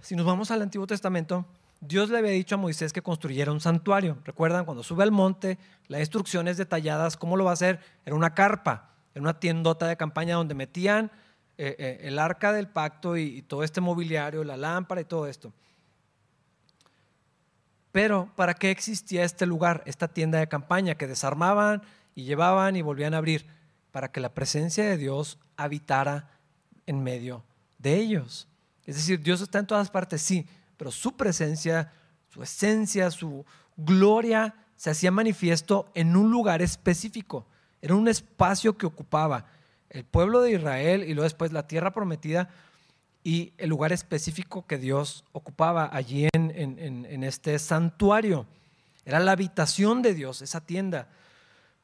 si 0.00 0.16
nos 0.16 0.26
vamos 0.26 0.50
al 0.50 0.62
Antiguo 0.62 0.86
Testamento, 0.86 1.46
Dios 1.80 2.10
le 2.10 2.18
había 2.18 2.32
dicho 2.32 2.56
a 2.56 2.58
Moisés 2.58 2.92
que 2.92 3.02
construyera 3.02 3.52
un 3.52 3.60
santuario. 3.60 4.18
¿Recuerdan? 4.24 4.64
Cuando 4.64 4.82
sube 4.82 5.04
al 5.04 5.12
monte, 5.12 5.58
las 5.86 6.00
instrucciones 6.00 6.56
detalladas, 6.56 7.16
¿cómo 7.16 7.36
lo 7.36 7.44
va 7.44 7.50
a 7.50 7.54
hacer? 7.54 7.78
Era 8.04 8.16
una 8.16 8.34
carpa, 8.34 8.90
era 9.14 9.22
una 9.22 9.38
tiendota 9.38 9.86
de 9.86 9.96
campaña 9.96 10.34
donde 10.34 10.54
metían 10.54 11.10
eh, 11.56 11.76
eh, 11.78 11.98
el 12.02 12.18
arca 12.18 12.52
del 12.52 12.68
pacto 12.68 13.16
y, 13.16 13.42
todo 13.42 13.62
este 13.62 13.80
mobiliario, 13.80 14.42
la 14.42 14.56
lámpara 14.56 15.00
y 15.00 15.04
todo 15.04 15.26
esto. 15.26 15.52
Pero, 17.92 18.32
¿para 18.34 18.54
qué 18.54 18.70
existía 18.70 19.22
este 19.22 19.46
lugar, 19.46 19.82
esta 19.86 20.08
tienda 20.08 20.38
de 20.38 20.48
campaña 20.48 20.96
que 20.96 21.06
desarmaban 21.06 21.82
y 22.14 22.24
llevaban 22.24 22.74
y 22.74 22.82
volvían 22.82 23.14
a 23.14 23.18
abrir? 23.18 23.46
Para 23.92 24.10
que 24.10 24.20
la 24.20 24.34
presencia 24.34 24.84
de 24.84 24.96
Dios 24.96 25.38
habitara 25.56 26.28
en 26.86 27.02
medio 27.04 27.44
de 27.78 27.94
ellos. 27.96 28.48
Es 28.84 28.96
decir, 28.96 29.20
Dios 29.22 29.40
está 29.40 29.60
en 29.60 29.66
todas 29.66 29.90
partes, 29.90 30.22
sí, 30.22 30.46
pero 30.76 30.90
su 30.90 31.16
presencia, 31.16 31.92
su 32.30 32.42
esencia, 32.42 33.10
su 33.12 33.46
gloria 33.76 34.54
se 34.76 34.90
hacía 34.90 35.10
manifiesto 35.10 35.90
en 35.94 36.16
un 36.16 36.30
lugar 36.30 36.62
específico. 36.62 37.46
Era 37.80 37.94
un 37.94 38.08
espacio 38.08 38.76
que 38.76 38.86
ocupaba 38.86 39.46
el 39.90 40.04
pueblo 40.04 40.40
de 40.40 40.52
Israel 40.52 41.02
y 41.04 41.14
luego 41.14 41.24
después 41.24 41.52
la 41.52 41.66
tierra 41.66 41.92
prometida 41.92 42.48
y 43.22 43.54
el 43.56 43.70
lugar 43.70 43.92
específico 43.92 44.66
que 44.66 44.76
Dios 44.76 45.24
ocupaba 45.32 45.88
allí 45.90 46.28
en, 46.32 47.24
este 47.24 47.58
santuario. 47.58 48.46
Era 49.06 49.18
la 49.18 49.32
habitación 49.32 50.02
de 50.02 50.14
Dios, 50.14 50.42
esa 50.42 50.60
tienda. 50.60 51.08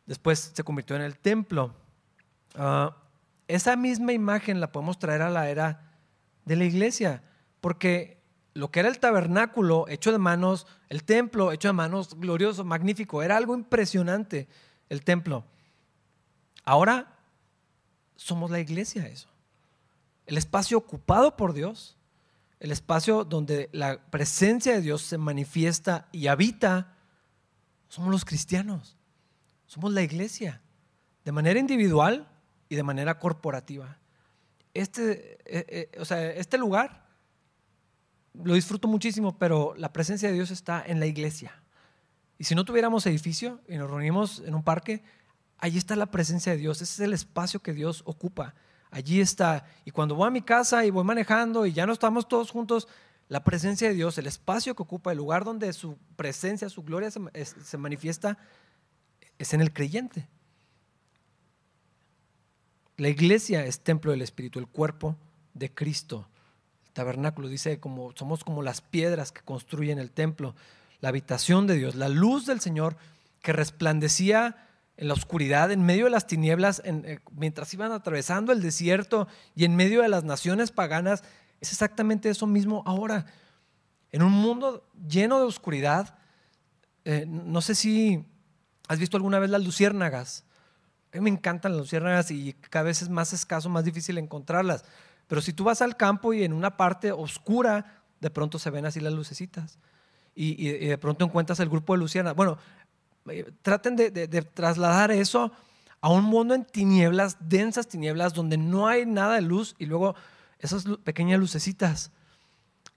Después 0.07 0.53
se 0.55 0.63
convirtió 0.63 0.97
en 0.97 1.03
el 1.03 1.19
templo. 1.19 1.75
Ah, 2.57 2.95
esa 3.49 3.75
misma 3.77 4.13
imagen 4.13 4.61
la 4.61 4.71
podemos 4.71 4.99
traer 4.99 5.23
a 5.23 5.31
la 5.31 5.49
era 5.49 5.91
de 6.45 6.57
la 6.57 6.65
iglesia, 6.65 7.23
porque 7.61 8.21
lo 8.53 8.71
que 8.71 8.81
era 8.81 8.89
el 8.89 8.99
tabernáculo 8.99 9.87
hecho 9.89 10.13
de 10.13 10.19
manos, 10.19 10.67
el 10.89 11.05
templo 11.05 11.53
hecho 11.53 11.69
de 11.69 11.73
manos, 11.73 12.19
glorioso, 12.19 12.65
magnífico, 12.65 13.23
era 13.23 13.37
algo 13.37 13.55
impresionante 13.55 14.47
el 14.89 15.05
templo. 15.05 15.45
Ahora 16.65 17.20
somos 18.23 18.51
la 18.51 18.61
iglesia 18.61 19.07
eso. 19.07 19.29
El 20.27 20.37
espacio 20.37 20.79
ocupado 20.79 21.37
por 21.37 21.53
Dios, 21.53 21.97
el 22.61 22.71
espacio 22.71 23.25
donde 23.25 23.69
la 23.73 24.01
presencia 24.11 24.73
de 24.73 24.81
Dios 24.81 25.03
se 25.03 25.19
manifiesta 25.19 26.09
y 26.13 26.27
habita, 26.27 26.97
somos 27.89 28.11
los 28.11 28.25
cristianos, 28.25 28.97
somos 29.67 29.93
la 29.93 30.03
iglesia. 30.03 30.61
De 31.25 31.33
manera 31.33 31.59
individual, 31.59 32.29
y 32.71 32.77
de 32.77 32.83
manera 32.83 33.19
corporativa. 33.19 33.99
Este, 34.73 35.39
eh, 35.45 35.67
eh, 35.69 35.99
o 35.99 36.05
sea, 36.07 36.31
este 36.31 36.57
lugar 36.57 37.05
lo 38.33 38.55
disfruto 38.55 38.87
muchísimo, 38.87 39.37
pero 39.37 39.75
la 39.77 39.93
presencia 39.93 40.29
de 40.29 40.37
Dios 40.37 40.53
está 40.53 40.83
en 40.87 41.01
la 41.01 41.07
iglesia. 41.07 41.53
Y 42.39 42.45
si 42.45 42.55
no 42.55 42.65
tuviéramos 42.65 43.05
edificio 43.07 43.61
y 43.69 43.77
nos 43.77 43.91
reunimos 43.91 44.39
en 44.47 44.55
un 44.55 44.63
parque, 44.63 45.03
allí 45.61 45.79
está 45.79 45.95
la 45.97 46.11
presencia 46.11 46.53
de 46.53 46.59
Dios. 46.59 46.83
Ese 46.83 46.95
es 46.95 47.01
el 47.01 47.13
espacio 47.13 47.61
que 47.61 47.73
Dios 47.73 48.03
ocupa. 48.07 48.55
Allí 48.91 49.21
está. 49.21 49.67
Y 49.85 49.91
cuando 49.91 50.15
voy 50.15 50.27
a 50.27 50.31
mi 50.31 50.43
casa 50.43 50.85
y 50.85 50.91
voy 50.91 51.05
manejando 51.05 51.67
y 51.67 51.73
ya 51.73 51.87
no 51.87 51.93
estamos 51.93 52.27
todos 52.27 52.51
juntos, 52.51 52.89
la 53.29 53.45
presencia 53.45 53.89
de 53.89 53.95
Dios, 53.95 54.19
el 54.19 54.27
espacio 54.27 54.75
que 54.75 54.83
ocupa, 54.83 55.13
el 55.13 55.19
lugar 55.19 55.45
donde 55.45 55.73
su 55.73 55.97
presencia, 56.17 56.69
su 56.69 56.83
gloria 56.83 57.11
se, 57.11 57.79
manifiesta, 57.79 58.39
es 59.39 59.55
en 59.55 59.61
el 59.61 59.73
creyente. 59.73 60.27
La 62.97 63.09
iglesia 63.09 63.65
es 63.65 63.81
templo 63.81 64.11
del 64.11 64.23
Espíritu, 64.23 64.59
el 64.59 64.67
cuerpo 64.67 65.17
de 65.55 65.73
Cristo. 65.73 66.29
El 66.87 66.93
tabernáculo 66.93 67.47
dice 67.47 67.79
como 67.79 68.13
somos 68.17 68.43
como 68.43 68.63
las 68.63 68.81
piedras 68.81 69.31
que 69.31 69.43
construyen 69.43 70.01
el 70.01 70.11
templo, 70.11 70.57
la 71.01 71.11
habitación 71.11 71.69
de 71.69 71.77
Dios, 71.77 71.95
la 71.95 72.09
luz 72.09 72.47
del 72.47 72.61
Señor 72.61 72.97
que 73.43 73.53
resplandecía 73.53 74.67
en 75.01 75.09
la 75.09 75.15
oscuridad, 75.15 75.73
en 75.73 75.83
medio 75.83 76.05
de 76.05 76.11
las 76.11 76.27
tinieblas, 76.27 76.83
eh, 76.85 77.21
mientras 77.33 77.73
iban 77.73 77.91
atravesando 77.91 78.53
el 78.53 78.61
desierto 78.61 79.29
y 79.55 79.65
en 79.65 79.75
medio 79.75 80.03
de 80.03 80.09
las 80.09 80.25
naciones 80.25 80.73
paganas, 80.73 81.25
es 81.59 81.73
exactamente 81.73 82.29
eso 82.29 82.47
mismo 82.47 82.83
ahora. 82.85 83.25
En 84.13 84.23
un 84.23 84.33
mundo 84.33 84.87
lleno 85.09 85.39
de 85.39 85.47
oscuridad, 85.47 86.19
eh, 87.07 87.25
no 87.27 87.63
sé 87.63 87.75
si 87.75 88.27
has 88.89 88.99
visto 88.99 89.17
alguna 89.17 89.39
vez 89.39 89.49
las 89.49 89.65
luciérnagas. 89.65 90.45
Me 91.15 91.31
encantan 91.31 91.73
las 91.73 91.81
luciérnagas 91.81 92.31
y 92.31 92.53
cada 92.53 92.85
vez 92.85 93.01
es 93.01 93.09
más 93.09 93.33
escaso, 93.33 93.71
más 93.71 93.85
difícil 93.85 94.19
encontrarlas. 94.19 94.85
Pero 95.29 95.41
si 95.41 95.55
tú 95.55 95.65
vas 95.65 95.81
al 95.81 95.97
campo 95.97 96.35
y 96.35 96.45
en 96.45 96.53
una 96.53 96.77
parte 96.77 97.11
oscura, 97.11 98.03
de 98.21 98.29
pronto 98.29 98.59
se 98.59 98.69
ven 98.69 98.85
así 98.85 99.01
las 99.01 99.15
lucecitas. 99.15 99.79
Y, 100.35 100.69
de 100.89 100.99
pronto 100.99 101.25
encuentras 101.25 101.59
el 101.61 101.69
grupo 101.69 101.95
de 101.95 102.01
luciérnagas. 102.01 102.37
Bueno, 102.37 102.59
traten 103.63 103.97
de, 103.97 104.11
de 104.11 104.43
trasladar 104.43 105.11
eso 105.11 105.53
a 106.01 106.09
un 106.11 106.25
mundo 106.25 106.55
en 106.55 106.65
tinieblas, 106.65 107.37
densas 107.41 107.87
tinieblas, 107.87 108.35
donde 108.35 108.57
no 108.57 108.89
hay 108.89 109.07
nada 109.07 109.35
de 109.35 109.43
luz 109.43 109.75
y 109.79 109.87
luego 109.87 110.15
esas 110.59 110.85
pequeñas 111.05 111.39
lucecitas. 111.39 112.13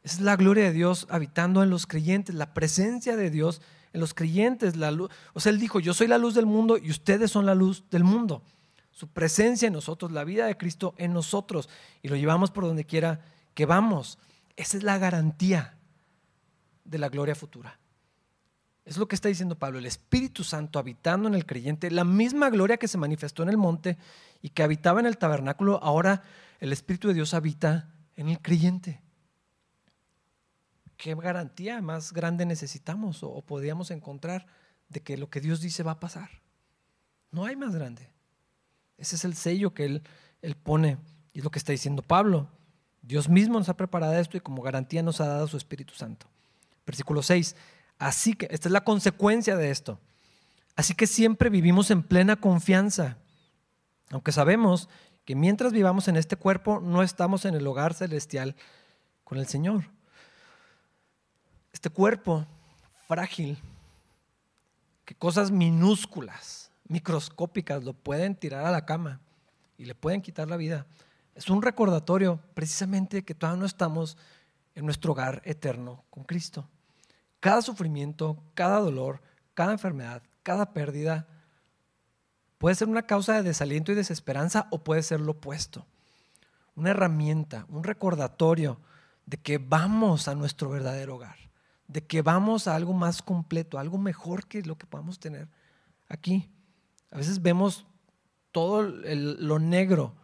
Esa 0.03 0.15
es 0.15 0.21
la 0.21 0.35
gloria 0.35 0.65
de 0.65 0.73
Dios 0.73 1.07
habitando 1.09 1.63
en 1.63 1.69
los 1.69 1.87
creyentes, 1.87 2.35
la 2.35 2.53
presencia 2.53 3.15
de 3.15 3.29
Dios 3.29 3.61
en 3.93 4.01
los 4.01 4.13
creyentes. 4.13 4.75
La 4.75 4.91
luz. 4.91 5.09
O 5.33 5.39
sea, 5.39 5.51
Él 5.51 5.59
dijo, 5.59 5.79
yo 5.79 5.93
soy 5.93 6.07
la 6.07 6.17
luz 6.17 6.33
del 6.33 6.45
mundo 6.45 6.77
y 6.77 6.89
ustedes 6.89 7.31
son 7.31 7.45
la 7.45 7.55
luz 7.55 7.83
del 7.89 8.03
mundo. 8.03 8.43
Su 8.91 9.07
presencia 9.07 9.67
en 9.67 9.73
nosotros, 9.73 10.11
la 10.11 10.23
vida 10.23 10.45
de 10.45 10.57
Cristo 10.57 10.93
en 10.97 11.13
nosotros. 11.13 11.69
Y 12.01 12.09
lo 12.09 12.15
llevamos 12.15 12.51
por 12.51 12.65
donde 12.65 12.85
quiera 12.85 13.21
que 13.53 13.65
vamos. 13.65 14.19
Esa 14.55 14.77
es 14.77 14.83
la 14.83 14.97
garantía 14.97 15.77
de 16.83 16.97
la 16.99 17.09
gloria 17.09 17.33
futura. 17.33 17.79
Es 18.85 18.97
lo 18.97 19.07
que 19.07 19.15
está 19.15 19.29
diciendo 19.29 19.57
Pablo, 19.57 19.79
el 19.79 19.85
Espíritu 19.85 20.43
Santo 20.43 20.77
habitando 20.77 21.29
en 21.29 21.35
el 21.35 21.45
creyente, 21.45 21.89
la 21.89 22.03
misma 22.03 22.49
gloria 22.49 22.77
que 22.77 22.89
se 22.89 22.97
manifestó 22.97 23.43
en 23.43 23.49
el 23.49 23.57
monte 23.57 23.97
y 24.41 24.49
que 24.49 24.63
habitaba 24.63 24.99
en 24.99 25.05
el 25.05 25.17
tabernáculo, 25.17 25.81
ahora 25.81 26.23
el 26.59 26.73
Espíritu 26.73 27.07
de 27.07 27.13
Dios 27.13 27.33
habita 27.33 27.93
en 28.17 28.27
el 28.27 28.41
creyente. 28.41 29.01
¿Qué 30.97 31.15
garantía 31.15 31.81
más 31.81 32.13
grande 32.13 32.45
necesitamos 32.45 33.23
o, 33.23 33.41
podríamos 33.41 33.89
encontrar 33.89 34.45
de 34.89 35.01
que 35.01 35.17
lo 35.17 35.29
que 35.29 35.41
Dios 35.41 35.61
dice 35.61 35.83
va 35.83 35.91
a 35.91 35.99
pasar? 35.99 36.29
No 37.31 37.45
hay 37.45 37.55
más 37.55 37.73
grande. 37.73 38.09
Ese 38.97 39.15
es 39.15 39.25
el 39.25 39.35
sello 39.35 39.73
que 39.73 39.85
Él, 39.85 40.03
él 40.41 40.55
pone 40.55 40.97
y 41.33 41.39
es 41.39 41.43
lo 41.43 41.51
que 41.51 41.59
está 41.59 41.71
diciendo 41.71 42.01
Pablo. 42.01 42.49
Dios 43.01 43.27
mismo 43.27 43.57
nos 43.57 43.69
ha 43.69 43.77
preparado 43.77 44.13
esto 44.13 44.37
y 44.37 44.41
como 44.41 44.61
garantía 44.61 45.03
nos 45.03 45.19
ha 45.19 45.27
dado 45.27 45.47
su 45.47 45.57
Espíritu 45.57 45.93
Santo. 45.93 46.27
Versículo 46.85 47.21
6. 47.21 47.55
Así 47.99 48.33
que, 48.33 48.47
esta 48.51 48.67
es 48.67 48.73
la 48.73 48.83
consecuencia 48.83 49.55
de 49.55 49.71
esto. 49.71 49.99
Así 50.75 50.93
que 50.93 51.07
siempre 51.07 51.49
vivimos 51.49 51.91
en 51.91 52.03
plena 52.03 52.35
confianza, 52.35 53.17
aunque 54.09 54.31
sabemos 54.31 54.89
que 55.25 55.35
mientras 55.35 55.71
vivamos 55.71 56.07
en 56.07 56.17
este 56.17 56.35
cuerpo 56.35 56.79
no 56.81 57.03
estamos 57.03 57.45
en 57.45 57.55
el 57.55 57.65
hogar 57.65 57.93
celestial 57.93 58.55
con 59.23 59.37
el 59.37 59.47
Señor. 59.47 59.85
Este 61.71 61.89
cuerpo 61.89 62.45
frágil, 63.07 63.57
que 65.05 65.15
cosas 65.15 65.51
minúsculas, 65.51 66.71
microscópicas 66.87 67.83
lo 67.83 67.93
pueden 67.93 68.35
tirar 68.35 68.65
a 68.65 68.71
la 68.71 68.85
cama 68.85 69.21
y 69.77 69.85
le 69.85 69.95
pueden 69.95 70.21
quitar 70.21 70.47
la 70.47 70.57
vida, 70.57 70.85
es 71.35 71.49
un 71.49 71.61
recordatorio 71.61 72.39
precisamente 72.53 73.23
que 73.23 73.33
todavía 73.33 73.61
no 73.61 73.65
estamos 73.65 74.17
en 74.75 74.85
nuestro 74.85 75.13
hogar 75.13 75.41
eterno 75.45 76.03
con 76.09 76.23
Cristo. 76.23 76.67
Cada 77.43 77.61
sufrimiento, 77.61 78.41
cada 78.53 78.79
dolor, 78.79 79.21
cada 79.53 79.73
enfermedad, 79.73 80.23
cada 80.43 80.71
pérdida 80.71 81.27
Puede 82.63 82.75
ser 82.75 82.87
una 82.87 83.01
causa 83.01 83.33
de 83.33 83.43
desaliento 83.43 83.91
y 83.91 83.95
desesperanza 83.95 84.69
o 84.71 84.85
puede 84.85 85.03
ser 85.03 85.19
lo 85.19 85.33
opuesto. 85.33 85.85
Una 86.77 86.91
herramienta, 86.91 87.65
un 87.67 87.83
recordatorio 87.83 88.79
de 89.25 89.35
que 89.35 89.57
vamos 89.57 90.29
a 90.29 90.35
nuestro 90.35 90.69
verdadero 90.69 91.15
hogar, 91.15 91.35
de 91.89 92.05
que 92.05 92.21
vamos 92.21 92.69
a 92.69 92.75
algo 92.77 92.93
más 92.93 93.21
completo, 93.21 93.79
algo 93.79 93.97
mejor 93.97 94.47
que 94.47 94.61
lo 94.61 94.77
que 94.77 94.87
podamos 94.87 95.19
tener 95.19 95.49
aquí. 96.07 96.49
A 97.11 97.17
veces 97.17 97.41
vemos 97.41 97.85
todo 98.53 98.81
lo 98.81 99.59
negro 99.59 100.15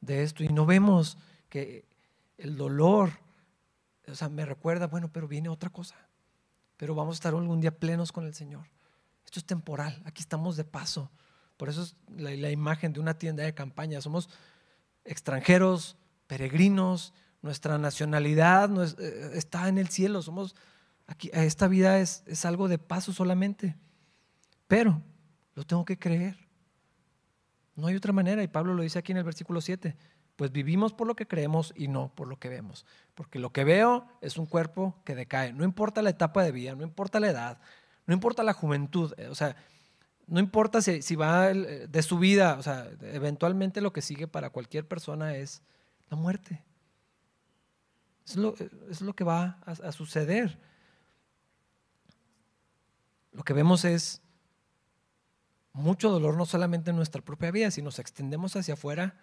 de 0.00 0.22
esto 0.22 0.44
y 0.44 0.48
no 0.48 0.64
vemos 0.64 1.18
que 1.50 1.84
el 2.38 2.56
dolor, 2.56 3.10
o 4.10 4.14
sea, 4.14 4.30
me 4.30 4.46
recuerda, 4.46 4.86
bueno, 4.86 5.10
pero 5.12 5.28
viene 5.28 5.50
otra 5.50 5.68
cosa. 5.68 5.96
Pero 6.78 6.94
vamos 6.94 7.16
a 7.16 7.18
estar 7.18 7.34
algún 7.34 7.60
día 7.60 7.76
plenos 7.76 8.12
con 8.12 8.24
el 8.24 8.32
Señor. 8.32 8.66
Esto 9.26 9.40
es 9.40 9.44
temporal, 9.44 10.00
aquí 10.06 10.22
estamos 10.22 10.56
de 10.56 10.64
paso. 10.64 11.10
Por 11.58 11.68
eso 11.68 11.82
es 11.82 11.96
la, 12.16 12.50
imagen 12.50 12.94
de 12.94 13.00
una 13.00 13.18
tienda 13.18 13.42
de 13.42 13.52
campaña. 13.52 14.00
Somos 14.00 14.30
extranjeros, 15.04 15.96
peregrinos, 16.28 17.12
nuestra 17.42 17.76
nacionalidad 17.78 18.70
eh, 19.00 19.32
está 19.34 19.68
en 19.68 19.76
el 19.76 19.88
cielo. 19.88 20.22
Somos 20.22 20.54
aquí, 21.08 21.30
esta 21.34 21.66
vida 21.66 21.98
es, 21.98 22.22
es 22.26 22.44
algo 22.44 22.68
de 22.68 22.78
paso 22.78 23.12
solamente. 23.12 23.76
Pero 24.68 25.02
lo 25.54 25.64
tengo 25.64 25.84
que 25.84 25.98
creer. 25.98 26.38
No 27.74 27.88
hay 27.88 27.96
otra 27.96 28.12
manera. 28.12 28.42
Y 28.42 28.48
Pablo 28.48 28.72
lo 28.72 28.82
dice 28.84 29.00
aquí 29.00 29.10
en 29.10 29.18
el 29.18 29.24
versículo 29.24 29.60
7. 29.60 29.96
Pues 30.38 30.52
vivimos 30.52 30.92
por 30.92 31.08
lo 31.08 31.16
que 31.16 31.26
creemos 31.26 31.72
y 31.74 31.88
no 31.88 32.14
por 32.14 32.28
lo 32.28 32.38
que 32.38 32.48
vemos. 32.48 32.86
Porque 33.16 33.40
lo 33.40 33.52
que 33.52 33.64
veo 33.64 34.06
es 34.20 34.38
un 34.38 34.46
cuerpo 34.46 34.94
que 35.04 35.16
decae. 35.16 35.52
No 35.52 35.64
importa 35.64 36.00
la 36.00 36.10
etapa 36.10 36.44
de 36.44 36.52
vida, 36.52 36.76
no 36.76 36.84
importa 36.84 37.18
la 37.18 37.28
edad, 37.28 37.58
no 38.06 38.14
importa 38.14 38.44
la 38.44 38.52
juventud. 38.52 39.12
O 39.28 39.34
sea, 39.34 39.56
no 40.28 40.38
importa 40.38 40.80
si, 40.80 41.16
va 41.16 41.48
de 41.52 42.02
su 42.04 42.20
vida, 42.20 42.54
o 42.56 42.62
sea, 42.62 42.88
eventualmente 43.00 43.80
lo 43.80 43.92
que 43.92 44.00
sigue 44.00 44.28
para 44.28 44.50
cualquier 44.50 44.86
persona 44.86 45.34
es 45.34 45.60
la 46.08 46.16
muerte. 46.16 46.62
Es 48.24 48.36
lo, 48.36 48.54
es 48.88 49.00
lo 49.00 49.16
que 49.16 49.24
va 49.24 49.58
a, 49.66 49.72
a 49.72 49.90
suceder. 49.90 50.56
Lo 53.32 53.42
que 53.42 53.54
vemos 53.54 53.84
es 53.84 54.22
mucho 55.72 56.10
dolor 56.10 56.36
no 56.36 56.46
solamente 56.46 56.90
en 56.90 56.96
nuestra 56.96 57.22
propia 57.22 57.50
vida, 57.50 57.72
si 57.72 57.82
nos 57.82 57.98
extendemos 57.98 58.54
hacia 58.54 58.74
afuera. 58.74 59.16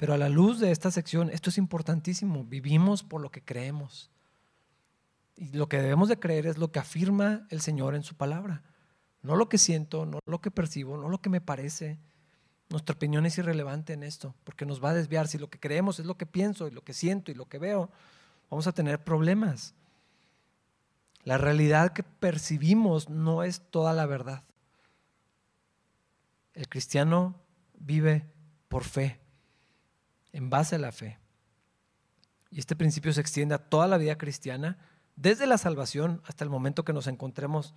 Pero 0.00 0.14
a 0.14 0.16
la 0.16 0.30
luz 0.30 0.60
de 0.60 0.70
esta 0.70 0.90
sección, 0.90 1.28
esto 1.28 1.50
es 1.50 1.58
importantísimo, 1.58 2.42
vivimos 2.42 3.02
por 3.02 3.20
lo 3.20 3.30
que 3.30 3.42
creemos. 3.42 4.10
Y 5.36 5.52
lo 5.52 5.68
que 5.68 5.76
debemos 5.76 6.08
de 6.08 6.18
creer 6.18 6.46
es 6.46 6.56
lo 6.56 6.72
que 6.72 6.78
afirma 6.78 7.46
el 7.50 7.60
Señor 7.60 7.94
en 7.94 8.02
su 8.02 8.14
palabra. 8.14 8.62
No 9.20 9.36
lo 9.36 9.50
que 9.50 9.58
siento, 9.58 10.06
no 10.06 10.20
lo 10.24 10.40
que 10.40 10.50
percibo, 10.50 10.96
no 10.96 11.10
lo 11.10 11.20
que 11.20 11.28
me 11.28 11.42
parece. 11.42 11.98
Nuestra 12.70 12.94
opinión 12.94 13.26
es 13.26 13.36
irrelevante 13.36 13.92
en 13.92 14.02
esto, 14.02 14.34
porque 14.44 14.64
nos 14.64 14.82
va 14.82 14.88
a 14.88 14.94
desviar. 14.94 15.28
Si 15.28 15.36
lo 15.36 15.50
que 15.50 15.60
creemos 15.60 16.00
es 16.00 16.06
lo 16.06 16.16
que 16.16 16.24
pienso 16.24 16.66
y 16.66 16.70
lo 16.70 16.82
que 16.82 16.94
siento 16.94 17.30
y 17.30 17.34
lo 17.34 17.44
que 17.44 17.58
veo, 17.58 17.90
vamos 18.48 18.66
a 18.66 18.72
tener 18.72 19.04
problemas. 19.04 19.74
La 21.24 21.36
realidad 21.36 21.92
que 21.92 22.04
percibimos 22.04 23.10
no 23.10 23.42
es 23.42 23.60
toda 23.70 23.92
la 23.92 24.06
verdad. 24.06 24.44
El 26.54 26.70
cristiano 26.70 27.34
vive 27.78 28.24
por 28.70 28.84
fe, 28.84 29.19
en 30.32 30.50
base 30.50 30.76
a 30.76 30.78
la 30.78 30.92
fe. 30.92 31.18
Y 32.50 32.58
este 32.58 32.76
principio 32.76 33.12
se 33.12 33.20
extiende 33.20 33.54
a 33.54 33.58
toda 33.58 33.86
la 33.86 33.98
vida 33.98 34.18
cristiana 34.18 34.78
desde 35.16 35.46
la 35.46 35.58
salvación 35.58 36.22
hasta 36.24 36.44
el 36.44 36.50
momento 36.50 36.84
que 36.84 36.92
nos 36.92 37.06
encontremos 37.06 37.74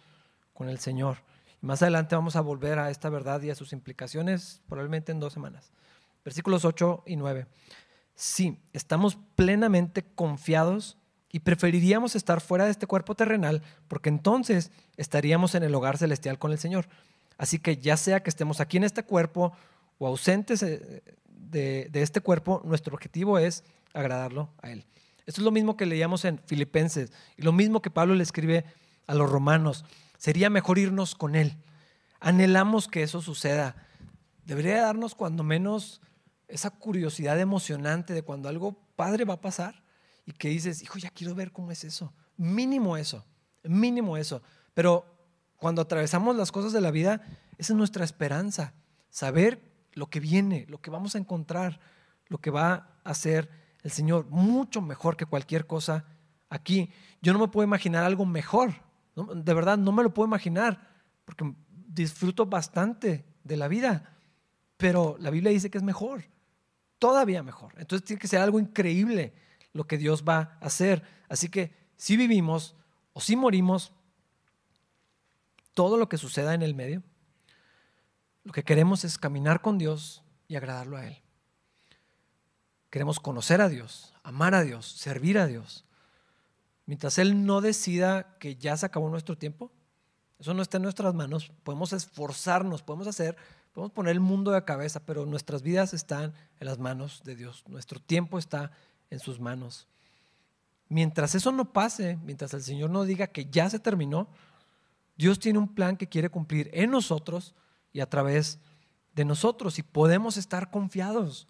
con 0.54 0.70
el 0.70 0.80
Señor. 0.80 1.18
Y 1.62 1.66
más 1.66 1.82
adelante 1.82 2.16
vamos 2.16 2.36
a 2.36 2.42
volver 2.42 2.80
a 2.80 2.90
esta 2.90 3.10
verdad 3.10 3.42
y 3.42 3.50
a 3.50 3.56
sus 3.56 3.74
implicaciones, 3.74 4.62
probablemente 4.68 5.12
en 5.12 5.20
dos 5.20 5.34
semanas. 5.34 5.72
Versículos 6.24 6.66
8 6.66 7.04
y 7.06 7.16
9. 7.16 7.48
Sí, 8.16 8.60
estamos 8.74 9.18
plenamente 9.36 10.04
confiados 10.16 10.98
y 11.32 11.40
preferiríamos 11.40 12.16
estar 12.16 12.42
fuera 12.42 12.66
de 12.66 12.72
este 12.72 12.88
cuerpo 12.88 13.16
terrenal 13.16 13.64
porque 13.88 14.10
entonces 14.10 14.72
estaríamos 14.98 15.56
en 15.56 15.64
el 15.64 15.74
hogar 15.76 15.98
celestial 15.98 16.40
con 16.40 16.52
el 16.52 16.60
Señor. 16.60 16.88
Así 17.38 17.60
que 17.60 17.78
ya 17.78 17.98
sea 17.98 18.22
que 18.22 18.30
estemos 18.30 18.60
aquí 18.62 18.78
en 18.78 18.84
este 18.84 19.04
cuerpo 19.04 19.52
o 19.98 20.08
ausentes 20.08 20.62
eh, 20.64 21.04
de, 21.50 21.90
este 21.94 22.22
cuerpo, 22.22 22.62
nuestro 22.66 22.94
objetivo 22.94 23.38
es 23.38 23.64
agradarlo 23.94 24.50
a 24.62 24.72
Él. 24.72 24.86
Esto 25.26 25.42
es 25.42 25.46
lo 25.46 25.52
mismo 25.52 25.78
que 25.78 25.86
leíamos 25.86 26.26
en 26.26 26.40
Filipenses 26.46 27.12
y 27.38 27.44
lo 27.44 27.52
mismo 27.54 27.82
que 27.82 27.90
Pablo 27.90 28.16
le 28.16 28.24
escribe 28.24 28.66
a 29.08 29.14
los 29.16 29.30
romanos. 29.30 29.86
Sería 30.18 30.50
mejor 30.50 30.78
irnos 30.80 31.16
con 31.16 31.36
Él. 31.36 31.58
Anhelamos 32.20 32.88
que 32.88 33.04
eso 33.04 33.22
suceda. 33.22 33.76
Debería 34.46 34.82
darnos 34.82 35.16
cuando 35.16 35.44
menos 35.44 36.02
esa 36.48 36.70
curiosidad 36.70 37.40
emocionante 37.40 38.14
de 38.14 38.22
cuando 38.22 38.50
algo 38.50 38.78
padre 38.96 39.26
va 39.26 39.36
a 39.36 39.42
pasar 39.42 39.84
y 40.26 40.34
que 40.34 40.50
dices, 40.50 40.82
hijo, 40.82 41.00
ya 41.00 41.10
quiero 41.10 41.36
ver 41.36 41.52
cómo 41.52 41.72
es 41.72 41.84
eso. 41.84 42.14
Mínimo 42.38 42.98
eso, 42.98 43.26
mínimo 43.64 44.18
eso. 44.18 44.42
Pero 44.74 45.06
cuando 45.58 45.82
atravesamos 45.82 46.36
las 46.36 46.52
cosas 46.52 46.74
de 46.74 46.82
la 46.82 46.92
vida, 46.92 47.22
esa 47.58 47.74
es 47.74 47.78
nuestra 47.78 48.04
esperanza. 48.04 48.74
Saber 49.10 49.73
lo 49.94 50.10
que 50.10 50.20
viene, 50.20 50.66
lo 50.70 50.82
que 50.82 50.92
vamos 50.92 51.16
a 51.16 51.20
encontrar, 51.20 51.80
lo 52.28 52.40
que 52.40 52.52
va 52.52 53.00
a 53.04 53.10
hacer 53.10 53.50
el 53.84 53.92
Señor, 53.92 54.28
mucho 54.30 54.82
mejor 54.82 55.18
que 55.18 55.26
cualquier 55.26 55.68
cosa 55.68 56.06
aquí. 56.50 56.90
Yo 57.22 57.34
no 57.34 57.40
me 57.40 57.50
puedo 57.50 57.66
imaginar 57.66 58.04
algo 58.04 58.26
mejor. 58.26 58.74
De 59.16 59.54
verdad, 59.54 59.78
no 59.78 59.92
me 59.92 60.04
lo 60.04 60.14
puedo 60.14 60.28
imaginar, 60.28 60.90
porque 61.26 61.54
disfruto 61.88 62.46
bastante 62.46 63.26
de 63.44 63.58
la 63.58 63.68
vida. 63.68 64.16
Pero 64.78 65.18
la 65.20 65.30
Biblia 65.30 65.52
dice 65.52 65.70
que 65.70 65.78
es 65.78 65.84
mejor, 65.84 66.24
todavía 66.98 67.44
mejor. 67.44 67.74
Entonces 67.78 68.06
tiene 68.06 68.20
que 68.20 68.28
ser 68.28 68.42
algo 68.42 68.60
increíble 68.60 69.34
lo 69.74 69.86
que 69.86 69.98
Dios 69.98 70.24
va 70.28 70.58
a 70.62 70.66
hacer. 70.66 71.04
Así 71.28 71.50
que 71.50 71.74
si 71.98 72.18
vivimos 72.18 72.76
o 73.12 73.22
si 73.22 73.36
morimos, 73.36 73.92
todo 75.74 75.98
lo 75.98 76.08
que 76.08 76.18
suceda 76.18 76.54
en 76.54 76.62
el 76.62 76.76
medio, 76.76 77.04
lo 78.44 78.52
que 78.52 78.64
queremos 78.64 79.04
es 79.04 79.18
caminar 79.18 79.62
con 79.62 79.78
Dios 79.78 80.24
y 80.48 80.56
agradarlo 80.56 80.98
a 80.98 81.08
Él. 81.08 81.22
Queremos 82.90 83.20
conocer 83.20 83.62
a 83.62 83.70
Dios, 83.70 84.14
amar 84.24 84.54
a 84.54 84.64
Dios, 84.64 84.86
servir 84.86 85.38
a 85.40 85.48
Dios. 85.48 85.86
Mientras 86.86 87.18
Él 87.18 87.46
no 87.46 87.62
decida 87.62 88.38
que 88.40 88.56
ya 88.56 88.76
se 88.78 88.86
acabó 88.86 89.10
nuestro 89.10 89.38
tiempo, 89.38 89.72
eso 90.38 90.54
no 90.54 90.62
está 90.62 90.78
en 90.78 90.84
nuestras 90.84 91.14
manos. 91.14 91.52
Podemos 91.64 91.94
esforzarnos, 91.94 92.84
podemos 92.84 93.08
hacer, 93.08 93.38
podemos 93.72 93.94
poner 93.94 94.12
el 94.12 94.20
mundo 94.20 94.52
de 94.52 94.66
cabeza, 94.66 95.00
pero 95.00 95.26
nuestras 95.26 95.62
vidas 95.62 95.94
están 95.94 96.34
en 96.60 96.68
las 96.68 96.80
manos 96.80 97.24
de 97.24 97.36
Dios. 97.36 97.64
Nuestro 97.68 98.00
tiempo 98.00 98.38
está 98.38 98.72
en 99.10 99.20
sus 99.20 99.40
manos. 99.40 99.88
Mientras 100.90 101.34
eso 101.34 101.52
no 101.52 101.72
pase, 101.72 102.20
mientras 102.24 102.54
el 102.54 102.62
Señor 102.62 102.90
no 102.90 103.06
diga 103.06 103.28
que 103.28 103.46
ya 103.46 103.70
se 103.70 103.80
terminó, 103.80 104.28
Dios 105.16 105.40
tiene 105.40 105.60
un 105.60 105.74
plan 105.74 105.96
que 105.96 106.10
quiere 106.10 106.30
cumplir 106.30 106.70
en 106.74 106.92
nosotros 106.92 107.56
y 107.94 108.02
a 108.02 108.10
través 108.10 108.60
de 109.14 109.24
nosotros. 109.24 109.80
Y 109.80 109.84
podemos 109.84 110.36
estar 110.36 110.72
confiados 110.72 111.48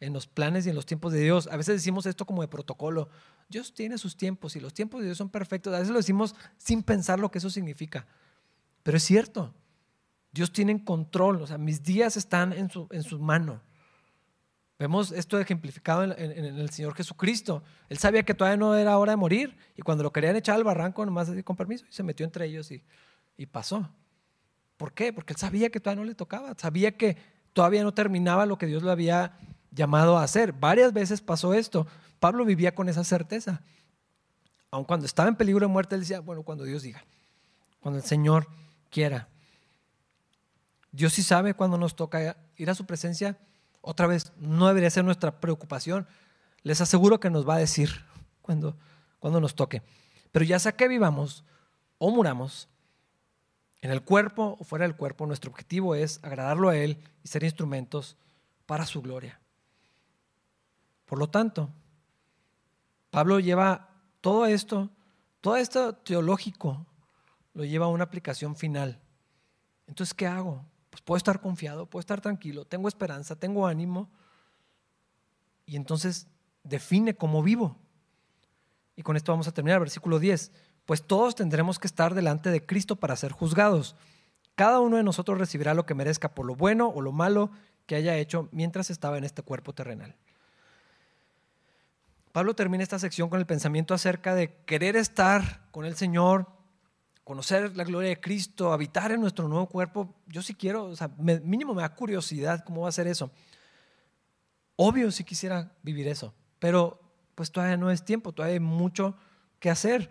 en 0.00 0.12
los 0.12 0.26
planes 0.26 0.66
y 0.66 0.70
en 0.70 0.76
los 0.76 0.86
tiempos 0.86 1.12
de 1.12 1.20
Dios. 1.20 1.48
A 1.50 1.56
veces 1.56 1.76
decimos 1.76 2.06
esto 2.06 2.24
como 2.26 2.42
de 2.42 2.48
protocolo. 2.48 3.08
Dios 3.48 3.74
tiene 3.74 3.98
sus 3.98 4.16
tiempos 4.16 4.54
y 4.54 4.60
los 4.60 4.74
tiempos 4.74 5.00
de 5.00 5.06
Dios 5.06 5.18
son 5.18 5.30
perfectos. 5.30 5.74
A 5.74 5.78
veces 5.78 5.90
lo 5.90 5.98
decimos 5.98 6.36
sin 6.56 6.82
pensar 6.82 7.18
lo 7.18 7.30
que 7.30 7.38
eso 7.38 7.50
significa. 7.50 8.06
Pero 8.82 8.96
es 8.96 9.02
cierto. 9.02 9.54
Dios 10.30 10.52
tiene 10.52 10.84
control. 10.84 11.42
O 11.42 11.46
sea, 11.46 11.58
mis 11.58 11.82
días 11.82 12.16
están 12.16 12.52
en 12.52 12.70
su, 12.70 12.86
en 12.90 13.02
su 13.02 13.18
mano. 13.18 13.60
Vemos 14.78 15.10
esto 15.10 15.40
ejemplificado 15.40 16.04
en, 16.04 16.12
el 16.12 16.70
Señor 16.70 16.94
Jesucristo. 16.94 17.64
Él 17.88 17.98
sabía 17.98 18.22
que 18.22 18.32
todavía 18.32 18.56
no 18.56 18.76
era 18.76 18.96
hora 18.96 19.12
de 19.12 19.16
morir 19.16 19.56
y 19.76 19.82
cuando 19.82 20.04
lo 20.04 20.12
querían 20.12 20.36
echar 20.36 20.54
al 20.54 20.62
barranco, 20.62 21.04
nomás 21.04 21.28
así 21.28 21.42
con 21.42 21.56
permiso, 21.56 21.84
y 21.90 21.92
se 21.92 22.04
metió 22.04 22.24
entre 22.24 22.46
ellos 22.46 22.70
y, 22.70 22.84
y 23.36 23.46
pasó. 23.46 23.90
¿Por 24.78 24.92
qué? 24.92 25.12
Porque 25.12 25.34
él 25.34 25.38
sabía 25.38 25.68
que 25.68 25.80
todavía 25.80 26.02
no 26.02 26.08
le 26.08 26.14
tocaba. 26.14 26.54
Sabía 26.56 26.96
que 26.96 27.18
todavía 27.52 27.82
no 27.82 27.92
terminaba 27.92 28.46
lo 28.46 28.56
que 28.56 28.66
Dios 28.66 28.82
le 28.82 28.90
había 28.90 29.36
llamado 29.72 30.16
a 30.16 30.22
hacer. 30.22 30.52
Varias 30.52 30.92
veces 30.94 31.20
pasó 31.20 31.52
esto. 31.52 31.86
Pablo 32.20 32.44
vivía 32.44 32.74
con 32.74 32.88
esa 32.88 33.04
certeza. 33.04 33.60
Aun 34.70 34.84
cuando 34.84 35.04
estaba 35.04 35.28
en 35.28 35.36
peligro 35.36 35.66
de 35.66 35.72
muerte, 35.72 35.96
él 35.96 36.02
decía, 36.02 36.20
bueno, 36.20 36.44
cuando 36.44 36.64
Dios 36.64 36.82
diga, 36.82 37.04
cuando 37.80 37.98
el 37.98 38.04
Señor 38.04 38.46
quiera. 38.88 39.28
Dios 40.92 41.12
sí 41.12 41.22
sabe 41.22 41.54
cuando 41.54 41.76
nos 41.76 41.96
toca 41.96 42.36
ir 42.56 42.70
a 42.70 42.74
su 42.74 42.86
presencia. 42.86 43.36
Otra 43.80 44.06
vez, 44.06 44.32
no 44.38 44.68
debería 44.68 44.90
ser 44.90 45.04
nuestra 45.04 45.40
preocupación. 45.40 46.06
Les 46.62 46.80
aseguro 46.80 47.18
que 47.18 47.30
nos 47.30 47.48
va 47.48 47.56
a 47.56 47.58
decir 47.58 48.04
cuando, 48.42 48.76
cuando 49.18 49.40
nos 49.40 49.56
toque. 49.56 49.82
Pero 50.30 50.44
ya 50.44 50.60
sea 50.60 50.72
que 50.72 50.86
vivamos 50.86 51.44
o 51.98 52.10
muramos, 52.10 52.68
en 53.80 53.90
el 53.90 54.02
cuerpo 54.02 54.56
o 54.58 54.64
fuera 54.64 54.84
del 54.86 54.96
cuerpo, 54.96 55.26
nuestro 55.26 55.50
objetivo 55.50 55.94
es 55.94 56.18
agradarlo 56.22 56.68
a 56.68 56.76
Él 56.76 56.98
y 57.22 57.28
ser 57.28 57.44
instrumentos 57.44 58.16
para 58.66 58.86
su 58.86 59.00
gloria. 59.00 59.40
Por 61.06 61.18
lo 61.18 61.30
tanto, 61.30 61.70
Pablo 63.10 63.40
lleva 63.40 63.88
todo 64.20 64.46
esto, 64.46 64.90
todo 65.40 65.56
esto 65.56 65.94
teológico, 65.94 66.86
lo 67.54 67.64
lleva 67.64 67.86
a 67.86 67.90
una 67.90 68.04
aplicación 68.04 68.56
final. 68.56 69.00
Entonces, 69.86 70.12
¿qué 70.12 70.26
hago? 70.26 70.64
Pues 70.90 71.00
puedo 71.02 71.16
estar 71.16 71.40
confiado, 71.40 71.86
puedo 71.86 72.00
estar 72.00 72.20
tranquilo, 72.20 72.64
tengo 72.64 72.88
esperanza, 72.88 73.36
tengo 73.36 73.66
ánimo. 73.66 74.10
Y 75.64 75.76
entonces 75.76 76.26
define 76.62 77.14
cómo 77.14 77.42
vivo. 77.42 77.78
Y 78.96 79.02
con 79.02 79.16
esto 79.16 79.32
vamos 79.32 79.48
a 79.48 79.52
terminar, 79.52 79.80
versículo 79.80 80.18
10. 80.18 80.52
Pues 80.88 81.02
todos 81.02 81.34
tendremos 81.34 81.78
que 81.78 81.86
estar 81.86 82.14
delante 82.14 82.50
de 82.50 82.64
Cristo 82.64 82.96
para 82.96 83.14
ser 83.14 83.32
juzgados. 83.32 83.94
Cada 84.54 84.80
uno 84.80 84.96
de 84.96 85.02
nosotros 85.02 85.36
recibirá 85.36 85.74
lo 85.74 85.84
que 85.84 85.92
merezca 85.92 86.34
por 86.34 86.46
lo 86.46 86.54
bueno 86.54 86.88
o 86.88 87.02
lo 87.02 87.12
malo 87.12 87.50
que 87.84 87.94
haya 87.94 88.16
hecho 88.16 88.48
mientras 88.52 88.88
estaba 88.88 89.18
en 89.18 89.24
este 89.24 89.42
cuerpo 89.42 89.74
terrenal. 89.74 90.16
Pablo 92.32 92.54
termina 92.54 92.82
esta 92.82 92.98
sección 92.98 93.28
con 93.28 93.38
el 93.38 93.44
pensamiento 93.44 93.92
acerca 93.92 94.34
de 94.34 94.54
querer 94.64 94.96
estar 94.96 95.60
con 95.72 95.84
el 95.84 95.94
Señor, 95.94 96.46
conocer 97.22 97.76
la 97.76 97.84
gloria 97.84 98.08
de 98.08 98.20
Cristo, 98.20 98.72
habitar 98.72 99.12
en 99.12 99.20
nuestro 99.20 99.46
nuevo 99.46 99.66
cuerpo. 99.66 100.14
Yo 100.26 100.40
sí 100.40 100.54
quiero, 100.54 100.84
o 100.84 100.96
sea, 100.96 101.10
mínimo 101.18 101.74
me 101.74 101.82
da 101.82 101.94
curiosidad 101.94 102.64
cómo 102.64 102.80
va 102.84 102.88
a 102.88 102.92
ser 102.92 103.08
eso. 103.08 103.30
Obvio 104.76 105.10
si 105.10 105.22
quisiera 105.22 105.70
vivir 105.82 106.08
eso, 106.08 106.32
pero 106.58 106.98
pues 107.34 107.52
todavía 107.52 107.76
no 107.76 107.90
es 107.90 108.06
tiempo, 108.06 108.32
todavía 108.32 108.54
hay 108.54 108.60
mucho 108.60 109.18
que 109.60 109.68
hacer. 109.68 110.08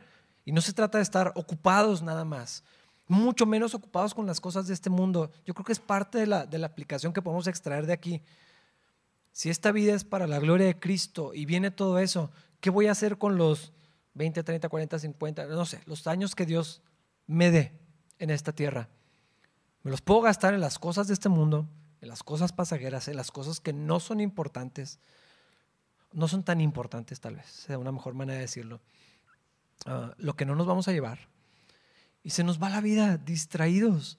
Y 0.47 0.53
no 0.53 0.61
se 0.61 0.71
trata 0.71 0.97
de 0.97 1.01
estar 1.01 1.33
ocupados 1.35 2.01
nada 2.01 2.23
más, 2.23 2.63
mucho 3.05 3.45
menos 3.45 3.75
ocupados 3.75 4.13
con 4.13 4.25
las 4.25 4.39
cosas 4.39 4.65
de 4.65 4.73
este 4.73 4.89
mundo. 4.89 5.29
Yo 5.45 5.53
creo 5.53 5.65
que 5.65 5.73
es 5.73 5.79
parte 5.79 6.19
de 6.19 6.25
la, 6.25 6.45
de 6.45 6.57
la 6.57 6.67
aplicación 6.67 7.11
que 7.11 7.21
podemos 7.21 7.47
extraer 7.47 7.85
de 7.85 7.91
aquí. 7.91 8.21
Si 9.33 9.49
esta 9.49 9.73
vida 9.73 9.93
es 9.93 10.05
para 10.05 10.25
la 10.25 10.39
gloria 10.39 10.65
de 10.65 10.79
Cristo 10.79 11.33
y 11.33 11.45
viene 11.45 11.69
todo 11.69 11.99
eso, 11.99 12.31
¿qué 12.61 12.69
voy 12.69 12.87
a 12.87 12.93
hacer 12.93 13.17
con 13.17 13.35
los 13.35 13.73
20, 14.13 14.41
30, 14.41 14.69
40, 14.69 14.99
50, 14.99 15.47
no 15.47 15.65
sé, 15.65 15.81
los 15.85 16.07
años 16.07 16.33
que 16.33 16.45
Dios 16.45 16.81
me 17.25 17.51
dé 17.51 17.77
en 18.17 18.29
esta 18.29 18.53
tierra? 18.53 18.87
Me 19.83 19.91
los 19.91 19.99
puedo 19.99 20.21
gastar 20.21 20.53
en 20.53 20.61
las 20.61 20.79
cosas 20.79 21.07
de 21.07 21.13
este 21.13 21.27
mundo, 21.27 21.67
en 21.99 22.07
las 22.07 22.23
cosas 22.23 22.53
pasajeras, 22.53 23.09
en 23.09 23.17
las 23.17 23.31
cosas 23.31 23.59
que 23.59 23.73
no 23.73 23.99
son 23.99 24.21
importantes, 24.21 25.01
no 26.13 26.29
son 26.29 26.43
tan 26.43 26.61
importantes 26.61 27.19
tal 27.19 27.35
vez, 27.35 27.47
sea 27.47 27.77
una 27.77 27.91
mejor 27.91 28.13
manera 28.13 28.37
de 28.37 28.43
decirlo, 28.43 28.79
ah, 29.85 30.13
lo 30.17 30.35
que 30.35 30.45
no 30.45 30.55
nos 30.55 30.67
vamos 30.67 30.87
a 30.87 30.91
llevar. 30.91 31.27
Y 32.23 32.31
se 32.31 32.43
nos 32.43 32.61
va 32.61 32.69
la 32.69 32.81
vida 32.81 33.17
distraídos 33.17 34.17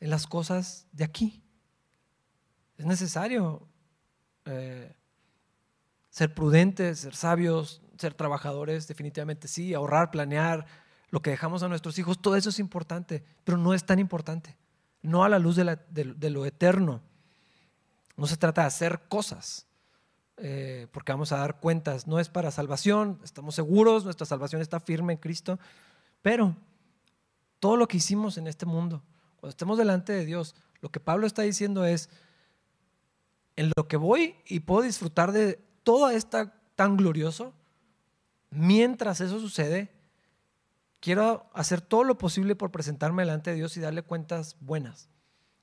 en 0.00 0.10
las 0.10 0.26
cosas 0.26 0.86
de 0.92 1.04
aquí. 1.04 1.42
Es 2.76 2.86
necesario 2.86 3.66
eh, 4.44 4.94
ser 6.10 6.34
prudentes, 6.34 7.00
ser 7.00 7.14
sabios, 7.14 7.80
ser 7.98 8.14
trabajadores, 8.14 8.88
definitivamente 8.88 9.48
sí, 9.48 9.74
ahorrar, 9.74 10.10
planear, 10.10 10.66
lo 11.10 11.22
que 11.22 11.30
dejamos 11.30 11.62
a 11.62 11.68
nuestros 11.68 11.98
hijos, 11.98 12.20
todo 12.20 12.36
eso 12.36 12.50
es 12.50 12.58
importante, 12.58 13.24
pero 13.44 13.56
no 13.56 13.74
es 13.74 13.84
tan 13.84 13.98
importante, 13.98 14.56
no 15.02 15.24
a 15.24 15.28
la 15.28 15.38
luz 15.38 15.56
de, 15.56 16.30
lo 16.30 16.46
eterno. 16.46 17.02
No 18.16 18.26
se 18.26 18.36
trata 18.36 18.62
de 18.62 18.66
hacer 18.66 19.02
cosas, 19.08 19.67
eh, 20.40 20.86
porque 20.92 21.12
vamos 21.12 21.32
a 21.32 21.38
dar 21.38 21.58
cuentas, 21.58 22.06
no 22.06 22.20
es 22.20 22.28
para 22.28 22.50
salvación, 22.50 23.18
estamos 23.24 23.54
seguros, 23.54 24.04
nuestra 24.04 24.26
salvación 24.26 24.62
está 24.62 24.78
firme 24.78 25.14
en 25.14 25.18
Cristo, 25.18 25.58
pero 26.22 26.56
todo 27.58 27.76
lo 27.76 27.88
que 27.88 27.96
hicimos 27.96 28.38
en 28.38 28.46
este 28.46 28.64
mundo, 28.64 29.02
cuando 29.36 29.50
estemos 29.50 29.78
delante 29.78 30.12
de 30.12 30.24
Dios, 30.24 30.54
lo 30.80 30.90
que 30.90 31.00
Pablo 31.00 31.26
está 31.26 31.42
diciendo 31.42 31.84
es, 31.84 32.08
en 33.56 33.72
lo 33.76 33.88
que 33.88 33.96
voy 33.96 34.36
y 34.46 34.60
puedo 34.60 34.82
disfrutar 34.82 35.32
de 35.32 35.60
todo 35.82 36.10
esto 36.10 36.52
tan 36.76 36.96
glorioso, 36.96 37.52
mientras 38.50 39.20
eso 39.20 39.40
sucede, 39.40 39.90
quiero 41.00 41.50
hacer 41.52 41.80
todo 41.80 42.04
lo 42.04 42.18
posible 42.18 42.54
por 42.54 42.70
presentarme 42.70 43.22
delante 43.22 43.50
de 43.50 43.56
Dios 43.56 43.76
y 43.76 43.80
darle 43.80 44.02
cuentas 44.02 44.56
buenas, 44.60 45.08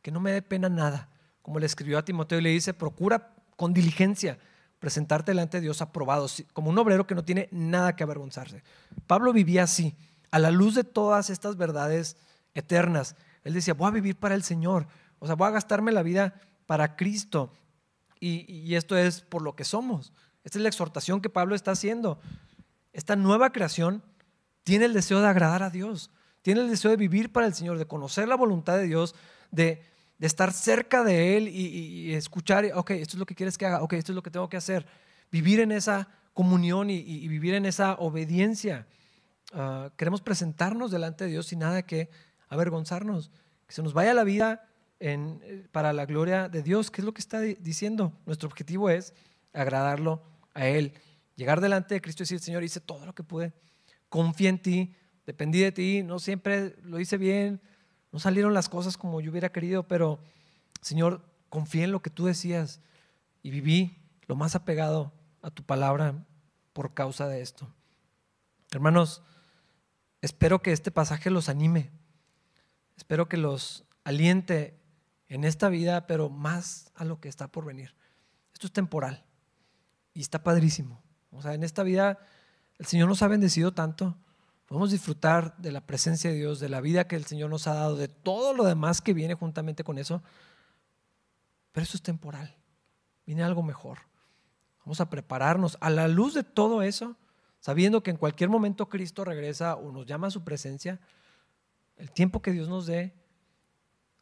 que 0.01 0.11
no 0.11 0.19
me 0.19 0.34
dé 0.34 0.41
pena 0.41 0.67
nada. 0.67 1.09
Como 1.41 1.59
le 1.59 1.65
escribió 1.65 1.97
a 1.97 2.03
Timoteo 2.05 2.39
y 2.39 2.41
le 2.41 2.49
dice, 2.49 2.73
procura 2.73 3.36
con 3.55 3.73
diligencia 3.73 4.38
presentarte 4.80 5.32
delante 5.32 5.57
de 5.57 5.61
Dios 5.61 5.82
aprobado, 5.82 6.28
como 6.53 6.69
un 6.69 6.78
obrero 6.78 7.07
que 7.07 7.15
no 7.15 7.23
tiene 7.23 7.49
nada 7.51 7.95
que 7.95 8.03
avergonzarse. 8.03 8.63
Pablo 9.07 9.34
vivía 9.34 9.63
así, 9.63 9.95
a 10.32 10.39
la 10.39 10.51
luz 10.51 10.76
de 10.76 10.84
todas 10.84 11.30
estas 11.30 11.57
verdades 11.57 12.17
eternas. 12.53 13.15
Él 13.43 13.53
decía, 13.53 13.73
voy 13.73 13.88
a 13.88 13.91
vivir 13.91 14.17
para 14.17 14.36
el 14.36 14.43
Señor. 14.43 14.88
O 15.19 15.28
sea, 15.28 15.36
voy 15.36 15.47
a 15.47 15.51
gastarme 15.51 15.91
la 15.91 16.03
vida 16.03 16.34
para 16.65 16.95
Cristo. 16.95 17.53
Y, 18.19 18.73
esto 18.76 18.97
es 18.97 19.21
por 19.21 19.41
lo 19.41 19.55
que 19.55 19.63
somos. 19.63 20.11
Esta 20.43 20.57
es 20.57 20.63
la 20.63 20.69
exhortación 20.69 21.21
que 21.21 21.30
Pablo 21.30 21.55
está 21.55 21.71
haciendo. 21.71 22.19
Esta 22.91 23.15
nueva 23.15 23.51
creación 23.51 24.03
tiene 24.63 24.86
el 24.86 24.93
deseo 24.93 25.21
de 25.21 25.28
agradar 25.28 25.63
a 25.63 25.69
Dios, 25.69 26.11
tiene 26.41 26.61
el 26.61 26.69
deseo 26.69 26.91
de 26.91 26.97
vivir 26.97 27.32
para 27.32 27.45
el 27.45 27.53
Señor, 27.53 27.78
de 27.78 27.86
conocer 27.86 28.28
la 28.28 28.36
voluntad 28.36 28.78
de 28.78 28.88
Dios, 28.88 29.15
de, 29.51 29.84
estar 30.20 30.53
cerca 30.53 31.03
de 31.03 31.38
Él 31.38 31.47
y, 31.47 32.13
escuchar, 32.13 32.70
ok, 32.74 32.91
esto 32.91 33.16
es 33.16 33.20
lo 33.20 33.26
que 33.26 33.36
quieres 33.36 33.57
que 33.57 33.66
haga, 33.66 33.82
ok, 33.82 33.93
esto 33.93 34.11
es 34.11 34.16
lo 34.16 34.24
que 34.24 34.32
tengo 34.32 34.49
que 34.49 34.57
hacer. 34.57 34.86
Vivir 35.32 35.59
en 35.59 35.72
esa 35.72 36.07
comunión 36.34 36.89
y, 36.89 37.28
vivir 37.28 37.53
en 37.53 37.66
esa 37.66 37.95
obediencia. 37.95 38.88
Ah, 39.53 39.91
queremos 39.97 40.22
presentarnos 40.22 40.91
delante 40.91 41.26
de 41.26 41.32
Dios 41.32 41.47
sin 41.47 41.59
nada 41.59 41.84
que 41.84 42.09
avergonzarnos, 42.49 43.32
que 43.68 43.74
se 43.74 43.84
nos 43.84 43.93
vaya 43.93 44.13
la 44.13 44.24
vida 44.24 44.68
en, 44.99 45.68
para 45.72 45.93
la 45.93 46.05
gloria 46.05 46.49
de 46.49 46.63
Dios. 46.63 46.91
¿Qué 46.91 47.01
es 47.01 47.05
lo 47.05 47.13
que 47.13 47.22
está 47.22 47.39
diciendo? 47.39 48.13
Nuestro 48.26 48.47
objetivo 48.47 48.89
es 48.89 49.13
agradarlo 49.53 50.24
a 50.53 50.68
Él. 50.68 50.93
Llegar 51.36 51.61
delante 51.61 51.95
de 51.95 52.01
Cristo 52.01 52.24
y 52.24 52.26
decir, 52.26 52.39
Señor, 52.39 52.63
hice 52.63 52.80
todo 52.80 53.05
lo 53.05 53.13
que 53.13 53.24
pude 53.24 53.53
confié 54.16 54.47
en 54.47 54.59
ti, 54.59 54.93
dependí 55.26 55.59
de 55.59 55.72
ti, 55.74 56.03
no 56.03 56.20
siempre 56.20 56.76
lo 56.84 57.01
hice 57.01 57.18
bien, 57.18 57.61
no 58.16 58.20
salieron 58.20 58.53
las 58.53 58.70
cosas 58.70 58.95
como 58.95 59.20
yo 59.20 59.30
hubiera 59.30 59.51
querido, 59.51 59.89
pero 59.89 60.22
Señor, 60.80 61.22
confié 61.49 61.84
en 61.84 61.91
lo 61.91 62.01
que 62.01 62.09
tú 62.09 62.28
decías 62.28 62.80
y 63.43 63.49
viví 63.49 63.97
lo 64.26 64.38
más 64.38 64.55
apegado 64.55 65.11
a 65.41 65.51
tu 65.51 65.63
palabra 65.63 66.26
por 66.72 66.93
causa 66.93 67.28
de 67.28 67.41
esto. 67.41 67.68
Hermanos, 68.72 69.22
espero 70.22 70.61
que 70.61 70.72
este 70.72 70.91
pasaje 70.91 71.30
los 71.30 71.49
anime, 71.49 71.91
espero 72.95 73.28
que 73.28 73.36
los 73.36 73.84
aliente 74.05 74.80
en 75.28 75.43
esta 75.43 75.68
vida, 75.68 76.07
pero 76.07 76.30
más 76.30 76.93
a 76.95 77.03
lo 77.03 77.20
que 77.20 77.28
está 77.28 77.49
por 77.49 77.66
venir. 77.66 77.97
Esto 78.53 78.68
es 78.68 78.72
temporal 78.72 79.26
y 80.13 80.22
está 80.22 80.41
padrísimo. 80.41 81.03
O 81.32 81.41
sea, 81.41 81.53
en 81.53 81.66
esta 81.66 81.84
vida 81.84 82.20
el 82.80 82.86
Señor 82.86 83.09
nos 83.09 83.22
ha 83.24 83.28
bendecido 83.28 83.74
tanto. 83.74 84.18
Podemos 84.66 84.91
disfrutar 84.91 85.55
de 85.57 85.72
la 85.72 85.82
presencia 85.82 86.32
de 86.32 86.38
Dios, 86.38 86.59
de 86.59 86.70
la 86.70 86.82
vida 86.82 87.07
que 87.07 87.16
el 87.16 87.26
Señor 87.26 87.49
nos 87.49 87.68
ha 87.68 87.76
dado, 87.76 87.95
de 87.95 88.07
todo 88.07 88.53
lo 88.53 88.63
demás 88.63 89.01
que 89.01 89.13
viene 89.13 89.36
juntamente 89.36 89.84
con 89.84 89.97
eso. 89.97 90.24
Pero 91.72 91.84
eso 91.84 91.97
es 91.97 92.03
temporal. 92.03 92.55
Viene 93.26 93.43
algo 93.43 93.61
mejor. 93.61 93.99
Vamos 94.80 95.01
a 95.01 95.09
prepararnos 95.09 95.78
a 95.82 95.89
la 95.89 96.07
luz 96.07 96.34
de 96.34 96.43
todo 96.43 96.82
eso, 96.82 97.16
sabiendo 97.59 98.01
que 98.01 98.11
en 98.11 98.18
cualquier 98.18 98.49
momento 98.49 98.89
Cristo 98.89 99.24
regresa 99.24 99.76
o 99.76 99.91
nos 99.91 100.05
llama 100.05 100.28
a 100.28 100.32
su 100.32 100.43
presencia. 100.43 100.99
El 101.97 102.11
tiempo 102.11 102.41
que 102.41 102.51
Dios 102.51 102.68
nos 102.68 102.86
dé, 102.86 103.13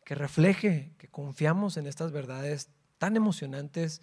que 0.06 0.16
refleje 0.16 0.94
que 0.98 1.08
confiamos 1.08 1.78
en 1.78 1.88
estas 1.88 2.12
verdades 2.12 2.70
tan 2.98 3.16
emocionantes, 3.16 4.02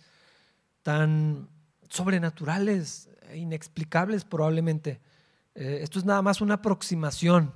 tan 0.82 1.48
sobrenaturales, 1.88 3.10
inexplicables 3.34 4.24
probablemente. 4.24 5.00
Eh, 5.54 5.80
esto 5.82 5.98
es 5.98 6.04
nada 6.04 6.22
más 6.22 6.40
una 6.40 6.54
aproximación. 6.54 7.54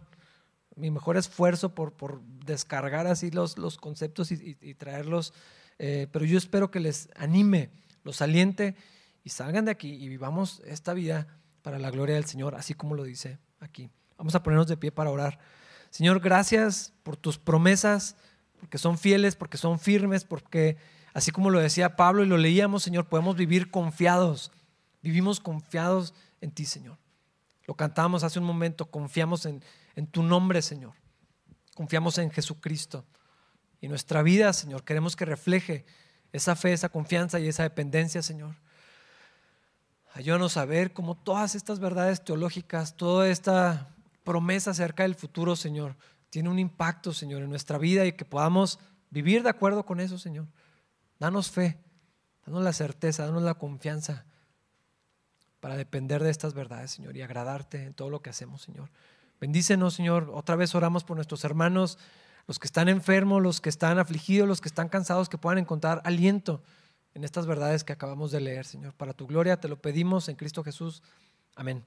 Mi 0.76 0.90
mejor 0.90 1.16
esfuerzo 1.16 1.74
por, 1.74 2.20
descargar 2.45 3.07
así 3.07 3.30
los, 3.30 3.59
los 3.59 3.76
conceptos 3.76 4.30
y, 4.32 4.74
traerlos, 4.74 5.32
eh, 5.78 6.09
pero 6.12 6.24
yo 6.24 6.36
espero 6.36 6.70
que 6.70 6.80
les 6.80 7.09
anime, 7.16 7.70
los 8.03 8.20
aliente 8.20 8.74
y 9.22 9.30
salgan 9.30 9.64
de 9.64 9.70
aquí 9.70 9.92
y 9.92 10.09
vivamos 10.09 10.61
esta 10.66 10.92
vida 10.92 11.26
para 11.62 11.78
la 11.78 11.90
gloria 11.90 12.16
del 12.16 12.24
Señor, 12.24 12.55
así 12.55 12.74
como 12.74 12.95
lo 12.95 13.05
dice 13.05 13.38
aquí. 13.61 13.90
Vamos 14.18 14.34
a 14.34 14.42
ponernos 14.42 14.66
de 14.66 14.76
pie 14.76 14.90
para 14.92 15.11
orar. 15.11 15.38
Señor, 15.90 16.20
gracias 16.20 16.92
por 17.05 17.16
tus 17.16 17.38
promesas, 17.38 18.16
porque 18.59 18.78
son 18.78 18.99
fieles, 18.99 19.36
porque 19.36 19.57
son 19.57 19.78
firmes, 19.78 20.24
porque 20.24 20.76
así 21.14 21.30
como 21.30 21.51
lo 21.51 21.61
decía 21.61 21.97
Pablo 21.97 22.24
y 22.24 22.26
lo 22.26 22.36
leíamos, 22.36 22.82
Señor, 22.82 23.09
podemos 23.09 23.36
vivir 23.36 23.70
confiados 23.70 24.51
Vivimos 25.05 25.38
confiados 25.38 26.14
en 26.40 26.51
ti, 26.51 26.64
Señor. 26.64 26.97
Lo 27.67 27.75
cantamos 27.75 28.25
hace 28.25 28.39
un 28.39 28.45
momento, 28.45 28.91
confiamos 28.91 29.47
en, 29.47 29.62
en 29.97 30.07
tu 30.07 30.23
nombre, 30.23 30.61
Señor. 30.62 30.93
Confiamos 31.75 32.19
en 32.19 32.31
Jesucristo. 32.31 33.05
Y 33.81 33.89
nuestra 33.89 34.23
vida, 34.23 34.53
Señor, 34.53 34.85
queremos 34.85 35.17
que 35.17 35.25
refleje 35.25 35.85
esa 36.33 36.57
fe, 36.57 36.73
esa 36.73 36.89
confianza 36.89 37.41
y 37.41 37.49
esa 37.49 37.62
dependencia, 37.62 38.23
Señor. 38.23 38.57
Ayúdanos 40.12 40.57
a 40.57 40.65
ver 40.65 40.93
cómo 40.93 41.17
todas 41.17 41.55
estas 41.55 41.81
verdades 41.81 42.23
teológicas, 42.25 42.97
toda 42.97 43.29
esta 43.29 43.95
promesa 44.23 44.71
acerca 44.71 45.03
del 45.03 45.15
futuro, 45.15 45.57
Señor, 45.57 45.97
tiene 46.31 46.49
un 46.49 46.59
impacto, 46.59 47.12
Señor, 47.12 47.43
en 47.43 47.51
nuestra 47.51 47.79
vida 47.79 48.05
y 48.07 48.12
que 48.12 48.25
podamos 48.25 48.79
vivir 49.11 49.43
de 49.43 49.51
acuerdo 49.51 49.85
con 49.85 50.01
eso, 50.01 50.19
Señor. 50.19 50.47
Danos 51.19 51.51
fe, 51.51 51.79
danos 52.47 52.62
la 52.62 52.73
certeza, 52.73 53.27
danos 53.27 53.43
la 53.43 53.55
confianza 53.55 54.25
para 55.65 55.79
depender 55.79 56.23
de 56.23 56.29
estas 56.29 56.53
verdades, 56.53 56.91
Señor, 56.91 57.17
y 57.17 57.23
agradarte 57.23 57.85
en 57.85 57.95
todo 57.95 58.11
lo 58.11 58.21
que 58.21 58.29
hacemos, 58.29 58.61
Señor. 58.61 58.91
Bendícenos, 59.41 59.95
Señor. 59.95 60.31
Otra 60.35 60.57
vez 60.57 60.75
oramos 60.75 61.05
por 61.05 61.17
nuestros 61.17 61.43
hermanos, 61.43 61.99
los 62.47 62.59
que 62.59 62.67
están 62.67 62.91
enfermos, 62.91 63.41
los 63.41 63.62
que 63.62 63.71
están 63.71 63.99
afligidos, 63.99 64.47
los 64.47 64.61
que 64.61 64.69
están 64.69 64.91
cansados, 64.91 65.31
que 65.31 65.39
puedan 65.39 65.57
encontrar 65.57 66.03
aliento 66.05 66.62
en 67.15 67.25
estas 67.25 67.47
verdades 67.47 67.83
que 67.83 67.95
acabamos 67.95 68.31
de 68.31 68.43
leer, 68.43 68.67
Señor. 68.67 68.93
Para 68.93 69.15
tu 69.15 69.27
gloria 69.27 69.59
te 69.59 69.69
lo 69.69 69.81
pedimos 69.81 70.29
en 70.29 70.37
Cristo 70.37 70.62
Jesús. 70.62 71.03
Amén. 71.57 71.83